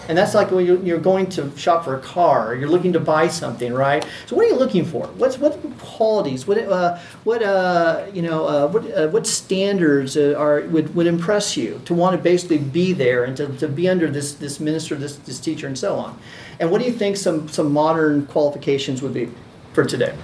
And 0.09 0.17
that's 0.17 0.33
like 0.33 0.49
when 0.49 0.65
you're 0.65 0.99
going 0.99 1.29
to 1.29 1.55
shop 1.55 1.85
for 1.85 1.95
a 1.95 1.99
car, 1.99 2.51
or 2.51 2.55
you're 2.55 2.67
looking 2.67 2.93
to 2.93 2.99
buy 2.99 3.27
something, 3.27 3.71
right? 3.71 4.03
So 4.25 4.35
what 4.35 4.43
are 4.43 4.49
you 4.49 4.55
looking 4.55 4.83
for? 4.83 5.05
What's 5.05 5.37
what 5.37 5.59
qualities? 5.77 6.47
What 6.47 6.57
uh, 6.57 6.97
what 7.25 7.43
uh, 7.43 8.07
you 8.11 8.23
know? 8.23 8.47
Uh, 8.47 8.67
what 8.69 8.91
uh, 8.91 9.07
what 9.09 9.27
standards 9.27 10.17
uh, 10.17 10.33
are 10.35 10.61
would, 10.61 10.95
would 10.95 11.05
impress 11.05 11.55
you 11.55 11.79
to 11.85 11.93
want 11.93 12.17
to 12.17 12.21
basically 12.23 12.57
be 12.57 12.91
there 12.91 13.23
and 13.23 13.37
to, 13.37 13.55
to 13.59 13.67
be 13.67 13.87
under 13.87 14.09
this 14.09 14.33
this 14.33 14.59
minister, 14.59 14.95
this 14.95 15.17
this 15.17 15.39
teacher, 15.39 15.67
and 15.67 15.77
so 15.77 15.95
on? 15.95 16.17
And 16.59 16.71
what 16.71 16.81
do 16.81 16.87
you 16.87 16.93
think 16.93 17.15
some 17.15 17.47
some 17.47 17.71
modern 17.71 18.25
qualifications 18.25 19.03
would 19.03 19.13
be 19.13 19.29
for 19.73 19.85
today? 19.85 20.15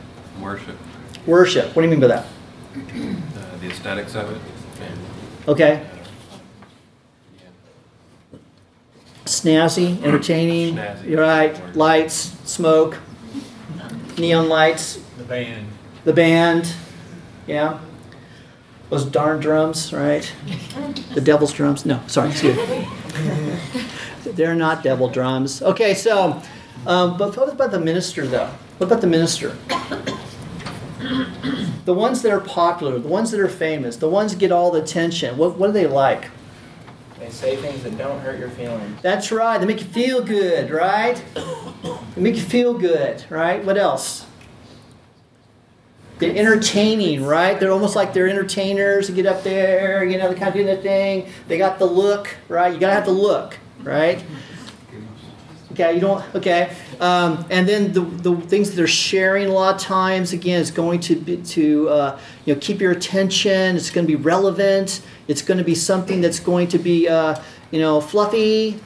Worship. 0.41 0.75
Worship. 1.27 1.75
What 1.75 1.83
do 1.83 1.87
you 1.87 1.91
mean 1.91 2.01
by 2.01 2.07
that? 2.07 2.25
Uh, 2.75 3.57
the 3.61 3.67
aesthetics 3.67 4.15
of 4.15 4.31
it. 4.31 4.41
Okay. 5.47 5.85
Snazzy, 9.25 10.01
entertaining. 10.03 10.75
Snazzy. 10.75 11.09
You're 11.09 11.21
right. 11.21 11.75
Lights, 11.75 12.15
smoke, 12.45 12.97
neon 14.17 14.49
lights. 14.49 14.99
The 15.17 15.23
band. 15.23 15.67
The 16.03 16.13
band. 16.13 16.73
Yeah. 17.47 17.79
Those 18.89 19.05
darn 19.05 19.39
drums, 19.39 19.91
right? 19.91 20.31
The 21.13 21.21
devil's 21.21 21.53
drums. 21.53 21.85
No, 21.85 22.01
sorry, 22.07 22.29
excuse 22.29 22.55
me. 22.69 22.87
They're 24.25 24.55
not 24.55 24.83
devil 24.83 25.09
drums. 25.09 25.61
Okay, 25.61 25.93
so, 25.93 26.41
um, 26.85 27.17
but 27.17 27.35
what 27.35 27.49
about 27.49 27.71
the 27.71 27.79
minister, 27.79 28.27
though? 28.27 28.49
What 28.77 28.87
about 28.87 29.01
the 29.01 29.07
minister? 29.07 29.57
the 31.85 31.93
ones 31.93 32.21
that 32.21 32.31
are 32.31 32.39
popular, 32.39 32.99
the 32.99 33.07
ones 33.07 33.31
that 33.31 33.39
are 33.39 33.47
famous, 33.47 33.97
the 33.97 34.09
ones 34.09 34.33
that 34.33 34.39
get 34.39 34.51
all 34.51 34.71
the 34.71 34.81
attention, 34.81 35.37
what, 35.37 35.57
what 35.57 35.69
are 35.69 35.73
they 35.73 35.87
like? 35.87 36.29
They 37.25 37.31
say 37.31 37.55
things 37.55 37.81
that 37.81 37.97
don't 37.97 38.19
hurt 38.19 38.37
your 38.37 38.49
feelings. 38.49 39.01
That's 39.01 39.31
right. 39.31 39.57
They 39.57 39.65
make 39.65 39.79
you 39.79 39.87
feel 39.87 40.21
good, 40.23 40.69
right? 40.69 41.19
They 41.33 42.21
make 42.21 42.35
you 42.35 42.41
feel 42.41 42.75
good, 42.75 43.25
right? 43.31 43.65
What 43.65 43.79
else? 43.79 44.27
They're 46.19 46.37
entertaining, 46.37 47.25
right? 47.25 47.59
They're 47.59 47.71
almost 47.71 47.95
like 47.95 48.13
they're 48.13 48.29
entertainers. 48.29 49.07
They 49.07 49.15
get 49.15 49.25
up 49.25 49.43
there, 49.43 50.03
you 50.05 50.19
know, 50.19 50.31
they 50.31 50.35
kind 50.39 50.49
of 50.49 50.53
do 50.53 50.63
their 50.65 50.77
thing. 50.77 51.27
They 51.47 51.57
got 51.57 51.79
the 51.79 51.85
look, 51.85 52.29
right? 52.47 52.71
You 52.71 52.79
gotta 52.79 52.93
have 52.93 53.05
the 53.05 53.11
look, 53.11 53.57
right? 53.81 54.23
Okay, 55.75 55.95
you 55.95 55.99
don't. 55.99 56.23
Okay, 56.33 56.73
um, 57.01 57.45
and 57.49 57.67
then 57.67 57.91
the, 57.91 57.99
the 57.99 58.33
things 58.47 58.69
that 58.69 58.77
they're 58.77 58.87
sharing 58.87 59.49
a 59.49 59.51
lot 59.51 59.75
of 59.75 59.81
times 59.81 60.31
again 60.31 60.61
is 60.61 60.71
going 60.71 61.01
to 61.01 61.17
be 61.17 61.35
to 61.35 61.89
uh, 61.89 62.19
you 62.45 62.53
know 62.53 62.61
keep 62.61 62.79
your 62.79 62.93
attention. 62.93 63.75
It's 63.75 63.89
going 63.89 64.07
to 64.07 64.07
be 64.07 64.15
relevant. 64.15 65.01
It's 65.27 65.41
going 65.41 65.57
to 65.57 65.65
be 65.65 65.75
something 65.75 66.21
that's 66.21 66.39
going 66.39 66.69
to 66.69 66.79
be 66.79 67.09
uh, 67.09 67.41
you 67.71 67.79
know 67.81 67.99
fluffy. 67.99 68.79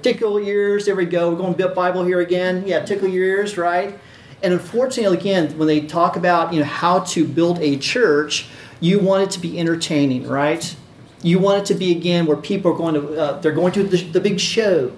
Tickle 0.00 0.40
your 0.40 0.56
ears. 0.56 0.86
There 0.86 0.96
we 0.96 1.04
go. 1.04 1.28
We're 1.28 1.36
going 1.36 1.52
to 1.52 1.58
build 1.58 1.74
Bible 1.74 2.02
here 2.02 2.20
again. 2.20 2.64
Yeah, 2.66 2.82
tickle 2.82 3.08
your 3.08 3.26
ears, 3.26 3.58
right? 3.58 3.98
And 4.42 4.54
unfortunately, 4.54 5.18
again, 5.18 5.58
when 5.58 5.68
they 5.68 5.82
talk 5.82 6.16
about 6.16 6.54
you 6.54 6.60
know 6.60 6.66
how 6.66 7.00
to 7.00 7.26
build 7.26 7.58
a 7.58 7.76
church, 7.76 8.46
you 8.80 9.00
want 9.00 9.24
it 9.24 9.30
to 9.32 9.38
be 9.38 9.60
entertaining, 9.60 10.26
right? 10.26 10.74
You 11.22 11.40
want 11.40 11.60
it 11.60 11.74
to 11.74 11.74
be 11.74 11.94
again 11.94 12.24
where 12.24 12.38
people 12.38 12.72
are 12.72 12.76
going 12.78 12.94
to 12.94 13.20
uh, 13.20 13.40
they're 13.42 13.52
going 13.52 13.72
to 13.72 13.82
the, 13.82 14.02
the 14.02 14.20
big 14.22 14.40
show 14.40 14.92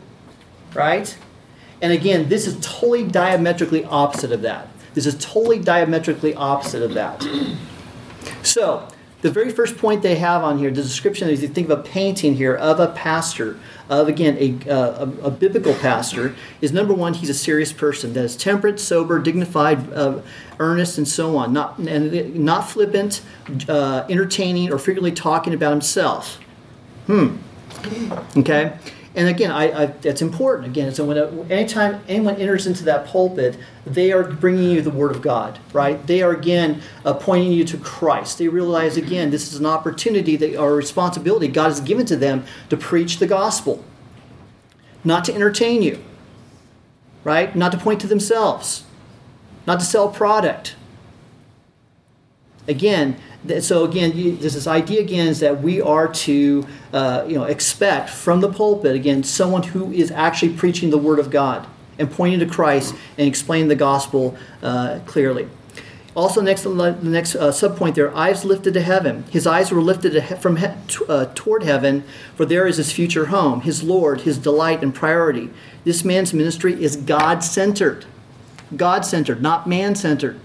right? 0.75 1.17
And 1.81 1.93
again, 1.93 2.29
this 2.29 2.47
is 2.47 2.59
totally 2.61 3.07
diametrically 3.07 3.85
opposite 3.85 4.33
of 4.33 4.43
that. 4.43 4.69
This 4.95 5.07
is 5.07 5.17
totally 5.17 5.59
diametrically 5.59 6.35
opposite 6.35 6.83
of 6.83 6.95
that. 6.95 7.27
So, 8.43 8.89
the 9.23 9.31
very 9.31 9.51
first 9.51 9.79
point 9.79 10.03
they 10.03 10.17
have 10.17 10.43
on 10.43 10.59
here, 10.59 10.71
the 10.71 10.83
description, 10.83 11.29
is 11.29 11.43
you 11.43 11.49
think 11.49 11.71
of 11.71 11.79
a 11.79 11.83
painting 11.83 12.35
here 12.35 12.57
of 12.57 12.81
a 12.81 12.89
pastor, 12.89 13.57
of 13.89 14.09
again 14.09 14.37
a, 14.39 14.69
uh, 14.69 15.07
a, 15.07 15.27
a, 15.27 15.31
biblical 15.31 15.75
pastor, 15.75 16.35
is 16.61 16.73
number 16.73 16.93
one, 16.93 17.15
he's 17.15 17.31
a 17.31 17.35
serious 17.35 17.73
person 17.73 18.13
that 18.15 18.25
is 18.25 18.37
temperate, 18.37 18.81
sober, 18.81 19.21
dignified, 19.21 19.93
uh, 19.93 20.21
earnest, 20.59 20.99
and 20.99 21.07
so 21.07 21.37
on. 21.37 21.53
Not 21.53 21.79
and 21.79 22.35
not 22.35 22.69
flippant, 22.69 23.23
uh, 23.69 24.05
entertaining, 24.09 24.73
or 24.73 24.79
frequently 24.79 25.13
talking 25.13 25.55
about 25.55 25.71
himself. 25.71 26.41
Hmm. 27.07 27.37
Okay. 28.37 28.77
And 29.15 29.29
again, 29.29 29.51
I, 29.51 29.83
I, 29.83 29.87
that's 29.87 30.23
important. 30.23 30.69
Again, 30.69 30.95
so 30.95 31.05
when 31.05 31.19
a, 31.19 31.27
anytime 31.53 32.03
anyone 32.09 32.37
enters 32.37 32.67
into 32.67 32.83
that 32.85 33.07
pulpit, 33.07 33.59
they 33.85 34.11
are 34.11 34.23
bringing 34.25 34.71
you 34.71 34.81
the 34.81 34.91
Word 34.91 35.11
of 35.11 35.21
God, 35.21 35.59
right? 35.75 36.05
They 36.07 36.23
are 36.23 36.31
again 36.31 36.81
uh, 37.05 37.13
pointing 37.15 37.53
you 37.53 37.65
to 37.65 37.77
Christ. 37.77 38.39
They 38.39 38.49
realize 38.49 38.97
again 38.97 39.31
this 39.31 39.53
is 39.53 39.61
an 39.61 39.67
opportunity 39.67 40.37
that 40.37 40.57
or 40.57 40.73
a 40.73 40.77
responsibility 40.77 41.49
God 41.49 41.69
has 41.69 41.81
given 41.81 42.07
to 42.07 42.17
them 42.17 42.45
to 42.71 42.77
preach 42.77 43.19
the 43.19 43.27
gospel, 43.27 43.85
not 45.05 45.25
to 45.27 45.35
entertain 45.35 45.83
you, 45.83 46.03
right? 47.23 47.55
Not 47.55 47.73
to 47.73 47.79
point 47.79 48.01
to 48.01 48.07
themselves, 48.07 48.85
not 49.67 49.79
to 49.81 49.85
sell 49.85 50.09
product. 50.09 50.75
Again, 52.67 53.19
so 53.61 53.85
again, 53.85 54.13
there's 54.41 54.55
this 54.55 54.67
idea 54.67 55.01
again 55.01 55.27
is 55.27 55.41
that 55.41 55.63
we 55.63 55.81
are 55.81 56.09
to 56.13 56.67
uh, 56.93 57.25
you 57.27 57.35
know 57.35 57.45
expect 57.45 58.11
from 58.11 58.41
the 58.41 58.53
pulpit 58.53 58.95
again 58.95 59.25
someone 59.25 59.63
who 59.63 59.93
is 59.93 60.11
actually 60.11 60.53
preaching 60.55 60.91
the 60.91 60.99
word 60.99 61.19
of 61.19 61.31
God 61.31 61.67
and 61.99 62.11
pointing 62.11 62.41
to 62.41 62.47
Christ 62.47 62.95
and 63.19 63.27
explaining 63.27 63.69
the 63.69 63.77
gospel 63.77 64.37
uh, 64.63 65.01
clearly. 65.07 65.49
Also, 66.15 66.43
next 66.43 66.63
the 66.65 66.97
next 67.03 67.35
uh, 67.35 67.51
subpoint 67.51 67.95
there, 67.95 68.15
eyes 68.15 68.45
lifted 68.45 68.75
to 68.75 68.83
heaven. 68.83 69.25
His 69.31 69.47
eyes 69.47 69.73
were 69.73 69.81
lifted 69.81 70.23
he- 70.23 70.35
from 70.35 70.57
he- 70.57 70.67
t- 70.87 71.05
uh, 71.09 71.27
toward 71.35 71.63
heaven, 71.63 72.05
for 72.35 72.45
there 72.45 72.67
is 72.67 72.77
his 72.77 72.93
future 72.93 73.27
home, 73.27 73.63
his 73.63 73.83
Lord, 73.83 74.21
his 74.21 74.37
delight 74.37 74.83
and 74.83 74.95
priority. 74.95 75.49
This 75.85 76.05
man's 76.05 76.35
ministry 76.35 76.83
is 76.85 76.97
God 76.97 77.43
centered, 77.43 78.05
God 78.77 79.07
centered, 79.07 79.41
not 79.41 79.67
man 79.67 79.95
centered. 79.95 80.39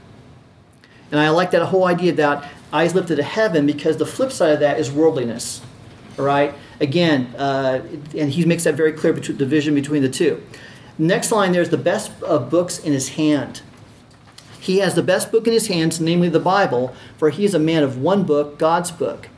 And 1.12 1.20
I 1.20 1.30
like 1.30 1.52
that 1.52 1.66
whole 1.66 1.86
idea 1.86 2.14
that 2.14 2.50
eyes 2.72 2.94
lifted 2.94 3.16
to 3.16 3.24
heaven 3.24 3.66
because 3.66 3.98
the 3.98 4.06
flip 4.06 4.32
side 4.32 4.52
of 4.52 4.60
that 4.60 4.80
is 4.80 4.92
worldliness. 4.92 5.62
All 6.18 6.26
right. 6.26 6.54
Again, 6.80 7.34
uh, 7.38 7.84
and 8.16 8.32
he 8.32 8.46
makes 8.46 8.64
that 8.64 8.76
very 8.76 8.94
clear 8.94 9.14
between 9.14 9.38
division 9.38 9.76
between 9.76 10.02
the 10.02 10.10
two. 10.10 10.42
Next 10.98 11.32
line 11.32 11.52
there 11.52 11.62
is 11.62 11.70
the 11.70 11.78
best 11.78 12.12
of 12.24 12.50
books 12.50 12.80
in 12.80 12.94
his 12.94 13.10
hand. 13.10 13.62
He 14.60 14.80
has 14.80 14.96
the 14.96 15.04
best 15.04 15.32
book 15.32 15.48
in 15.48 15.54
his 15.54 15.68
hands, 15.68 16.02
namely 16.02 16.30
the 16.30 16.40
Bible, 16.40 16.94
for 17.18 17.30
he 17.30 17.46
is 17.46 17.54
a 17.54 17.60
man 17.60 17.84
of 17.84 17.98
one 17.98 18.24
book, 18.24 18.58
God's 18.58 18.92
book. 18.92 19.30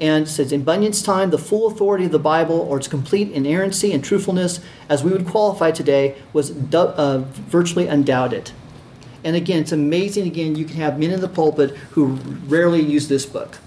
And 0.00 0.26
says, 0.26 0.50
in 0.50 0.64
Bunyan's 0.64 1.02
time, 1.02 1.30
the 1.30 1.38
full 1.38 1.68
authority 1.68 2.06
of 2.06 2.12
the 2.12 2.18
Bible, 2.18 2.58
or 2.58 2.78
its 2.78 2.88
complete 2.88 3.30
inerrancy 3.30 3.92
and 3.92 4.02
truthfulness, 4.02 4.58
as 4.88 5.04
we 5.04 5.12
would 5.12 5.28
qualify 5.28 5.70
today, 5.70 6.16
was 6.32 6.50
du- 6.50 6.78
uh, 6.78 7.18
virtually 7.28 7.86
undoubted. 7.86 8.50
And 9.24 9.36
again, 9.36 9.60
it's 9.60 9.72
amazing. 9.72 10.26
Again, 10.26 10.56
you 10.56 10.64
can 10.64 10.76
have 10.76 10.98
men 10.98 11.10
in 11.10 11.20
the 11.20 11.28
pulpit 11.28 11.70
who 11.92 12.18
rarely 12.46 12.80
use 12.80 13.08
this 13.08 13.24
book. 13.24 13.58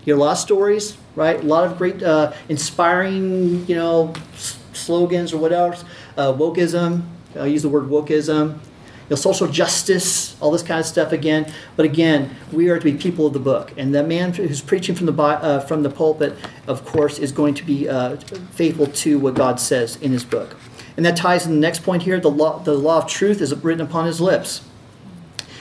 You 0.00 0.14
hear 0.14 0.16
a 0.16 0.18
lot 0.18 0.32
of 0.32 0.38
stories, 0.38 0.96
right? 1.14 1.38
A 1.38 1.46
lot 1.46 1.64
of 1.64 1.78
great, 1.78 2.02
uh, 2.02 2.32
inspiring, 2.48 3.66
you 3.66 3.74
know, 3.76 4.14
s- 4.34 4.58
slogans 4.72 5.32
or 5.32 5.38
whatever. 5.38 5.76
Uh, 6.16 6.32
wokeism. 6.32 7.02
I 7.38 7.46
use 7.46 7.62
the 7.62 7.68
word 7.68 7.84
wokeism. 7.84 8.54
You 8.54 9.14
know, 9.14 9.16
social 9.16 9.46
justice, 9.48 10.36
all 10.40 10.50
this 10.50 10.62
kind 10.62 10.80
of 10.80 10.86
stuff 10.86 11.12
again. 11.12 11.50
But 11.76 11.86
again, 11.86 12.36
we 12.52 12.68
are 12.68 12.78
to 12.78 12.84
be 12.84 12.92
people 12.92 13.26
of 13.26 13.32
the 13.32 13.38
book, 13.38 13.72
and 13.78 13.94
the 13.94 14.02
man 14.02 14.34
who's 14.34 14.60
preaching 14.60 14.94
from 14.94 15.06
the 15.06 15.14
uh, 15.22 15.60
from 15.60 15.82
the 15.82 15.88
pulpit, 15.88 16.36
of 16.66 16.84
course, 16.84 17.18
is 17.18 17.32
going 17.32 17.54
to 17.54 17.64
be 17.64 17.88
uh, 17.88 18.16
faithful 18.50 18.86
to 18.86 19.18
what 19.18 19.32
God 19.32 19.60
says 19.60 19.96
in 20.02 20.12
His 20.12 20.24
book. 20.24 20.56
And 20.98 21.06
that 21.06 21.16
ties 21.16 21.46
in 21.46 21.52
the 21.52 21.60
next 21.60 21.84
point 21.84 22.02
here. 22.02 22.18
The 22.18 22.28
law, 22.28 22.58
the 22.58 22.74
law 22.74 22.98
of 22.98 23.06
truth 23.06 23.40
is 23.40 23.54
written 23.54 23.86
upon 23.86 24.06
his 24.06 24.20
lips. 24.20 24.62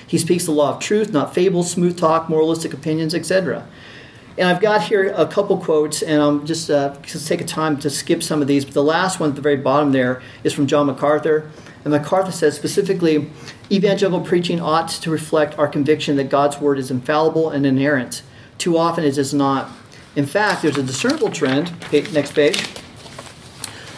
He 0.08 0.18
speaks 0.18 0.46
the 0.46 0.52
law 0.52 0.74
of 0.74 0.80
truth, 0.82 1.14
not 1.14 1.36
fables, 1.36 1.70
smooth 1.70 1.96
talk, 1.96 2.28
moralistic 2.28 2.74
opinions, 2.74 3.14
etc. 3.14 3.68
And 4.36 4.48
I've 4.48 4.60
got 4.60 4.86
here 4.86 5.14
a 5.16 5.28
couple 5.28 5.60
quotes, 5.60 6.02
and 6.02 6.24
I'm 6.24 6.44
just 6.48 6.72
uh, 6.72 6.96
just 7.04 7.28
take 7.28 7.40
a 7.40 7.46
time 7.46 7.78
to 7.82 7.90
skip 7.92 8.24
some 8.24 8.42
of 8.42 8.48
these. 8.48 8.66
But 8.66 8.74
the 8.74 8.84
last 8.84 9.20
one 9.20 9.30
at 9.30 9.36
the 9.36 9.44
very 9.44 9.58
bottom 9.58 9.92
there 9.92 10.24
is 10.44 10.54
from 10.54 10.66
John 10.66 10.88
MacArthur. 10.88 11.52
And 11.84 11.94
MacArthur 11.94 12.32
says 12.32 12.56
specifically, 12.56 13.30
evangelical 13.72 14.22
preaching 14.22 14.60
ought 14.60 14.90
to 14.90 15.12
reflect 15.12 15.60
our 15.60 15.68
conviction 15.68 16.16
that 16.16 16.32
God's 16.32 16.60
word 16.60 16.80
is 16.80 16.90
infallible 16.90 17.52
and 17.52 17.64
inerrant. 17.64 18.24
Too 18.58 18.76
often 18.76 19.04
it 19.04 19.20
is 19.20 19.36
not. 19.36 19.70
In 20.16 20.26
fact, 20.26 20.64
there's 20.64 20.80
a 20.80 20.84
discernible 20.84 21.30
trend, 21.30 21.72
next 21.92 22.32
page, 22.32 22.68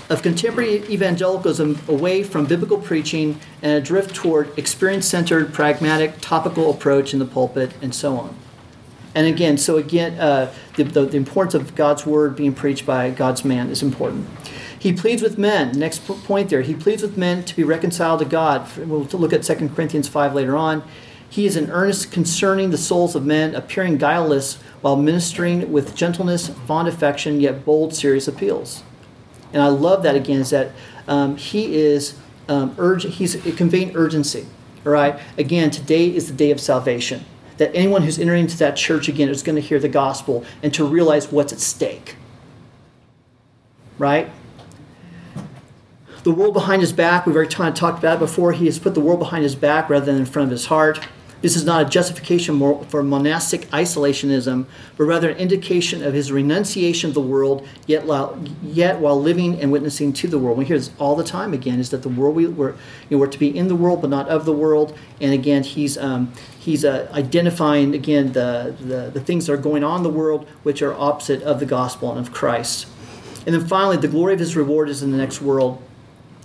of 0.10 0.24
contemporary 0.24 0.84
evangelicalism 0.90 1.80
away 1.88 2.24
from 2.24 2.46
biblical 2.46 2.80
preaching 2.80 3.40
and 3.62 3.72
a 3.72 3.82
drift 3.82 4.16
toward 4.16 4.58
experience 4.58 5.06
centered, 5.06 5.54
pragmatic, 5.54 6.20
topical 6.20 6.72
approach 6.72 7.14
in 7.14 7.20
the 7.20 7.26
pulpit, 7.26 7.72
and 7.82 7.94
so 7.94 8.18
on. 8.18 8.36
And 9.16 9.28
again, 9.28 9.58
so 9.58 9.78
again, 9.78 10.20
uh, 10.20 10.54
the, 10.76 10.84
the, 10.84 11.06
the 11.06 11.18
importance 11.18 11.54
of 11.54 11.76
God's 11.76 12.06
word 12.06 12.36
being 12.36 12.54
preached 12.54 12.86
by 12.86 13.10
God's 13.12 13.44
man 13.44 13.70
is 13.70 13.82
important. 13.82 14.28
He 14.78 14.94
pleads 14.94 15.22
with 15.22 15.38
men. 15.38 15.78
Next 15.78 16.06
point 16.06 16.50
there. 16.50 16.62
He 16.62 16.74
pleads 16.74 17.02
with 17.02 17.18
men 17.18 17.44
to 17.44 17.56
be 17.56 17.64
reconciled 17.64 18.20
to 18.20 18.26
God. 18.26 18.68
We'll 18.78 19.04
look 19.04 19.34
at 19.34 19.44
2 19.44 19.70
Corinthians 19.70 20.08
5 20.08 20.34
later 20.34 20.56
on. 20.56 20.84
He 21.30 21.46
is 21.46 21.56
in 21.56 21.70
earnest 21.70 22.12
concerning 22.12 22.72
the 22.72 22.78
souls 22.78 23.16
of 23.16 23.26
men, 23.26 23.54
appearing 23.54 23.98
guileless 23.98 24.56
while 24.82 24.96
ministering 24.96 25.72
with 25.72 25.96
gentleness, 25.96 26.48
fond 26.48 26.88
affection, 26.88 27.40
yet 27.40 27.66
bold, 27.66 27.94
serious 27.94 28.28
appeals. 28.28 28.84
And 29.54 29.62
I 29.62 29.68
love 29.68 30.04
that 30.04 30.16
again 30.16 30.42
is 30.42 30.50
that 30.52 30.72
um, 31.08 31.38
he 31.38 31.76
is 31.76 32.18
um. 32.48 32.76
He's 33.00 33.36
conveying 33.56 33.96
urgency. 33.96 34.48
All 34.86 34.92
right. 34.92 35.20
Again, 35.38 35.72
today 35.72 36.14
is 36.14 36.28
the 36.28 36.34
day 36.34 36.52
of 36.52 36.60
salvation. 36.60 37.26
That 37.58 37.72
anyone 37.76 38.04
who's 38.04 38.18
entering 38.18 38.44
into 38.44 38.58
that 38.58 38.78
church 38.78 39.10
again 39.10 39.28
is 39.28 39.44
going 39.44 39.56
to 39.56 39.62
hear 39.62 39.80
the 39.80 39.90
gospel 39.90 40.46
and 40.64 40.74
to 40.74 40.86
realize 40.86 41.32
what's 41.32 41.52
at 41.52 41.60
stake. 41.60 42.16
Right. 43.98 44.32
The 46.24 46.32
world 46.32 46.54
behind 46.54 46.82
his 46.82 46.94
back. 46.94 47.26
We've 47.26 47.36
already 47.36 47.50
talked 47.50 48.00
about 48.00 48.18
it 48.18 48.20
before. 48.20 48.54
He 48.54 48.66
has 48.66 48.80
put 48.80 48.94
the 48.94 49.02
world 49.02 49.20
behind 49.20 49.44
his 49.44 49.56
back 49.56 49.90
rather 49.90 50.06
than 50.06 50.18
in 50.18 50.26
front 50.26 50.48
of 50.48 50.52
his 50.52 50.68
heart. 50.68 51.06
This 51.42 51.56
is 51.56 51.64
not 51.64 51.86
a 51.86 51.90
justification 51.90 52.60
for 52.86 53.02
monastic 53.02 53.62
isolationism, 53.70 54.66
but 54.98 55.04
rather 55.06 55.30
an 55.30 55.38
indication 55.38 56.04
of 56.04 56.14
his 56.14 56.34
renunciation 56.34 57.10
of 57.10 57.14
the 57.14 57.22
world, 57.22 57.66
yet 57.88 58.06
while, 58.06 58.38
yet 58.62 59.00
while 59.00 59.20
living 59.22 59.60
and 59.62 59.72
witnessing 59.72 60.12
to 60.14 60.28
the 60.28 60.38
world. 60.38 60.58
We 60.58 60.66
hear 60.66 60.78
this 60.78 60.92
all 61.00 61.16
the 61.16 61.24
time 61.24 61.54
again, 61.54 61.80
is 61.80 61.92
that 61.92 62.04
the 62.04 62.10
world 62.10 62.36
we, 62.36 62.46
we're, 62.48 62.72
you 62.72 62.78
know, 63.12 63.18
we're 63.20 63.28
to 63.28 63.40
be 63.40 63.58
in 63.58 63.70
the 63.70 63.76
world, 63.76 64.02
but 64.02 64.10
not 64.10 64.28
of 64.28 64.44
the 64.44 64.52
world. 64.52 64.98
And 65.22 65.34
again, 65.34 65.64
he's, 65.64 65.98
um, 65.98 66.34
he's 66.60 66.84
uh, 66.84 67.10
identifying, 67.14 67.96
again, 67.96 68.34
the, 68.34 68.76
the, 68.78 69.10
the 69.14 69.22
things 69.22 69.46
that 69.46 69.54
are 69.54 69.58
going 69.58 69.84
on 69.84 69.98
in 69.98 70.04
the 70.04 70.10
world, 70.10 70.46
which 70.64 70.82
are 70.82 70.94
opposite 70.94 71.42
of 71.44 71.62
the 71.62 71.66
gospel 71.66 72.12
and 72.12 72.20
of 72.20 72.34
Christ. 72.34 72.86
And 73.46 73.56
then 73.56 73.66
finally, 73.66 73.96
the 73.96 74.10
glory 74.10 74.34
of 74.34 74.40
his 74.40 74.58
reward 74.58 74.90
is 74.90 75.02
in 75.02 75.12
the 75.12 75.18
next 75.18 75.42
world. 75.42 75.82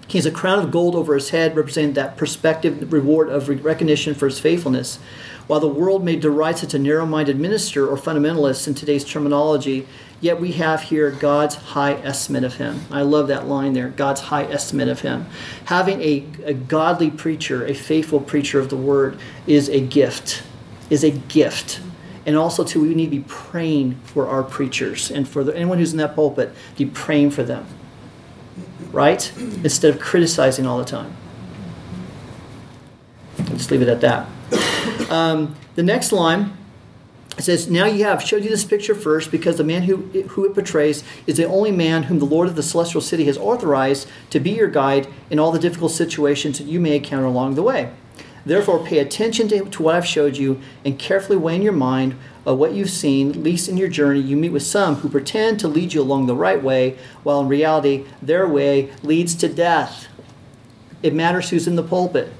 He 0.06 0.18
has 0.18 0.26
a 0.26 0.30
crown 0.30 0.58
of 0.58 0.70
gold 0.70 0.94
over 0.94 1.14
his 1.14 1.30
head, 1.30 1.56
representing 1.56 1.94
that 1.94 2.16
prospective 2.16 2.92
reward 2.92 3.28
of 3.28 3.48
recognition 3.64 4.14
for 4.14 4.26
his 4.26 4.38
faithfulness. 4.38 4.98
While 5.46 5.60
the 5.60 5.68
world 5.68 6.04
may 6.04 6.16
deride 6.16 6.58
such 6.58 6.74
a 6.74 6.78
narrow 6.78 7.06
minded 7.06 7.38
minister 7.38 7.86
or 7.86 7.96
fundamentalist 7.96 8.66
in 8.66 8.74
today's 8.74 9.04
terminology, 9.04 9.86
yet 10.20 10.40
we 10.40 10.52
have 10.52 10.82
here 10.82 11.10
God's 11.10 11.54
high 11.54 11.94
estimate 11.94 12.44
of 12.44 12.54
him. 12.54 12.82
I 12.90 13.02
love 13.02 13.28
that 13.28 13.46
line 13.46 13.74
there 13.74 13.88
God's 13.88 14.22
high 14.22 14.44
estimate 14.44 14.88
of 14.88 15.00
him. 15.00 15.26
Having 15.66 16.00
a, 16.00 16.24
a 16.44 16.54
godly 16.54 17.10
preacher, 17.10 17.66
a 17.66 17.74
faithful 17.74 18.20
preacher 18.20 18.58
of 18.58 18.70
the 18.70 18.76
word, 18.76 19.18
is 19.46 19.68
a 19.68 19.80
gift, 19.80 20.42
is 20.88 21.04
a 21.04 21.10
gift. 21.10 21.80
And 22.26 22.36
also, 22.36 22.64
too, 22.64 22.80
we 22.80 22.94
need 22.94 23.10
to 23.10 23.18
be 23.18 23.24
praying 23.28 24.00
for 24.04 24.26
our 24.28 24.42
preachers 24.42 25.10
and 25.10 25.28
for 25.28 25.44
the, 25.44 25.54
anyone 25.54 25.76
who's 25.76 25.92
in 25.92 25.98
that 25.98 26.14
pulpit, 26.14 26.54
be 26.76 26.86
praying 26.86 27.32
for 27.32 27.42
them 27.42 27.66
right? 28.94 29.36
Instead 29.36 29.94
of 29.94 30.00
criticizing 30.00 30.66
all 30.66 30.78
the 30.78 30.84
time. 30.84 31.14
I'll 33.40 33.56
just 33.56 33.70
leave 33.70 33.82
it 33.82 33.88
at 33.88 34.00
that. 34.00 35.10
Um, 35.10 35.56
the 35.74 35.82
next 35.82 36.12
line 36.12 36.56
says, 37.38 37.68
Now 37.68 37.86
you 37.86 38.04
have 38.04 38.22
showed 38.22 38.44
you 38.44 38.50
this 38.50 38.64
picture 38.64 38.94
first, 38.94 39.30
because 39.30 39.56
the 39.56 39.64
man 39.64 39.82
who, 39.82 39.96
who 40.28 40.44
it 40.46 40.54
portrays 40.54 41.02
is 41.26 41.36
the 41.36 41.44
only 41.44 41.72
man 41.72 42.04
whom 42.04 42.20
the 42.20 42.24
Lord 42.24 42.48
of 42.48 42.54
the 42.54 42.62
celestial 42.62 43.00
city 43.00 43.24
has 43.24 43.36
authorized 43.36 44.08
to 44.30 44.40
be 44.40 44.50
your 44.50 44.68
guide 44.68 45.08
in 45.28 45.38
all 45.38 45.50
the 45.50 45.58
difficult 45.58 45.90
situations 45.90 46.58
that 46.58 46.66
you 46.66 46.78
may 46.80 46.96
encounter 46.96 47.26
along 47.26 47.56
the 47.56 47.62
way. 47.62 47.90
Therefore, 48.46 48.84
pay 48.84 48.98
attention 48.98 49.48
to, 49.48 49.64
to 49.64 49.82
what 49.82 49.94
I've 49.94 50.06
showed 50.06 50.36
you 50.36 50.60
and 50.84 50.98
carefully 50.98 51.38
weigh 51.38 51.56
in 51.56 51.62
your 51.62 51.72
mind 51.72 52.16
what 52.52 52.74
you've 52.74 52.90
seen, 52.90 53.42
least 53.42 53.68
in 53.68 53.78
your 53.78 53.88
journey, 53.88 54.20
you 54.20 54.36
meet 54.36 54.50
with 54.50 54.62
some 54.62 54.96
who 54.96 55.08
pretend 55.08 55.58
to 55.60 55.68
lead 55.68 55.94
you 55.94 56.02
along 56.02 56.26
the 56.26 56.34
right 56.34 56.62
way, 56.62 56.98
while 57.22 57.40
in 57.40 57.48
reality, 57.48 58.04
their 58.20 58.46
way 58.46 58.92
leads 59.02 59.34
to 59.36 59.48
death. 59.48 60.08
It 61.02 61.14
matters 61.14 61.48
who's 61.50 61.66
in 61.66 61.76
the 61.76 61.82
pulpit. 61.82 62.32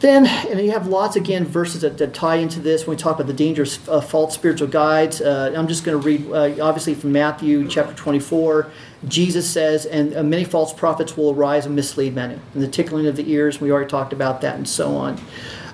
Then, 0.00 0.26
and 0.26 0.60
you 0.60 0.70
have 0.70 0.86
lots 0.86 1.16
again 1.16 1.44
verses 1.44 1.80
that, 1.80 1.98
that 1.98 2.14
tie 2.14 2.36
into 2.36 2.60
this 2.60 2.86
when 2.86 2.96
we 2.96 3.02
talk 3.02 3.16
about 3.16 3.26
the 3.26 3.32
dangerous 3.32 3.80
uh, 3.88 4.00
false 4.00 4.32
spiritual 4.32 4.68
guides. 4.68 5.20
Uh, 5.20 5.52
I'm 5.56 5.66
just 5.66 5.82
going 5.82 6.00
to 6.00 6.06
read, 6.06 6.30
uh, 6.30 6.64
obviously, 6.64 6.94
from 6.94 7.10
Matthew 7.10 7.66
chapter 7.66 7.94
24. 7.94 8.70
Jesus 9.06 9.48
says, 9.48 9.86
and 9.86 10.16
uh, 10.16 10.22
many 10.22 10.44
false 10.44 10.72
prophets 10.72 11.16
will 11.16 11.32
arise 11.32 11.66
and 11.66 11.76
mislead 11.76 12.14
many. 12.14 12.34
And 12.54 12.62
the 12.62 12.68
tickling 12.68 13.06
of 13.06 13.14
the 13.14 13.30
ears, 13.30 13.60
we 13.60 13.70
already 13.70 13.88
talked 13.88 14.12
about 14.12 14.40
that, 14.40 14.56
and 14.56 14.68
so 14.68 14.96
on. 14.96 15.20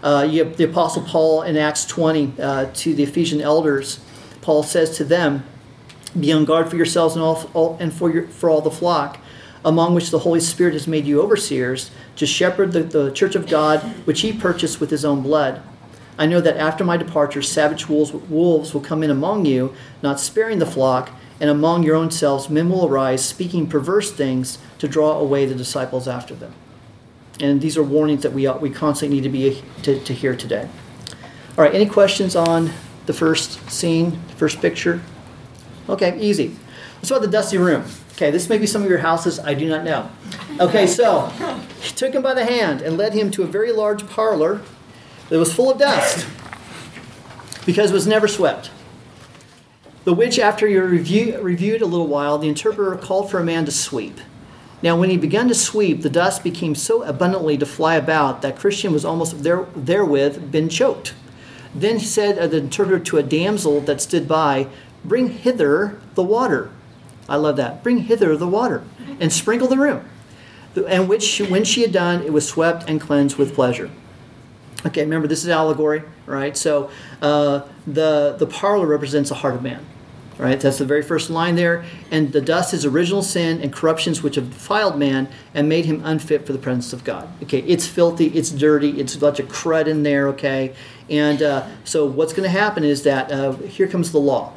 Uh, 0.03 0.29
you 0.31 0.45
have 0.45 0.59
the 0.59 0.65
Apostle 0.65 1.03
Paul 1.03 1.43
in 1.43 1.57
Acts 1.57 1.87
20 1.87 2.35
uh, 2.39 2.71
to 2.75 2.95
the 2.95 3.03
Ephesian 3.05 3.41
elders. 3.41 4.01
Paul 4.43 4.63
says 4.63 4.99
to 4.99 5.05
them, 5.05 5.45
Be 6.19 6.31
on 6.33 6.45
guard 6.45 6.69
for 6.69 6.77
yourselves 6.77 7.15
and, 7.15 7.25
all, 7.25 7.51
all, 7.55 7.79
and 7.81 7.91
for, 7.91 8.11
your, 8.11 8.27
for 8.29 8.51
all 8.51 8.61
the 8.61 8.71
flock, 8.71 9.19
among 9.65 9.95
which 9.95 10.11
the 10.11 10.19
Holy 10.19 10.41
Spirit 10.41 10.75
has 10.75 10.87
made 10.87 11.07
you 11.07 11.23
overseers, 11.23 11.91
to 12.17 12.27
shepherd 12.27 12.73
the, 12.73 12.83
the 12.83 13.11
church 13.13 13.35
of 13.35 13.49
God, 13.49 13.81
which 14.07 14.21
he 14.21 14.35
purchased 14.35 14.79
with 14.81 14.91
his 14.91 15.07
own 15.07 15.23
blood. 15.23 15.63
I 16.19 16.27
know 16.27 16.43
that 16.43 16.59
after 16.59 16.85
my 16.85 16.99
departure, 16.99 17.41
savage 17.41 17.89
wolves, 17.89 18.13
wolves 18.13 18.75
will 18.75 18.83
come 18.83 19.03
in 19.03 19.11
among 19.11 19.47
you, 19.47 19.75
not 20.03 20.21
sparing 20.21 20.59
the 20.59 20.67
flock, 20.67 21.11
and 21.41 21.51
among 21.51 21.83
your 21.83 21.97
own 21.97 22.11
selves 22.11 22.49
men 22.49 22.71
will 22.71 22.87
arise, 22.87 23.25
speaking 23.25 23.67
perverse 23.67 24.13
things 24.13 24.59
to 24.79 24.89
draw 24.89 25.19
away 25.19 25.47
the 25.47 25.55
disciples 25.55 26.07
after 26.07 26.35
them. 26.35 26.55
And 27.41 27.61
these 27.61 27.77
are 27.77 27.83
warnings 27.83 28.23
that 28.23 28.33
we, 28.33 28.47
uh, 28.47 28.57
we 28.59 28.71
constantly 28.71 29.17
need 29.17 29.25
to 29.25 29.29
be 29.29 29.63
to, 29.83 29.99
to 30.01 30.15
hear 30.15 30.37
today. 30.37 30.69
All 31.57 31.65
right, 31.65 31.75
any 31.75 31.87
questions 31.87 32.37
on 32.37 32.71
the 33.07 33.13
first 33.13 33.71
scene, 33.71 34.19
the 34.29 34.35
first 34.35 34.61
picture? 34.61 35.03
Okay, 35.89 36.19
easy. 36.21 36.57
Start 37.03 37.21
with 37.21 37.31
the 37.31 37.37
dusty 37.37 37.59
room. 37.59 37.85
Okay, 38.13 38.31
this 38.31 38.49
may 38.49 38.59
be 38.59 38.67
some 38.67 38.83
of 38.83 38.89
your 38.89 38.99
houses, 38.99 39.41
I 39.41 39.55
do 39.55 39.69
not 39.69 39.85
know. 39.85 40.09
Okay, 40.61 40.87
so 40.87 41.27
he 41.81 41.95
took 41.95 42.15
him 42.15 42.23
by 42.23 42.33
the 42.33 42.45
hand 42.45 42.81
and 42.81 42.97
led 42.97 43.13
him 43.13 43.31
to 43.33 43.43
a 43.43 43.47
very 43.47 43.73
large 43.73 44.09
parlor 44.09 44.63
that 45.29 45.39
was 45.39 45.53
full 45.53 45.73
of 45.73 45.79
dust 45.79 46.27
because 47.67 47.91
it 47.91 47.95
was 47.95 48.07
never 48.07 48.29
swept. 48.29 48.71
The 50.05 50.13
which, 50.13 50.39
after 50.39 50.67
he 50.67 50.79
review, 50.79 51.41
reviewed 51.41 51.83
a 51.83 51.87
little 51.87 52.07
while, 52.07 52.39
the 52.39 52.49
interpreter 52.49 52.95
called 52.97 53.31
for 53.31 53.41
a 53.41 53.45
man 53.45 53.65
to 53.65 53.73
sweep. 53.73 54.21
Now, 54.83 54.99
when 54.99 55.09
he 55.09 55.17
began 55.17 55.49
to 55.49 55.55
sweep, 55.55 56.03
the 56.03 56.11
dust 56.11 56.45
became 56.45 56.75
so 56.75 57.03
abundantly 57.05 57.57
to 57.57 57.65
fly 57.65 57.95
about 57.95 58.43
that 58.43 58.59
Christian 58.59 58.93
was 58.93 59.05
almost 59.05 59.43
there, 59.43 59.67
therewith 59.75 60.51
been 60.53 60.69
choked. 60.69 61.15
Then 61.75 61.99
he 61.99 62.05
said 62.05 62.39
uh, 62.39 62.47
the 62.47 62.59
interpreter 62.59 63.03
to 63.03 63.19
a 63.19 63.23
damsel 63.23 63.81
that 63.83 64.03
stood 64.03 64.29
by, 64.29 64.69
Bring 65.05 65.29
hither 65.29 65.99
the 66.15 66.23
water. 66.23 66.71
I 67.29 67.37
love 67.37 67.57
that. 67.57 67.83
Bring 67.83 67.99
hither 67.99 68.37
the 68.37 68.47
water 68.47 68.85
and 69.21 69.33
sprinkle 69.33 69.69
the 69.69 69.79
room. 69.79 70.05
And 70.87 71.09
which, 71.09 71.39
when 71.39 71.65
she 71.65 71.83
had 71.83 71.93
done, 71.93 72.23
it 72.23 72.33
was 72.33 72.47
swept 72.47 72.89
and 72.89 73.01
cleansed 73.01 73.37
with 73.37 73.55
pleasure. 73.55 73.91
Okay, 74.87 75.03
remember 75.03 75.27
this 75.27 75.45
is 75.45 75.49
allegory, 75.49 76.03
right? 76.27 76.57
So 76.57 76.91
uh, 77.23 77.63
the 77.87 78.37
the 78.39 78.47
parlor 78.47 78.87
represents 78.87 79.31
the 79.31 79.37
heart 79.37 79.55
of 79.55 79.63
man, 79.63 79.87
right? 80.39 80.61
That's 80.61 80.79
the 80.79 80.85
very 80.85 81.03
first 81.03 81.31
line 81.31 81.55
there. 81.55 81.85
And 82.11 82.33
the 82.33 82.41
dust 82.41 82.75
is 82.75 82.85
original 82.85 83.23
sin 83.23 83.61
and 83.61 83.73
corruptions 83.73 84.23
which 84.23 84.35
have 84.37 84.51
defiled 84.51 84.99
man 84.99 85.29
and 85.53 85.69
made 85.69 85.85
him 85.85 86.03
unfit 86.05 86.47
for 86.47 86.53
the 86.53 86.59
presence 86.59 86.93
of 86.93 87.05
God. 87.05 87.29
Okay, 87.43 87.61
it's 87.61 87.87
filthy, 87.87 88.27
it's 88.27 88.51
dirty, 88.51 89.01
it's 89.01 89.15
a 89.15 89.19
bunch 89.19 89.39
of 89.39 89.49
crud 89.49 89.87
in 89.87 90.03
there. 90.03 90.29
Okay, 90.29 90.75
and 91.09 91.43
uh, 91.43 91.67
so 91.85 92.07
what's 92.07 92.33
going 92.33 92.45
to 92.45 92.59
happen 92.59 92.85
is 92.85 93.03
that 93.03 93.31
uh, 93.31 93.53
here 93.53 93.87
comes 93.87 94.13
the 94.13 94.21
law. 94.21 94.53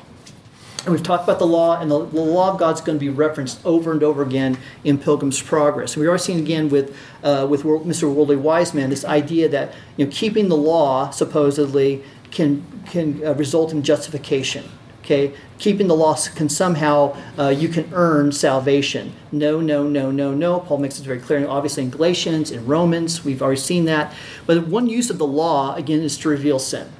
And 0.85 0.93
we've 0.93 1.03
talked 1.03 1.25
about 1.25 1.39
the 1.39 1.47
law, 1.47 1.81
and 1.81 1.91
the, 1.91 2.05
the, 2.05 2.21
law 2.21 2.53
of 2.53 2.59
God's 2.59 2.79
going 2.79 2.97
to 2.97 2.99
be 2.99 3.09
referenced 3.09 3.59
over 3.65 3.91
and 3.91 4.01
over 4.03 4.23
again 4.23 4.57
in 4.85 4.97
Pilgrim's 4.97 5.41
Progress. 5.41 5.95
And 5.95 6.01
we 6.01 6.07
are 6.07 6.17
seeing 6.17 6.39
again 6.39 6.69
with 6.69 6.97
uh, 7.23 7.45
with 7.49 7.63
Mr. 7.63 8.03
Worldly 8.03 8.37
Wise 8.37 8.73
Man 8.73 8.89
this 8.89 9.03
idea 9.03 9.49
that 9.49 9.73
you 9.97 10.05
know 10.05 10.11
keeping 10.13 10.47
the 10.47 10.55
law 10.55 11.09
supposedly 11.09 12.05
can 12.31 12.65
can 12.85 13.21
uh, 13.25 13.33
result 13.33 13.73
in 13.73 13.83
justification. 13.83 14.63
Okay, 15.07 15.33
keeping 15.57 15.87
the 15.87 15.95
law 15.95 16.17
can 16.35 16.49
somehow 16.49 17.15
uh, 17.39 17.47
you 17.47 17.69
can 17.69 17.89
earn 17.93 18.33
salvation. 18.33 19.13
No, 19.31 19.61
no, 19.61 19.87
no, 19.87 20.11
no, 20.11 20.33
no. 20.33 20.59
Paul 20.59 20.79
makes 20.79 20.99
it 20.99 21.05
very 21.05 21.19
clear. 21.19 21.47
Obviously, 21.47 21.83
in 21.83 21.91
Galatians, 21.91 22.51
in 22.51 22.65
Romans, 22.65 23.23
we've 23.23 23.41
already 23.41 23.61
seen 23.61 23.85
that. 23.85 24.13
But 24.45 24.67
one 24.67 24.87
use 24.87 25.09
of 25.09 25.17
the 25.17 25.25
law 25.25 25.75
again 25.75 26.01
is 26.01 26.17
to 26.17 26.29
reveal 26.29 26.59
sin 26.59 26.91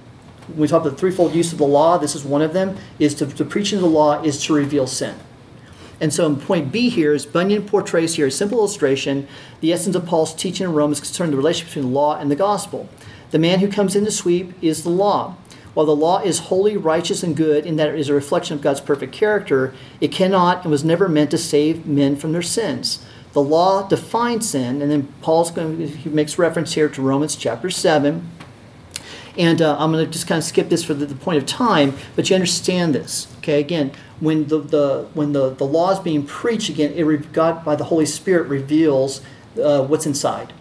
when 0.48 0.60
we 0.60 0.68
talk 0.68 0.82
about 0.82 0.92
the 0.92 0.98
threefold 0.98 1.36
use 1.36 1.52
of 1.52 1.58
the 1.58 1.68
law, 1.68 1.98
this 1.98 2.16
is 2.16 2.24
one 2.24 2.42
of 2.42 2.54
them, 2.54 2.78
is 3.00 3.14
to, 3.16 3.26
to 3.26 3.44
preaching 3.44 3.80
the 3.80 3.86
law 3.86 4.22
is 4.24 4.42
to 4.44 4.54
reveal 4.54 4.88
sin. 4.88 5.16
And 6.00 6.14
so 6.14 6.26
in 6.26 6.38
point 6.38 6.72
B 6.72 6.90
here 6.90 7.14
is 7.14 7.26
Bunyan 7.26 7.66
portrays 7.66 8.16
here 8.16 8.28
a 8.28 8.32
simple 8.32 8.60
illustration. 8.60 9.28
The 9.62 9.74
essence 9.74 9.96
of 9.96 10.06
Paul's 10.06 10.34
teaching 10.34 10.66
in 10.66 10.74
Romans 10.74 11.00
concerning 11.00 11.32
the 11.32 11.38
relationship 11.38 11.74
between 11.74 11.92
the 11.92 12.00
law 12.00 12.18
and 12.18 12.32
the 12.32 12.36
gospel. 12.36 12.88
The 13.32 13.40
man 13.40 13.60
who 13.60 13.68
comes 13.68 13.96
in 13.96 14.06
to 14.06 14.12
sweep 14.12 14.54
is 14.62 14.84
the 14.84 14.90
law. 14.90 15.36
While 15.78 15.86
the 15.86 15.96
law 15.96 16.22
is 16.24 16.40
holy, 16.40 16.76
righteous, 16.76 17.22
and 17.22 17.38
good 17.38 17.64
in 17.64 17.76
that 17.76 17.90
it 17.90 18.00
is 18.00 18.10
a 18.10 18.14
reflection 18.16 18.56
of 18.56 18.64
God's 18.64 18.82
perfect 18.82 19.14
character, 19.14 19.76
it 20.02 20.12
cannot 20.12 20.64
and 20.64 20.72
was 20.72 20.84
never 20.84 21.08
meant 21.08 21.30
to 21.30 21.38
save 21.38 21.86
men 21.86 22.16
from 22.16 22.32
their 22.32 22.42
sins. 22.42 23.06
The 23.34 23.44
law 23.44 23.88
defines 23.88 24.50
sin, 24.50 24.82
and 24.82 24.90
then 24.90 25.14
Paul's 25.22 25.52
going 25.52 25.88
he 25.88 26.10
makes 26.10 26.40
reference 26.40 26.74
here 26.74 26.90
to 26.90 27.00
Romans 27.00 27.36
chapter 27.36 27.70
7 27.70 28.28
and 29.38 29.62
uh, 29.62 29.78
I'm 29.78 29.92
going 29.92 30.04
to 30.04 30.12
just 30.12 30.26
kind 30.26 30.40
of 30.40 30.46
skip 30.46 30.70
this 30.70 30.84
for 30.84 30.96
the, 30.96 31.06
the, 31.06 31.14
point 31.14 31.38
of 31.38 31.46
time, 31.46 31.94
but 32.16 32.28
you 32.28 32.36
understand 32.36 32.96
this. 32.96 33.28
Okay, 33.38 33.60
again, 33.60 33.92
when 34.20 34.48
the, 34.48 34.58
the 34.58 35.08
when 35.14 35.34
the, 35.34 35.52
the 35.52 35.64
law 35.64 35.92
is 35.92 36.00
being 36.00 36.26
preached, 36.26 36.70
again, 36.70 36.92
it 36.94 37.34
God 37.34 37.64
by 37.64 37.76
the 37.76 37.84
Holy 37.84 38.08
Spirit 38.08 38.48
reveals 38.48 39.22
uh, 39.62 39.84
what's 39.84 40.08
inside, 40.08 40.54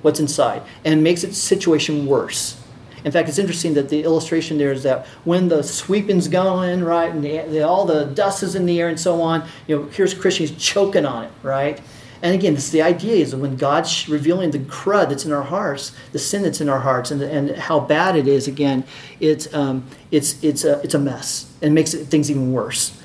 what's 0.00 0.20
inside, 0.20 0.62
and 0.86 1.04
makes 1.04 1.22
its 1.22 1.36
situation 1.36 2.06
worse. 2.06 2.63
In 3.04 3.12
fact, 3.12 3.28
it's 3.28 3.38
interesting 3.38 3.74
that 3.74 3.90
the 3.90 4.02
illustration 4.02 4.56
there 4.58 4.72
is 4.72 4.82
that 4.82 5.06
when 5.24 5.48
the 5.48 5.62
sweeping's 5.62 6.26
going, 6.26 6.82
right, 6.82 7.10
and 7.10 7.22
the, 7.22 7.38
the, 7.48 7.62
all 7.62 7.84
the 7.84 8.06
dust 8.06 8.42
is 8.42 8.54
in 8.54 8.64
the 8.64 8.80
air 8.80 8.88
and 8.88 8.98
so 8.98 9.20
on, 9.20 9.46
you 9.66 9.76
know, 9.76 9.84
here's 9.88 10.14
Christians 10.14 10.50
choking 10.52 11.04
on 11.04 11.24
it, 11.24 11.32
right? 11.42 11.80
And 12.22 12.34
again, 12.34 12.54
this 12.54 12.70
the 12.70 12.80
idea 12.80 13.16
is 13.16 13.32
that 13.32 13.36
when 13.36 13.56
God's 13.56 14.08
revealing 14.08 14.50
the 14.50 14.60
crud 14.60 15.10
that's 15.10 15.26
in 15.26 15.32
our 15.32 15.42
hearts, 15.42 15.92
the 16.12 16.18
sin 16.18 16.42
that's 16.42 16.62
in 16.62 16.70
our 16.70 16.80
hearts, 16.80 17.10
and, 17.10 17.20
and 17.20 17.50
how 17.50 17.78
bad 17.78 18.16
it 18.16 18.26
is, 18.26 18.48
again, 18.48 18.84
it's, 19.20 19.52
um, 19.52 19.84
it's, 20.10 20.42
it's, 20.42 20.64
a, 20.64 20.80
it's 20.80 20.94
a 20.94 20.98
mess 20.98 21.52
and 21.60 21.74
makes 21.74 21.92
things 21.92 22.30
even 22.30 22.52
worse. 22.52 22.98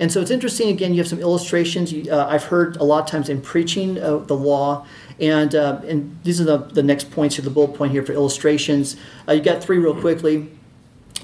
And 0.00 0.10
so 0.10 0.20
it's 0.20 0.30
interesting, 0.30 0.70
again, 0.70 0.94
you 0.94 0.98
have 0.98 1.08
some 1.08 1.20
illustrations. 1.20 1.92
Uh, 2.08 2.26
I've 2.28 2.44
heard 2.44 2.76
a 2.76 2.84
lot 2.84 3.04
of 3.04 3.10
times 3.10 3.28
in 3.28 3.42
preaching 3.42 3.98
uh, 3.98 4.16
the 4.16 4.34
law, 4.34 4.86
and, 5.20 5.54
uh, 5.54 5.80
and 5.86 6.18
these 6.24 6.40
are 6.40 6.44
the, 6.44 6.58
the 6.58 6.82
next 6.82 7.10
points 7.10 7.36
here, 7.36 7.44
the 7.44 7.50
bullet 7.50 7.74
point 7.74 7.92
here 7.92 8.04
for 8.04 8.12
illustrations. 8.12 8.96
Uh, 9.28 9.32
you 9.32 9.42
got 9.42 9.62
three 9.62 9.78
real 9.78 9.98
quickly. 9.98 10.50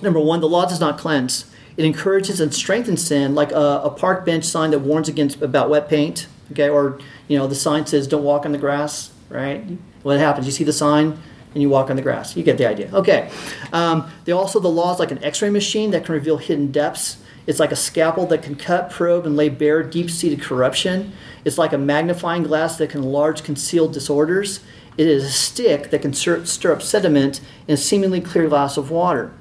Number 0.03 0.21
one, 0.21 0.41
the 0.41 0.49
law 0.49 0.67
does 0.67 0.81
not 0.81 0.99
cleanse. 0.99 1.51
It 1.77 1.85
encourages 1.85 2.41
and 2.41 2.53
strengthens 2.53 3.07
sin, 3.07 3.35
like 3.35 3.53
a, 3.53 3.83
a 3.85 3.91
park 3.91 4.25
bench 4.25 4.45
sign 4.45 4.71
that 4.73 4.81
warns 4.81 5.09
against 5.09 5.41
about 5.41 5.71
wet 5.71 5.89
paint, 5.89 6.27
okay, 6.53 6.69
or 6.69 6.99
you 7.29 7.39
know, 7.39 7.47
the 7.47 7.55
sign 7.55 7.87
says 7.87 8.07
don't 8.07 8.25
walk 8.25 8.45
on 8.45 8.53
the 8.53 8.59
grass, 8.59 9.13
right? 9.29 9.65
What 10.03 10.19
happens? 10.19 10.47
You 10.47 10.53
see 10.53 10.65
the 10.65 10.73
sign 10.73 11.21
and 11.55 11.63
you 11.63 11.69
walk 11.69 11.91
on 11.91 11.97
the 11.97 12.03
grass. 12.03 12.37
You 12.37 12.43
get 12.43 12.59
the 12.59 12.67
idea. 12.67 12.91
Okay. 12.93 13.31
Um, 13.73 14.11
they 14.25 14.33
also, 14.33 14.61
the 14.61 14.69
law 14.69 14.93
is 14.93 14.99
like 14.99 15.11
an 15.11 15.23
x 15.25 15.41
ray 15.43 15.51
machine 15.51 15.91
that 15.93 16.05
can 16.05 16.15
reveal 16.15 16.37
hidden 16.37 16.71
depths. 16.71 17.19
It's 17.49 17.59
like 17.59 17.73
a 17.73 17.77
scalpel 17.77 18.27
that 18.27 18.43
can 18.43 18.57
cut, 18.57 18.91
probe, 18.91 19.25
and 19.25 19.35
lay 19.35 19.49
bare 19.49 19.83
deep 19.83 20.11
seated 20.11 20.43
corruption. 20.43 21.15
It's 21.47 21.57
like 21.57 21.73
a 21.73 21.79
magnifying 21.79 22.43
glass 22.43 22.77
that 22.77 22.91
can 22.91 23.03
enlarge 23.03 23.43
concealed 23.43 23.95
disorders. 23.95 24.61
It 24.99 25.07
is 25.07 25.25
a 25.25 25.31
stick 25.31 25.89
that 25.89 26.03
can 26.03 26.13
stir 26.13 26.73
up 26.73 26.83
sediment 26.83 27.41
in 27.67 27.73
a 27.73 27.77
seemingly 27.79 28.21
clear 28.21 28.49
glass 28.49 28.77
of 28.77 28.91
water. 28.91 29.33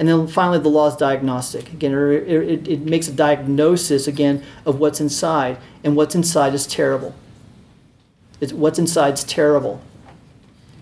And 0.00 0.08
then 0.08 0.26
finally, 0.26 0.58
the 0.58 0.68
law 0.68 0.88
is 0.88 0.96
diagnostic. 0.96 1.72
Again, 1.72 1.92
it, 1.92 2.28
it, 2.28 2.68
it, 2.68 2.80
makes 2.80 3.06
a 3.06 3.12
diagnosis, 3.12 4.08
again, 4.08 4.42
of 4.66 4.80
what's 4.80 5.00
inside. 5.00 5.58
And 5.84 5.94
what's 5.94 6.16
inside 6.16 6.54
is 6.54 6.66
terrible. 6.66 7.14
It's, 8.40 8.52
what's 8.52 8.80
inside 8.80 9.14
is 9.14 9.22
terrible. 9.22 9.80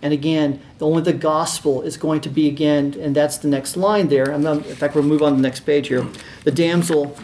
And 0.07 0.12
again, 0.12 0.61
only 0.80 1.02
the 1.02 1.12
gospel 1.12 1.82
is 1.82 1.96
going 1.96 2.20
to 2.20 2.28
be, 2.28 2.46
again, 2.46 2.94
and 3.00 3.16
that's 3.16 3.38
the 3.38 3.48
next 3.48 3.76
line 3.76 4.07
there. 4.07 4.38
Not, 4.38 4.59
in 4.59 4.76
fact, 4.76 4.94
we'll 4.94 5.02
move 5.02 5.20
on 5.20 5.32
to 5.32 5.36
the 5.36 5.42
next 5.42 5.66
page 5.66 5.88
here. 5.88 6.07
The 6.44 6.52
damsel 6.52 7.16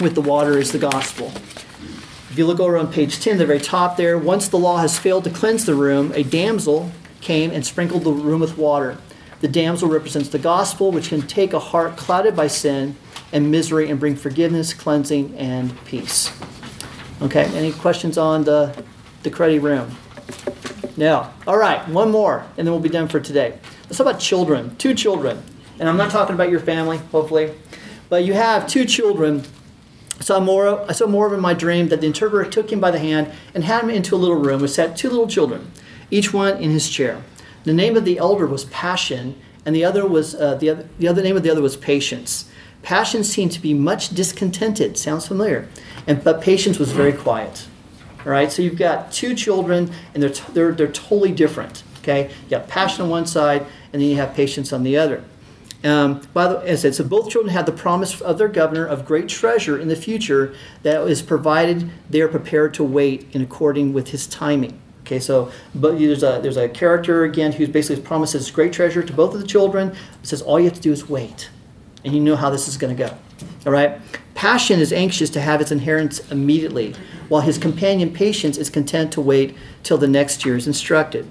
with 0.00 0.14
the 0.14 0.22
water 0.22 0.56
is 0.56 0.72
the 0.72 0.78
gospel. 0.78 1.26
If 2.30 2.38
you 2.38 2.46
look 2.46 2.60
over 2.60 2.78
on 2.78 2.90
page 2.90 3.20
10, 3.20 3.36
the 3.36 3.44
very 3.44 3.60
top 3.60 3.98
there, 3.98 4.16
once 4.16 4.48
the 4.48 4.56
law 4.56 4.78
has 4.78 4.98
failed 4.98 5.24
to 5.24 5.30
cleanse 5.30 5.66
the 5.66 5.74
room, 5.74 6.10
a 6.14 6.22
damsel 6.22 6.90
came 7.20 7.50
and 7.50 7.66
sprinkled 7.66 8.04
the 8.04 8.12
room 8.12 8.40
with 8.40 8.56
water. 8.56 8.96
The 9.42 9.48
damsel 9.48 9.90
represents 9.90 10.30
the 10.30 10.38
gospel, 10.38 10.90
which 10.90 11.10
can 11.10 11.20
take 11.20 11.52
a 11.52 11.58
heart 11.58 11.98
clouded 11.98 12.34
by 12.34 12.46
sin 12.46 12.96
and 13.34 13.50
misery 13.50 13.90
and 13.90 14.00
bring 14.00 14.16
forgiveness, 14.16 14.72
cleansing, 14.72 15.36
and 15.36 15.78
peace. 15.84 16.32
Okay, 17.20 17.44
any 17.54 17.70
questions 17.70 18.16
on 18.16 18.44
the, 18.44 18.82
the 19.24 19.30
cruddy 19.30 19.60
room? 19.60 19.94
No. 20.98 21.30
All 21.46 21.56
right, 21.56 21.88
one 21.88 22.10
more, 22.10 22.44
and 22.56 22.66
then 22.66 22.72
we'll 22.72 22.82
be 22.82 22.88
done 22.88 23.06
for 23.06 23.20
today. 23.20 23.56
Let's 23.84 23.98
talk 23.98 24.08
about 24.08 24.20
children. 24.20 24.74
Two 24.76 24.94
children. 24.94 25.40
And 25.78 25.88
I'm 25.88 25.96
not 25.96 26.10
talking 26.10 26.34
about 26.34 26.50
your 26.50 26.58
family, 26.58 26.98
hopefully, 27.12 27.54
but 28.08 28.24
you 28.24 28.32
have 28.32 28.66
two 28.66 28.84
children. 28.84 29.44
I 30.18 30.22
saw 30.24 30.40
more, 30.40 30.80
I 30.90 30.92
saw 30.92 31.06
more 31.06 31.28
of 31.28 31.32
in 31.32 31.38
my 31.38 31.54
dream 31.54 31.86
that 31.90 32.00
the 32.00 32.08
interpreter 32.08 32.50
took 32.50 32.72
him 32.72 32.80
by 32.80 32.90
the 32.90 32.98
hand 32.98 33.32
and 33.54 33.62
had 33.62 33.84
him 33.84 33.90
into 33.90 34.16
a 34.16 34.18
little 34.18 34.38
room 34.38 34.60
which 34.60 34.72
sat 34.72 34.96
two 34.96 35.08
little 35.08 35.28
children, 35.28 35.70
each 36.10 36.34
one 36.34 36.56
in 36.60 36.72
his 36.72 36.90
chair. 36.90 37.22
The 37.62 37.72
name 37.72 37.96
of 37.96 38.04
the 38.04 38.18
elder 38.18 38.48
was 38.48 38.64
Passion, 38.64 39.40
and 39.64 39.76
the 39.76 39.84
other 39.84 40.04
was 40.04 40.34
uh, 40.34 40.56
the 40.56 40.68
other 40.70 40.88
the 40.98 41.06
other 41.06 41.22
name 41.22 41.36
of 41.36 41.44
the 41.44 41.50
other 41.50 41.62
was 41.62 41.76
Patience. 41.76 42.50
Passion 42.82 43.22
seemed 43.22 43.52
to 43.52 43.60
be 43.60 43.72
much 43.72 44.08
discontented. 44.08 44.98
Sounds 44.98 45.28
familiar, 45.28 45.68
and 46.08 46.24
but 46.24 46.40
Patience 46.42 46.80
was 46.80 46.90
very 46.90 47.12
quiet. 47.12 47.68
All 48.24 48.32
right, 48.32 48.50
so 48.50 48.62
you've 48.62 48.78
got 48.78 49.12
two 49.12 49.34
children, 49.34 49.92
and 50.12 50.22
they're 50.22 50.30
t- 50.30 50.52
they're 50.52 50.72
they're 50.72 50.92
totally 50.92 51.32
different. 51.32 51.84
Okay, 52.00 52.30
you 52.48 52.56
have 52.56 52.68
Passion 52.68 53.04
on 53.04 53.10
one 53.10 53.26
side, 53.26 53.62
and 53.92 54.02
then 54.02 54.08
you 54.08 54.16
have 54.16 54.34
Patience 54.34 54.72
on 54.72 54.82
the 54.82 54.96
other. 54.96 55.24
Um, 55.84 56.22
by 56.34 56.48
the 56.48 56.58
as 56.60 56.80
I 56.80 56.88
said, 56.88 56.94
so 56.96 57.04
both 57.04 57.30
children 57.30 57.54
have 57.54 57.64
the 57.64 57.72
promise 57.72 58.20
of 58.20 58.36
their 58.38 58.48
governor 58.48 58.84
of 58.84 59.04
great 59.04 59.28
treasure 59.28 59.78
in 59.78 59.86
the 59.86 59.96
future 59.96 60.54
that 60.82 61.06
is 61.06 61.22
provided 61.22 61.90
they 62.10 62.20
are 62.20 62.28
prepared 62.28 62.74
to 62.74 62.84
wait 62.84 63.28
in 63.32 63.42
according 63.42 63.92
with 63.92 64.08
his 64.08 64.26
timing. 64.26 64.80
Okay, 65.02 65.20
so 65.20 65.52
but 65.76 65.98
there's 65.98 66.24
a 66.24 66.40
there's 66.42 66.56
a 66.56 66.68
character 66.68 67.22
again 67.22 67.52
who 67.52 67.68
basically 67.68 68.02
promises 68.02 68.50
great 68.50 68.72
treasure 68.72 69.02
to 69.02 69.12
both 69.12 69.34
of 69.34 69.40
the 69.40 69.46
children. 69.46 69.94
Says 70.24 70.42
all 70.42 70.58
you 70.58 70.64
have 70.64 70.74
to 70.74 70.80
do 70.80 70.90
is 70.90 71.08
wait, 71.08 71.48
and 72.04 72.12
you 72.12 72.20
know 72.20 72.34
how 72.34 72.50
this 72.50 72.66
is 72.66 72.76
going 72.76 72.96
to 72.96 73.08
go. 73.08 73.16
All 73.64 73.72
right. 73.72 74.00
Passion 74.34 74.80
is 74.80 74.92
anxious 74.92 75.30
to 75.30 75.40
have 75.40 75.60
its 75.60 75.72
inheritance 75.72 76.20
immediately, 76.30 76.94
while 77.28 77.42
his 77.42 77.58
companion 77.58 78.12
patience 78.12 78.56
is 78.58 78.70
content 78.70 79.12
to 79.12 79.20
wait 79.20 79.56
till 79.82 79.98
the 79.98 80.08
next 80.08 80.44
year 80.44 80.56
is 80.56 80.66
instructed. 80.66 81.28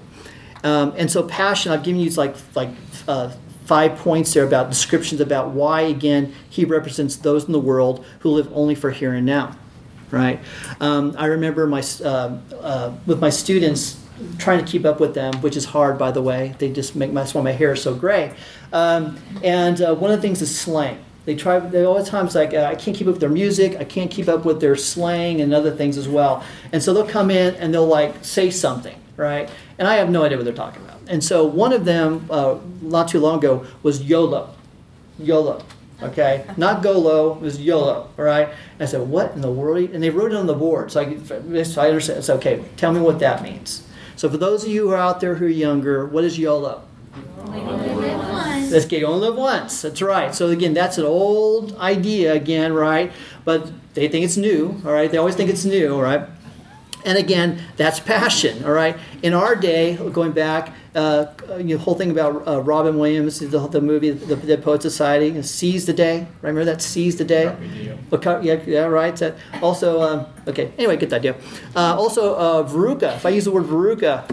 Um, 0.64 0.92
and 0.96 1.10
so 1.10 1.22
passion, 1.22 1.72
I've 1.72 1.82
given 1.82 2.00
you 2.00 2.10
like 2.10 2.34
like 2.54 2.70
uh, 3.06 3.30
five 3.64 3.96
points 3.96 4.32
there 4.34 4.44
about 4.44 4.70
descriptions 4.70 5.20
about 5.20 5.50
why 5.50 5.82
again 5.82 6.34
he 6.48 6.64
represents 6.64 7.16
those 7.16 7.44
in 7.44 7.52
the 7.52 7.60
world 7.60 8.04
who 8.20 8.30
live 8.30 8.50
only 8.52 8.74
for 8.74 8.90
here 8.90 9.12
and 9.12 9.26
now. 9.26 9.56
right? 10.10 10.40
Um, 10.80 11.14
I 11.18 11.26
remember 11.26 11.66
my 11.66 11.82
uh, 12.04 12.38
uh, 12.60 12.92
with 13.06 13.20
my 13.20 13.30
students 13.30 14.02
trying 14.38 14.64
to 14.64 14.70
keep 14.70 14.84
up 14.84 15.00
with 15.00 15.14
them, 15.14 15.32
which 15.42 15.56
is 15.56 15.66
hard, 15.66 15.98
by 15.98 16.10
the 16.10 16.22
way. 16.22 16.54
They 16.58 16.72
just 16.72 16.96
make 16.96 17.12
my, 17.12 17.20
that's 17.20 17.34
why 17.34 17.42
my 17.42 17.52
hair 17.52 17.72
is 17.72 17.82
so 17.82 17.94
gray. 17.94 18.34
Um, 18.72 19.18
and 19.44 19.80
uh, 19.80 19.94
one 19.94 20.10
of 20.10 20.16
the 20.16 20.22
things 20.22 20.42
is 20.42 20.58
slang. 20.58 21.04
They 21.28 21.34
try. 21.34 21.58
They 21.58 21.84
all 21.84 22.02
the 22.02 22.08
times 22.08 22.34
like 22.34 22.54
uh, 22.54 22.62
I 22.62 22.74
can't 22.74 22.96
keep 22.96 23.06
up 23.06 23.12
with 23.12 23.20
their 23.20 23.28
music. 23.28 23.76
I 23.76 23.84
can't 23.84 24.10
keep 24.10 24.28
up 24.28 24.46
with 24.46 24.62
their 24.62 24.74
slang 24.76 25.42
and 25.42 25.52
other 25.52 25.70
things 25.70 25.98
as 25.98 26.08
well. 26.08 26.42
And 26.72 26.82
so 26.82 26.94
they'll 26.94 27.06
come 27.06 27.30
in 27.30 27.54
and 27.56 27.74
they'll 27.74 27.86
like 27.86 28.24
say 28.24 28.48
something, 28.50 28.98
right? 29.18 29.50
And 29.78 29.86
I 29.86 29.96
have 29.96 30.08
no 30.08 30.24
idea 30.24 30.38
what 30.38 30.44
they're 30.44 30.54
talking 30.54 30.82
about. 30.82 30.98
And 31.06 31.22
so 31.22 31.44
one 31.44 31.74
of 31.74 31.84
them, 31.84 32.26
uh, 32.30 32.56
not 32.80 33.08
too 33.08 33.20
long 33.20 33.40
ago, 33.40 33.66
was 33.82 34.02
YOLO. 34.04 34.54
YOLO. 35.18 35.62
Okay, 36.02 36.46
not 36.56 36.82
GOLO, 36.82 37.34
it 37.34 37.42
was 37.42 37.60
YOLO. 37.60 38.08
All 38.18 38.24
right. 38.24 38.48
And 38.48 38.80
I 38.80 38.86
said, 38.86 39.06
what 39.06 39.34
in 39.34 39.42
the 39.42 39.52
world? 39.52 39.90
And 39.90 40.02
they 40.02 40.08
wrote 40.08 40.32
it 40.32 40.36
on 40.38 40.46
the 40.46 40.54
board. 40.54 40.90
So 40.90 41.02
I, 41.02 41.62
so 41.62 41.82
I 41.82 41.88
understand. 41.88 42.20
It's 42.20 42.30
okay, 42.30 42.64
tell 42.78 42.94
me 42.94 43.02
what 43.02 43.18
that 43.18 43.42
means. 43.42 43.86
So 44.16 44.30
for 44.30 44.38
those 44.38 44.64
of 44.64 44.70
you 44.70 44.86
who 44.86 44.92
are 44.94 44.96
out 44.96 45.20
there 45.20 45.34
who 45.34 45.44
are 45.44 45.50
younger, 45.50 46.06
what 46.06 46.24
is 46.24 46.38
YOLO? 46.38 46.84
Let's 48.70 48.84
get 48.84 49.02
only 49.04 49.28
live 49.28 49.36
once. 49.36 49.82
That's 49.82 50.02
right. 50.02 50.34
So 50.34 50.48
again, 50.48 50.74
that's 50.74 50.98
an 50.98 51.04
old 51.04 51.76
idea 51.76 52.34
again, 52.34 52.72
right? 52.72 53.12
But 53.44 53.70
they 53.94 54.08
think 54.08 54.24
it's 54.24 54.36
new, 54.36 54.80
all 54.84 54.92
right? 54.92 55.10
They 55.10 55.18
always 55.18 55.34
think 55.34 55.50
it's 55.50 55.64
new, 55.64 55.94
all 55.94 56.02
right? 56.02 56.28
And 57.04 57.16
again, 57.16 57.62
that's 57.76 58.00
passion, 58.00 58.64
all 58.64 58.72
right? 58.72 58.96
In 59.22 59.32
our 59.32 59.54
day, 59.54 59.96
going 60.12 60.32
back, 60.32 60.74
uh, 60.94 61.26
you 61.56 61.76
know, 61.76 61.78
whole 61.78 61.94
thing 61.94 62.10
about 62.10 62.46
uh, 62.46 62.60
Robin 62.60 62.98
Williams, 62.98 63.38
the, 63.38 63.46
the 63.46 63.80
movie, 63.80 64.10
The 64.10 64.36
Dead 64.36 64.62
Poet 64.62 64.82
Society, 64.82 65.40
Seize 65.42 65.86
the 65.86 65.92
Day. 65.92 66.26
Remember 66.42 66.64
that? 66.64 66.82
Seize 66.82 67.16
the 67.16 67.24
Day? 67.24 67.56
Look 68.10 68.24
yeah, 68.24 68.60
yeah, 68.66 68.84
right. 68.84 69.14
That 69.16 69.36
also, 69.62 70.02
um, 70.02 70.26
okay, 70.46 70.72
anyway, 70.76 70.96
the 70.96 71.14
idea. 71.14 71.36
Uh, 71.74 71.96
also, 71.96 72.34
uh, 72.34 72.68
Veruca. 72.68 73.16
If 73.16 73.24
I 73.24 73.30
use 73.30 73.44
the 73.44 73.52
word 73.52 73.64
Veruca, 73.64 74.28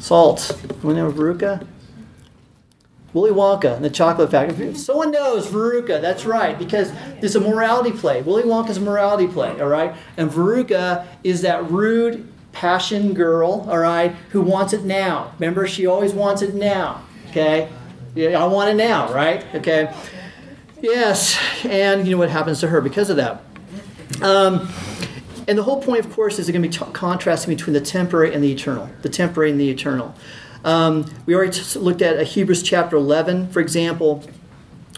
salt. 0.00 0.58
You 0.82 0.94
know 0.94 1.10
Veruca? 1.12 1.66
Willy 3.18 3.32
Wonka 3.32 3.74
and 3.74 3.84
the 3.84 3.90
Chocolate 3.90 4.30
Factory. 4.30 4.74
Someone 4.74 5.10
knows 5.10 5.48
Veruca, 5.48 6.00
that's 6.00 6.24
right, 6.24 6.56
because 6.56 6.92
it's 7.20 7.34
a 7.34 7.40
morality 7.40 7.90
play. 7.90 8.22
Willy 8.22 8.44
Wonka 8.44 8.70
is 8.70 8.76
a 8.76 8.80
morality 8.80 9.26
play, 9.26 9.60
all 9.60 9.68
right? 9.68 9.94
And 10.16 10.30
Veruca 10.30 11.06
is 11.24 11.42
that 11.42 11.68
rude, 11.68 12.32
passion 12.52 13.14
girl, 13.14 13.66
all 13.68 13.78
right, 13.78 14.14
who 14.30 14.40
wants 14.40 14.72
it 14.72 14.84
now. 14.84 15.32
Remember, 15.38 15.66
she 15.66 15.86
always 15.86 16.12
wants 16.14 16.42
it 16.42 16.54
now, 16.54 17.02
okay? 17.30 17.68
Yeah, 18.14 18.42
I 18.42 18.46
want 18.46 18.70
it 18.70 18.74
now, 18.74 19.12
right? 19.12 19.44
Okay. 19.56 19.92
Yes, 20.80 21.36
and 21.64 22.06
you 22.06 22.12
know 22.12 22.18
what 22.18 22.30
happens 22.30 22.60
to 22.60 22.68
her 22.68 22.80
because 22.80 23.10
of 23.10 23.16
that. 23.16 23.42
Um, 24.22 24.68
and 25.48 25.58
the 25.58 25.62
whole 25.64 25.82
point, 25.82 26.04
of 26.04 26.12
course, 26.12 26.38
is 26.38 26.48
going 26.50 26.62
to 26.62 26.68
be 26.68 26.72
t- 26.72 26.92
contrasting 26.92 27.54
between 27.54 27.74
the 27.74 27.80
temporary 27.80 28.32
and 28.32 28.44
the 28.44 28.52
eternal. 28.52 28.88
The 29.02 29.08
temporary 29.08 29.50
and 29.50 29.60
the 29.60 29.70
eternal. 29.70 30.14
Um, 30.64 31.10
we 31.26 31.34
already 31.34 31.60
looked 31.78 32.02
at 32.02 32.18
uh, 32.18 32.24
Hebrews 32.24 32.62
chapter 32.62 32.96
11, 32.96 33.50
for 33.50 33.60
example, 33.60 34.24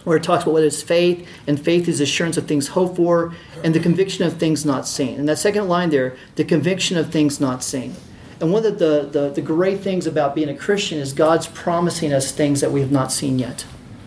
where 0.04 0.16
it 0.16 0.22
talks 0.22 0.44
about 0.44 0.52
what 0.52 0.62
is 0.62 0.82
faith, 0.82 1.28
and 1.46 1.61
faith 1.61 1.86
is 1.86 2.00
assurance 2.00 2.36
of 2.36 2.46
things 2.46 2.68
hoped 2.68 2.96
for, 2.96 3.34
and 3.62 3.74
the 3.74 3.80
conviction 3.80 4.24
of 4.24 4.38
things 4.38 4.64
not 4.64 4.88
seen. 4.88 5.18
And 5.18 5.28
that 5.28 5.38
second 5.38 5.68
line 5.68 5.90
there, 5.90 6.16
the 6.36 6.44
conviction 6.44 6.96
of 6.96 7.11
things 7.11 7.40
not 7.40 7.62
seen. 7.62 7.94
And 8.40 8.52
one 8.52 8.64
of 8.64 8.78
the, 8.78 9.08
the, 9.11 9.28
the 9.28 9.42
great 9.42 9.80
things 9.80 10.06
about 10.06 10.34
being 10.34 10.48
a 10.48 10.56
Christian 10.56 10.98
is 10.98 11.12
God's 11.12 11.46
promising 11.46 12.12
us 12.12 12.32
things 12.32 12.62
that 12.62 12.72
we 12.72 12.80
have 12.80 12.90
not 12.90 13.12
seen 13.12 13.38
yet. 13.38 13.66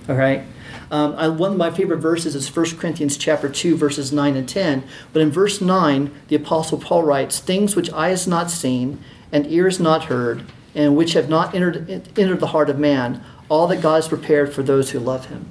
All 0.10 0.16
right? 0.16 0.44
Um, 0.90 1.16
I, 1.16 1.28
one 1.28 1.52
of 1.52 1.58
my 1.58 1.70
favorite 1.70 2.00
verses 2.00 2.36
is 2.36 2.54
1 2.54 2.78
Corinthians 2.78 3.16
chapter 3.16 3.48
2, 3.48 3.78
verses 3.78 4.12
9 4.12 4.36
and 4.36 4.50
10. 4.50 4.84
But 5.12 5.22
in 5.22 5.32
verse 5.32 5.62
9, 5.62 6.12
the 6.28 6.36
Apostle 6.36 6.80
Paul 6.80 7.04
writes, 7.04 7.40
Things 7.40 7.76
which 7.76 7.92
eye 7.94 8.10
has 8.10 8.28
not 8.28 8.50
seen, 8.50 9.00
and 9.32 9.46
ear 9.48 9.66
has 9.66 9.80
not 9.80 10.06
heard, 10.06 10.44
and 10.76 10.96
which 10.96 11.14
have 11.14 11.30
not 11.30 11.54
entered, 11.54 11.90
entered 12.18 12.40
the 12.40 12.48
heart 12.48 12.70
of 12.70 12.80
man, 12.80 13.24
all 13.50 13.68
that 13.68 13.82
God 13.82 13.96
has 13.96 14.08
prepared 14.08 14.54
for 14.54 14.64
those 14.64 14.92
who 14.92 15.00
love 15.00 15.28
him. 15.28 15.48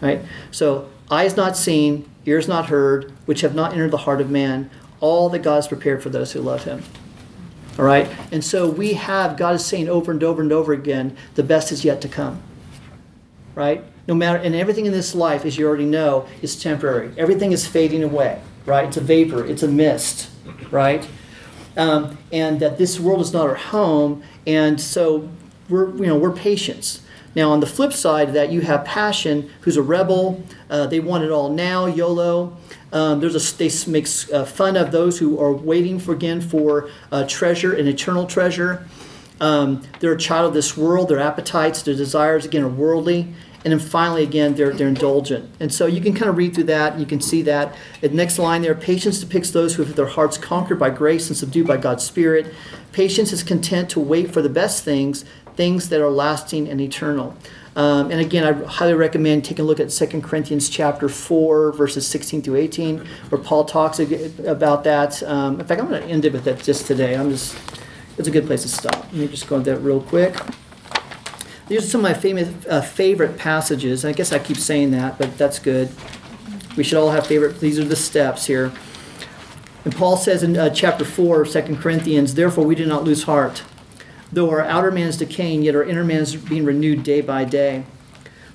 Right? 0.00 0.20
So, 0.50 0.90
eyes 1.10 1.36
not 1.36 1.56
seen, 1.56 2.08
ears 2.26 2.48
not 2.48 2.66
heard, 2.66 3.12
which 3.26 3.40
have 3.40 3.54
not 3.54 3.72
entered 3.72 3.90
the 3.90 3.98
heart 3.98 4.20
of 4.20 4.30
man, 4.30 4.70
all 5.00 5.28
that 5.30 5.40
God 5.40 5.56
has 5.56 5.68
prepared 5.68 6.02
for 6.02 6.10
those 6.10 6.32
who 6.32 6.40
love 6.40 6.64
him. 6.64 6.82
All 7.78 7.84
right? 7.84 8.08
And 8.30 8.44
so 8.44 8.68
we 8.68 8.94
have, 8.94 9.36
God 9.36 9.54
is 9.54 9.64
saying 9.64 9.88
over 9.88 10.12
and 10.12 10.22
over 10.22 10.40
and 10.40 10.52
over 10.52 10.72
again, 10.72 11.16
the 11.34 11.42
best 11.42 11.72
is 11.72 11.84
yet 11.84 12.00
to 12.02 12.08
come. 12.08 12.40
Right? 13.54 13.84
No 14.06 14.14
matter, 14.14 14.38
and 14.38 14.54
everything 14.54 14.86
in 14.86 14.92
this 14.92 15.14
life, 15.14 15.44
as 15.44 15.58
you 15.58 15.66
already 15.66 15.86
know, 15.86 16.26
is 16.42 16.60
temporary. 16.60 17.12
Everything 17.16 17.52
is 17.52 17.66
fading 17.66 18.02
away. 18.02 18.40
Right? 18.66 18.86
It's 18.86 18.96
a 18.96 19.00
vapor, 19.00 19.44
it's 19.44 19.62
a 19.62 19.68
mist. 19.68 20.30
Right? 20.70 21.06
Um, 21.76 22.16
and 22.32 22.60
that 22.60 22.78
this 22.78 23.00
world 23.00 23.20
is 23.20 23.32
not 23.32 23.48
our 23.48 23.56
home, 23.56 24.22
and 24.46 24.80
so 24.80 25.28
we're, 25.68 25.94
you 25.96 26.06
know, 26.06 26.16
we're 26.16 26.32
patience. 26.32 27.00
Now, 27.34 27.50
on 27.50 27.60
the 27.60 27.66
flip 27.66 27.92
side 27.92 28.28
of 28.28 28.34
that, 28.34 28.52
you 28.52 28.60
have 28.60 28.84
passion, 28.84 29.50
who's 29.62 29.76
a 29.76 29.82
rebel. 29.82 30.42
Uh, 30.70 30.86
they 30.86 31.00
want 31.00 31.24
it 31.24 31.30
all 31.30 31.50
now, 31.50 31.86
YOLO. 31.86 32.56
Um, 32.92 33.18
there's 33.18 33.34
a, 33.34 33.56
they 33.56 33.70
make 33.90 34.06
uh, 34.32 34.44
fun 34.44 34.76
of 34.76 34.92
those 34.92 35.18
who 35.18 35.40
are 35.40 35.52
waiting 35.52 35.98
for 35.98 36.12
again 36.12 36.40
for 36.40 36.90
treasure, 37.26 37.74
an 37.74 37.88
eternal 37.88 38.26
treasure. 38.26 38.86
Um, 39.40 39.82
they're 39.98 40.12
a 40.12 40.18
child 40.18 40.48
of 40.48 40.54
this 40.54 40.76
world. 40.76 41.08
Their 41.08 41.18
appetites, 41.18 41.82
their 41.82 41.96
desires, 41.96 42.44
again, 42.44 42.62
are 42.62 42.68
worldly. 42.68 43.34
And 43.64 43.72
then 43.72 43.80
finally, 43.80 44.22
again, 44.22 44.54
they're, 44.54 44.74
they're 44.74 44.88
indulgent. 44.88 45.50
And 45.58 45.72
so 45.72 45.86
you 45.86 46.02
can 46.02 46.12
kind 46.12 46.28
of 46.28 46.36
read 46.36 46.54
through 46.54 46.64
that 46.64 46.98
you 46.98 47.06
can 47.06 47.20
see 47.20 47.42
that. 47.42 47.74
The 48.00 48.10
next 48.10 48.38
line 48.38 48.62
there 48.62 48.74
patience 48.74 49.20
depicts 49.20 49.50
those 49.50 49.74
who 49.74 49.84
have 49.84 49.96
their 49.96 50.06
hearts 50.06 50.36
conquered 50.36 50.78
by 50.78 50.90
grace 50.90 51.28
and 51.28 51.36
subdued 51.36 51.66
by 51.66 51.78
God's 51.78 52.04
Spirit. 52.04 52.52
Patience 52.92 53.32
is 53.32 53.42
content 53.42 53.88
to 53.90 54.00
wait 54.00 54.32
for 54.32 54.42
the 54.42 54.48
best 54.48 54.84
things, 54.84 55.24
things 55.56 55.88
that 55.88 56.00
are 56.00 56.10
lasting 56.10 56.68
and 56.68 56.80
eternal. 56.80 57.36
Um, 57.76 58.10
and 58.10 58.20
again, 58.20 58.44
I 58.44 58.52
highly 58.66 58.94
recommend 58.94 59.44
taking 59.44 59.64
a 59.64 59.66
look 59.66 59.80
at 59.80 59.90
2 59.90 60.20
Corinthians 60.20 60.68
chapter 60.68 61.08
4, 61.08 61.72
verses 61.72 62.06
16 62.06 62.42
through 62.42 62.56
18, 62.56 62.98
where 63.30 63.40
Paul 63.40 63.64
talks 63.64 63.98
about 63.98 64.84
that. 64.84 65.22
Um, 65.24 65.58
in 65.58 65.66
fact, 65.66 65.80
I'm 65.80 65.88
going 65.88 66.02
to 66.02 66.08
end 66.08 66.24
it 66.24 66.32
with 66.32 66.44
that 66.44 66.62
just 66.62 66.86
today. 66.86 67.16
I'm 67.16 67.30
just, 67.30 67.56
it's 68.16 68.28
a 68.28 68.30
good 68.30 68.46
place 68.46 68.62
to 68.62 68.68
stop. 68.68 68.94
Let 68.94 69.14
me 69.14 69.28
just 69.28 69.48
go 69.48 69.56
into 69.56 69.70
that 69.70 69.80
real 69.80 70.00
quick. 70.00 70.36
These 71.66 71.84
are 71.84 71.88
some 71.88 72.00
of 72.00 72.10
my 72.10 72.14
famous, 72.14 72.50
uh, 72.66 72.82
favorite 72.82 73.38
passages. 73.38 74.04
I 74.04 74.12
guess 74.12 74.32
I 74.32 74.38
keep 74.38 74.58
saying 74.58 74.90
that, 74.90 75.18
but 75.18 75.38
that's 75.38 75.58
good. 75.58 75.90
We 76.76 76.84
should 76.84 76.98
all 76.98 77.10
have 77.10 77.26
favorite. 77.26 77.60
These 77.60 77.78
are 77.78 77.84
the 77.84 77.96
steps 77.96 78.46
here. 78.46 78.72
And 79.84 79.94
Paul 79.94 80.16
says 80.16 80.42
in 80.42 80.56
uh, 80.56 80.70
chapter 80.70 81.04
4 81.04 81.42
of 81.42 81.50
2 81.50 81.76
Corinthians, 81.76 82.34
Therefore 82.34 82.64
we 82.64 82.74
do 82.74 82.84
not 82.84 83.04
lose 83.04 83.24
heart. 83.24 83.62
Though 84.30 84.50
our 84.50 84.62
outer 84.62 84.90
man 84.90 85.08
is 85.08 85.16
decaying, 85.16 85.62
yet 85.62 85.74
our 85.74 85.84
inner 85.84 86.04
man 86.04 86.20
is 86.20 86.36
being 86.36 86.64
renewed 86.64 87.02
day 87.02 87.20
by 87.20 87.44
day. 87.44 87.84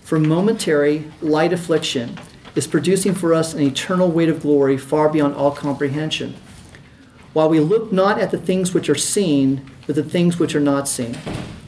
For 0.01 0.19
momentary, 0.19 1.11
light 1.21 1.53
affliction 1.53 2.19
is 2.55 2.67
producing 2.67 3.13
for 3.13 3.33
us 3.33 3.53
an 3.53 3.61
eternal 3.61 4.11
weight 4.11 4.29
of 4.29 4.41
glory 4.41 4.77
far 4.77 5.09
beyond 5.09 5.35
all 5.35 5.51
comprehension. 5.51 6.35
While 7.33 7.49
we 7.49 7.59
look 7.59 7.91
not 7.91 8.19
at 8.19 8.31
the 8.31 8.37
things 8.39 8.73
which 8.73 8.89
are 8.89 8.95
seen, 8.95 9.69
but 9.87 9.95
the 9.95 10.03
things 10.03 10.39
which 10.39 10.55
are 10.55 10.59
not 10.59 10.87
seen. 10.87 11.17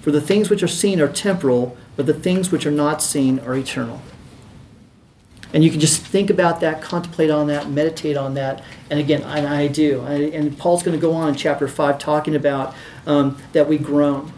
For 0.01 0.11
the 0.11 0.21
things 0.21 0.49
which 0.49 0.63
are 0.63 0.67
seen 0.67 0.99
are 0.99 1.07
temporal, 1.07 1.77
but 1.95 2.07
the 2.07 2.13
things 2.13 2.51
which 2.51 2.65
are 2.65 2.71
not 2.71 3.01
seen 3.01 3.39
are 3.39 3.55
eternal. 3.55 4.01
And 5.53 5.63
you 5.63 5.69
can 5.69 5.79
just 5.79 6.01
think 6.01 6.29
about 6.29 6.59
that, 6.61 6.81
contemplate 6.81 7.29
on 7.29 7.47
that, 7.47 7.69
meditate 7.69 8.17
on 8.17 8.33
that. 8.35 8.63
And 8.89 8.99
again, 8.99 9.21
and 9.21 9.45
I 9.45 9.67
do. 9.67 10.01
And 10.01 10.57
Paul's 10.57 10.81
going 10.81 10.97
to 10.97 11.01
go 11.01 11.13
on 11.13 11.29
in 11.29 11.35
chapter 11.35 11.67
5 11.67 11.99
talking 11.99 12.35
about 12.35 12.73
um, 13.05 13.37
that 13.51 13.67
we 13.67 13.77
groan. 13.77 14.31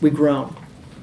We 0.00 0.10
groan. 0.10 0.54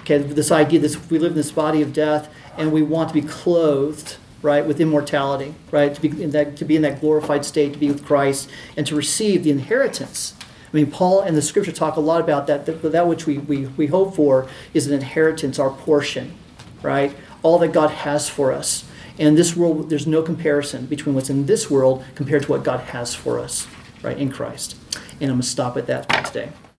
Okay, 0.01 0.19
this 0.19 0.51
idea 0.51 0.79
that 0.81 1.09
we 1.09 1.17
live 1.17 1.31
in 1.31 1.37
this 1.37 1.51
body 1.51 1.81
of 1.81 1.91
death 1.91 2.31
and 2.57 2.71
we 2.71 2.83
want 2.83 3.09
to 3.09 3.13
be 3.13 3.21
clothed, 3.21 4.17
right, 4.41 4.65
with 4.65 4.79
immortality, 4.79 5.55
right, 5.71 5.95
to 5.95 6.01
be 6.01 6.21
in 6.21 6.29
that, 6.31 6.57
to 6.57 6.65
be 6.65 6.75
in 6.75 6.83
that 6.83 7.01
glorified 7.01 7.43
state, 7.43 7.73
to 7.73 7.79
be 7.79 7.87
with 7.87 8.05
Christ, 8.05 8.49
and 8.77 8.85
to 8.85 8.95
receive 8.95 9.43
the 9.43 9.51
inheritance 9.51 10.34
I 10.34 10.34
mean, 10.75 10.91
Paul 10.91 11.21
and 11.21 11.35
the 11.35 11.41
scripture 11.41 11.71
talk 11.71 11.95
a 11.95 12.01
lot 12.01 12.21
about 12.21 12.47
that. 12.47 12.65
That, 12.65 12.81
that 12.91 13.07
which 13.07 13.25
we, 13.25 13.39
we, 13.39 13.67
we 13.67 13.87
hope 13.87 14.15
for 14.15 14.47
is 14.73 14.87
an 14.87 14.93
inheritance, 14.93 15.57
our 15.57 15.69
portion, 15.69 16.35
right? 16.81 17.15
All 17.43 17.57
that 17.59 17.69
God 17.69 17.91
has 17.91 18.29
for 18.29 18.51
us. 18.51 18.85
And 19.17 19.37
this 19.37 19.55
world, 19.55 19.89
there's 19.89 20.07
no 20.07 20.21
comparison 20.21 20.85
between 20.87 21.15
what's 21.15 21.29
in 21.29 21.45
this 21.45 21.71
world 21.71 22.03
compared 22.15 22.43
to 22.43 22.51
what 22.51 22.63
God 22.63 22.81
has 22.81 23.15
for 23.15 23.39
us, 23.39 23.67
right, 24.03 24.17
in 24.17 24.31
Christ. 24.31 24.75
And 25.21 25.23
I'm 25.23 25.37
going 25.37 25.41
to 25.41 25.47
stop 25.47 25.77
at 25.77 25.87
that 25.87 26.11
for 26.11 26.21
today. 26.23 26.51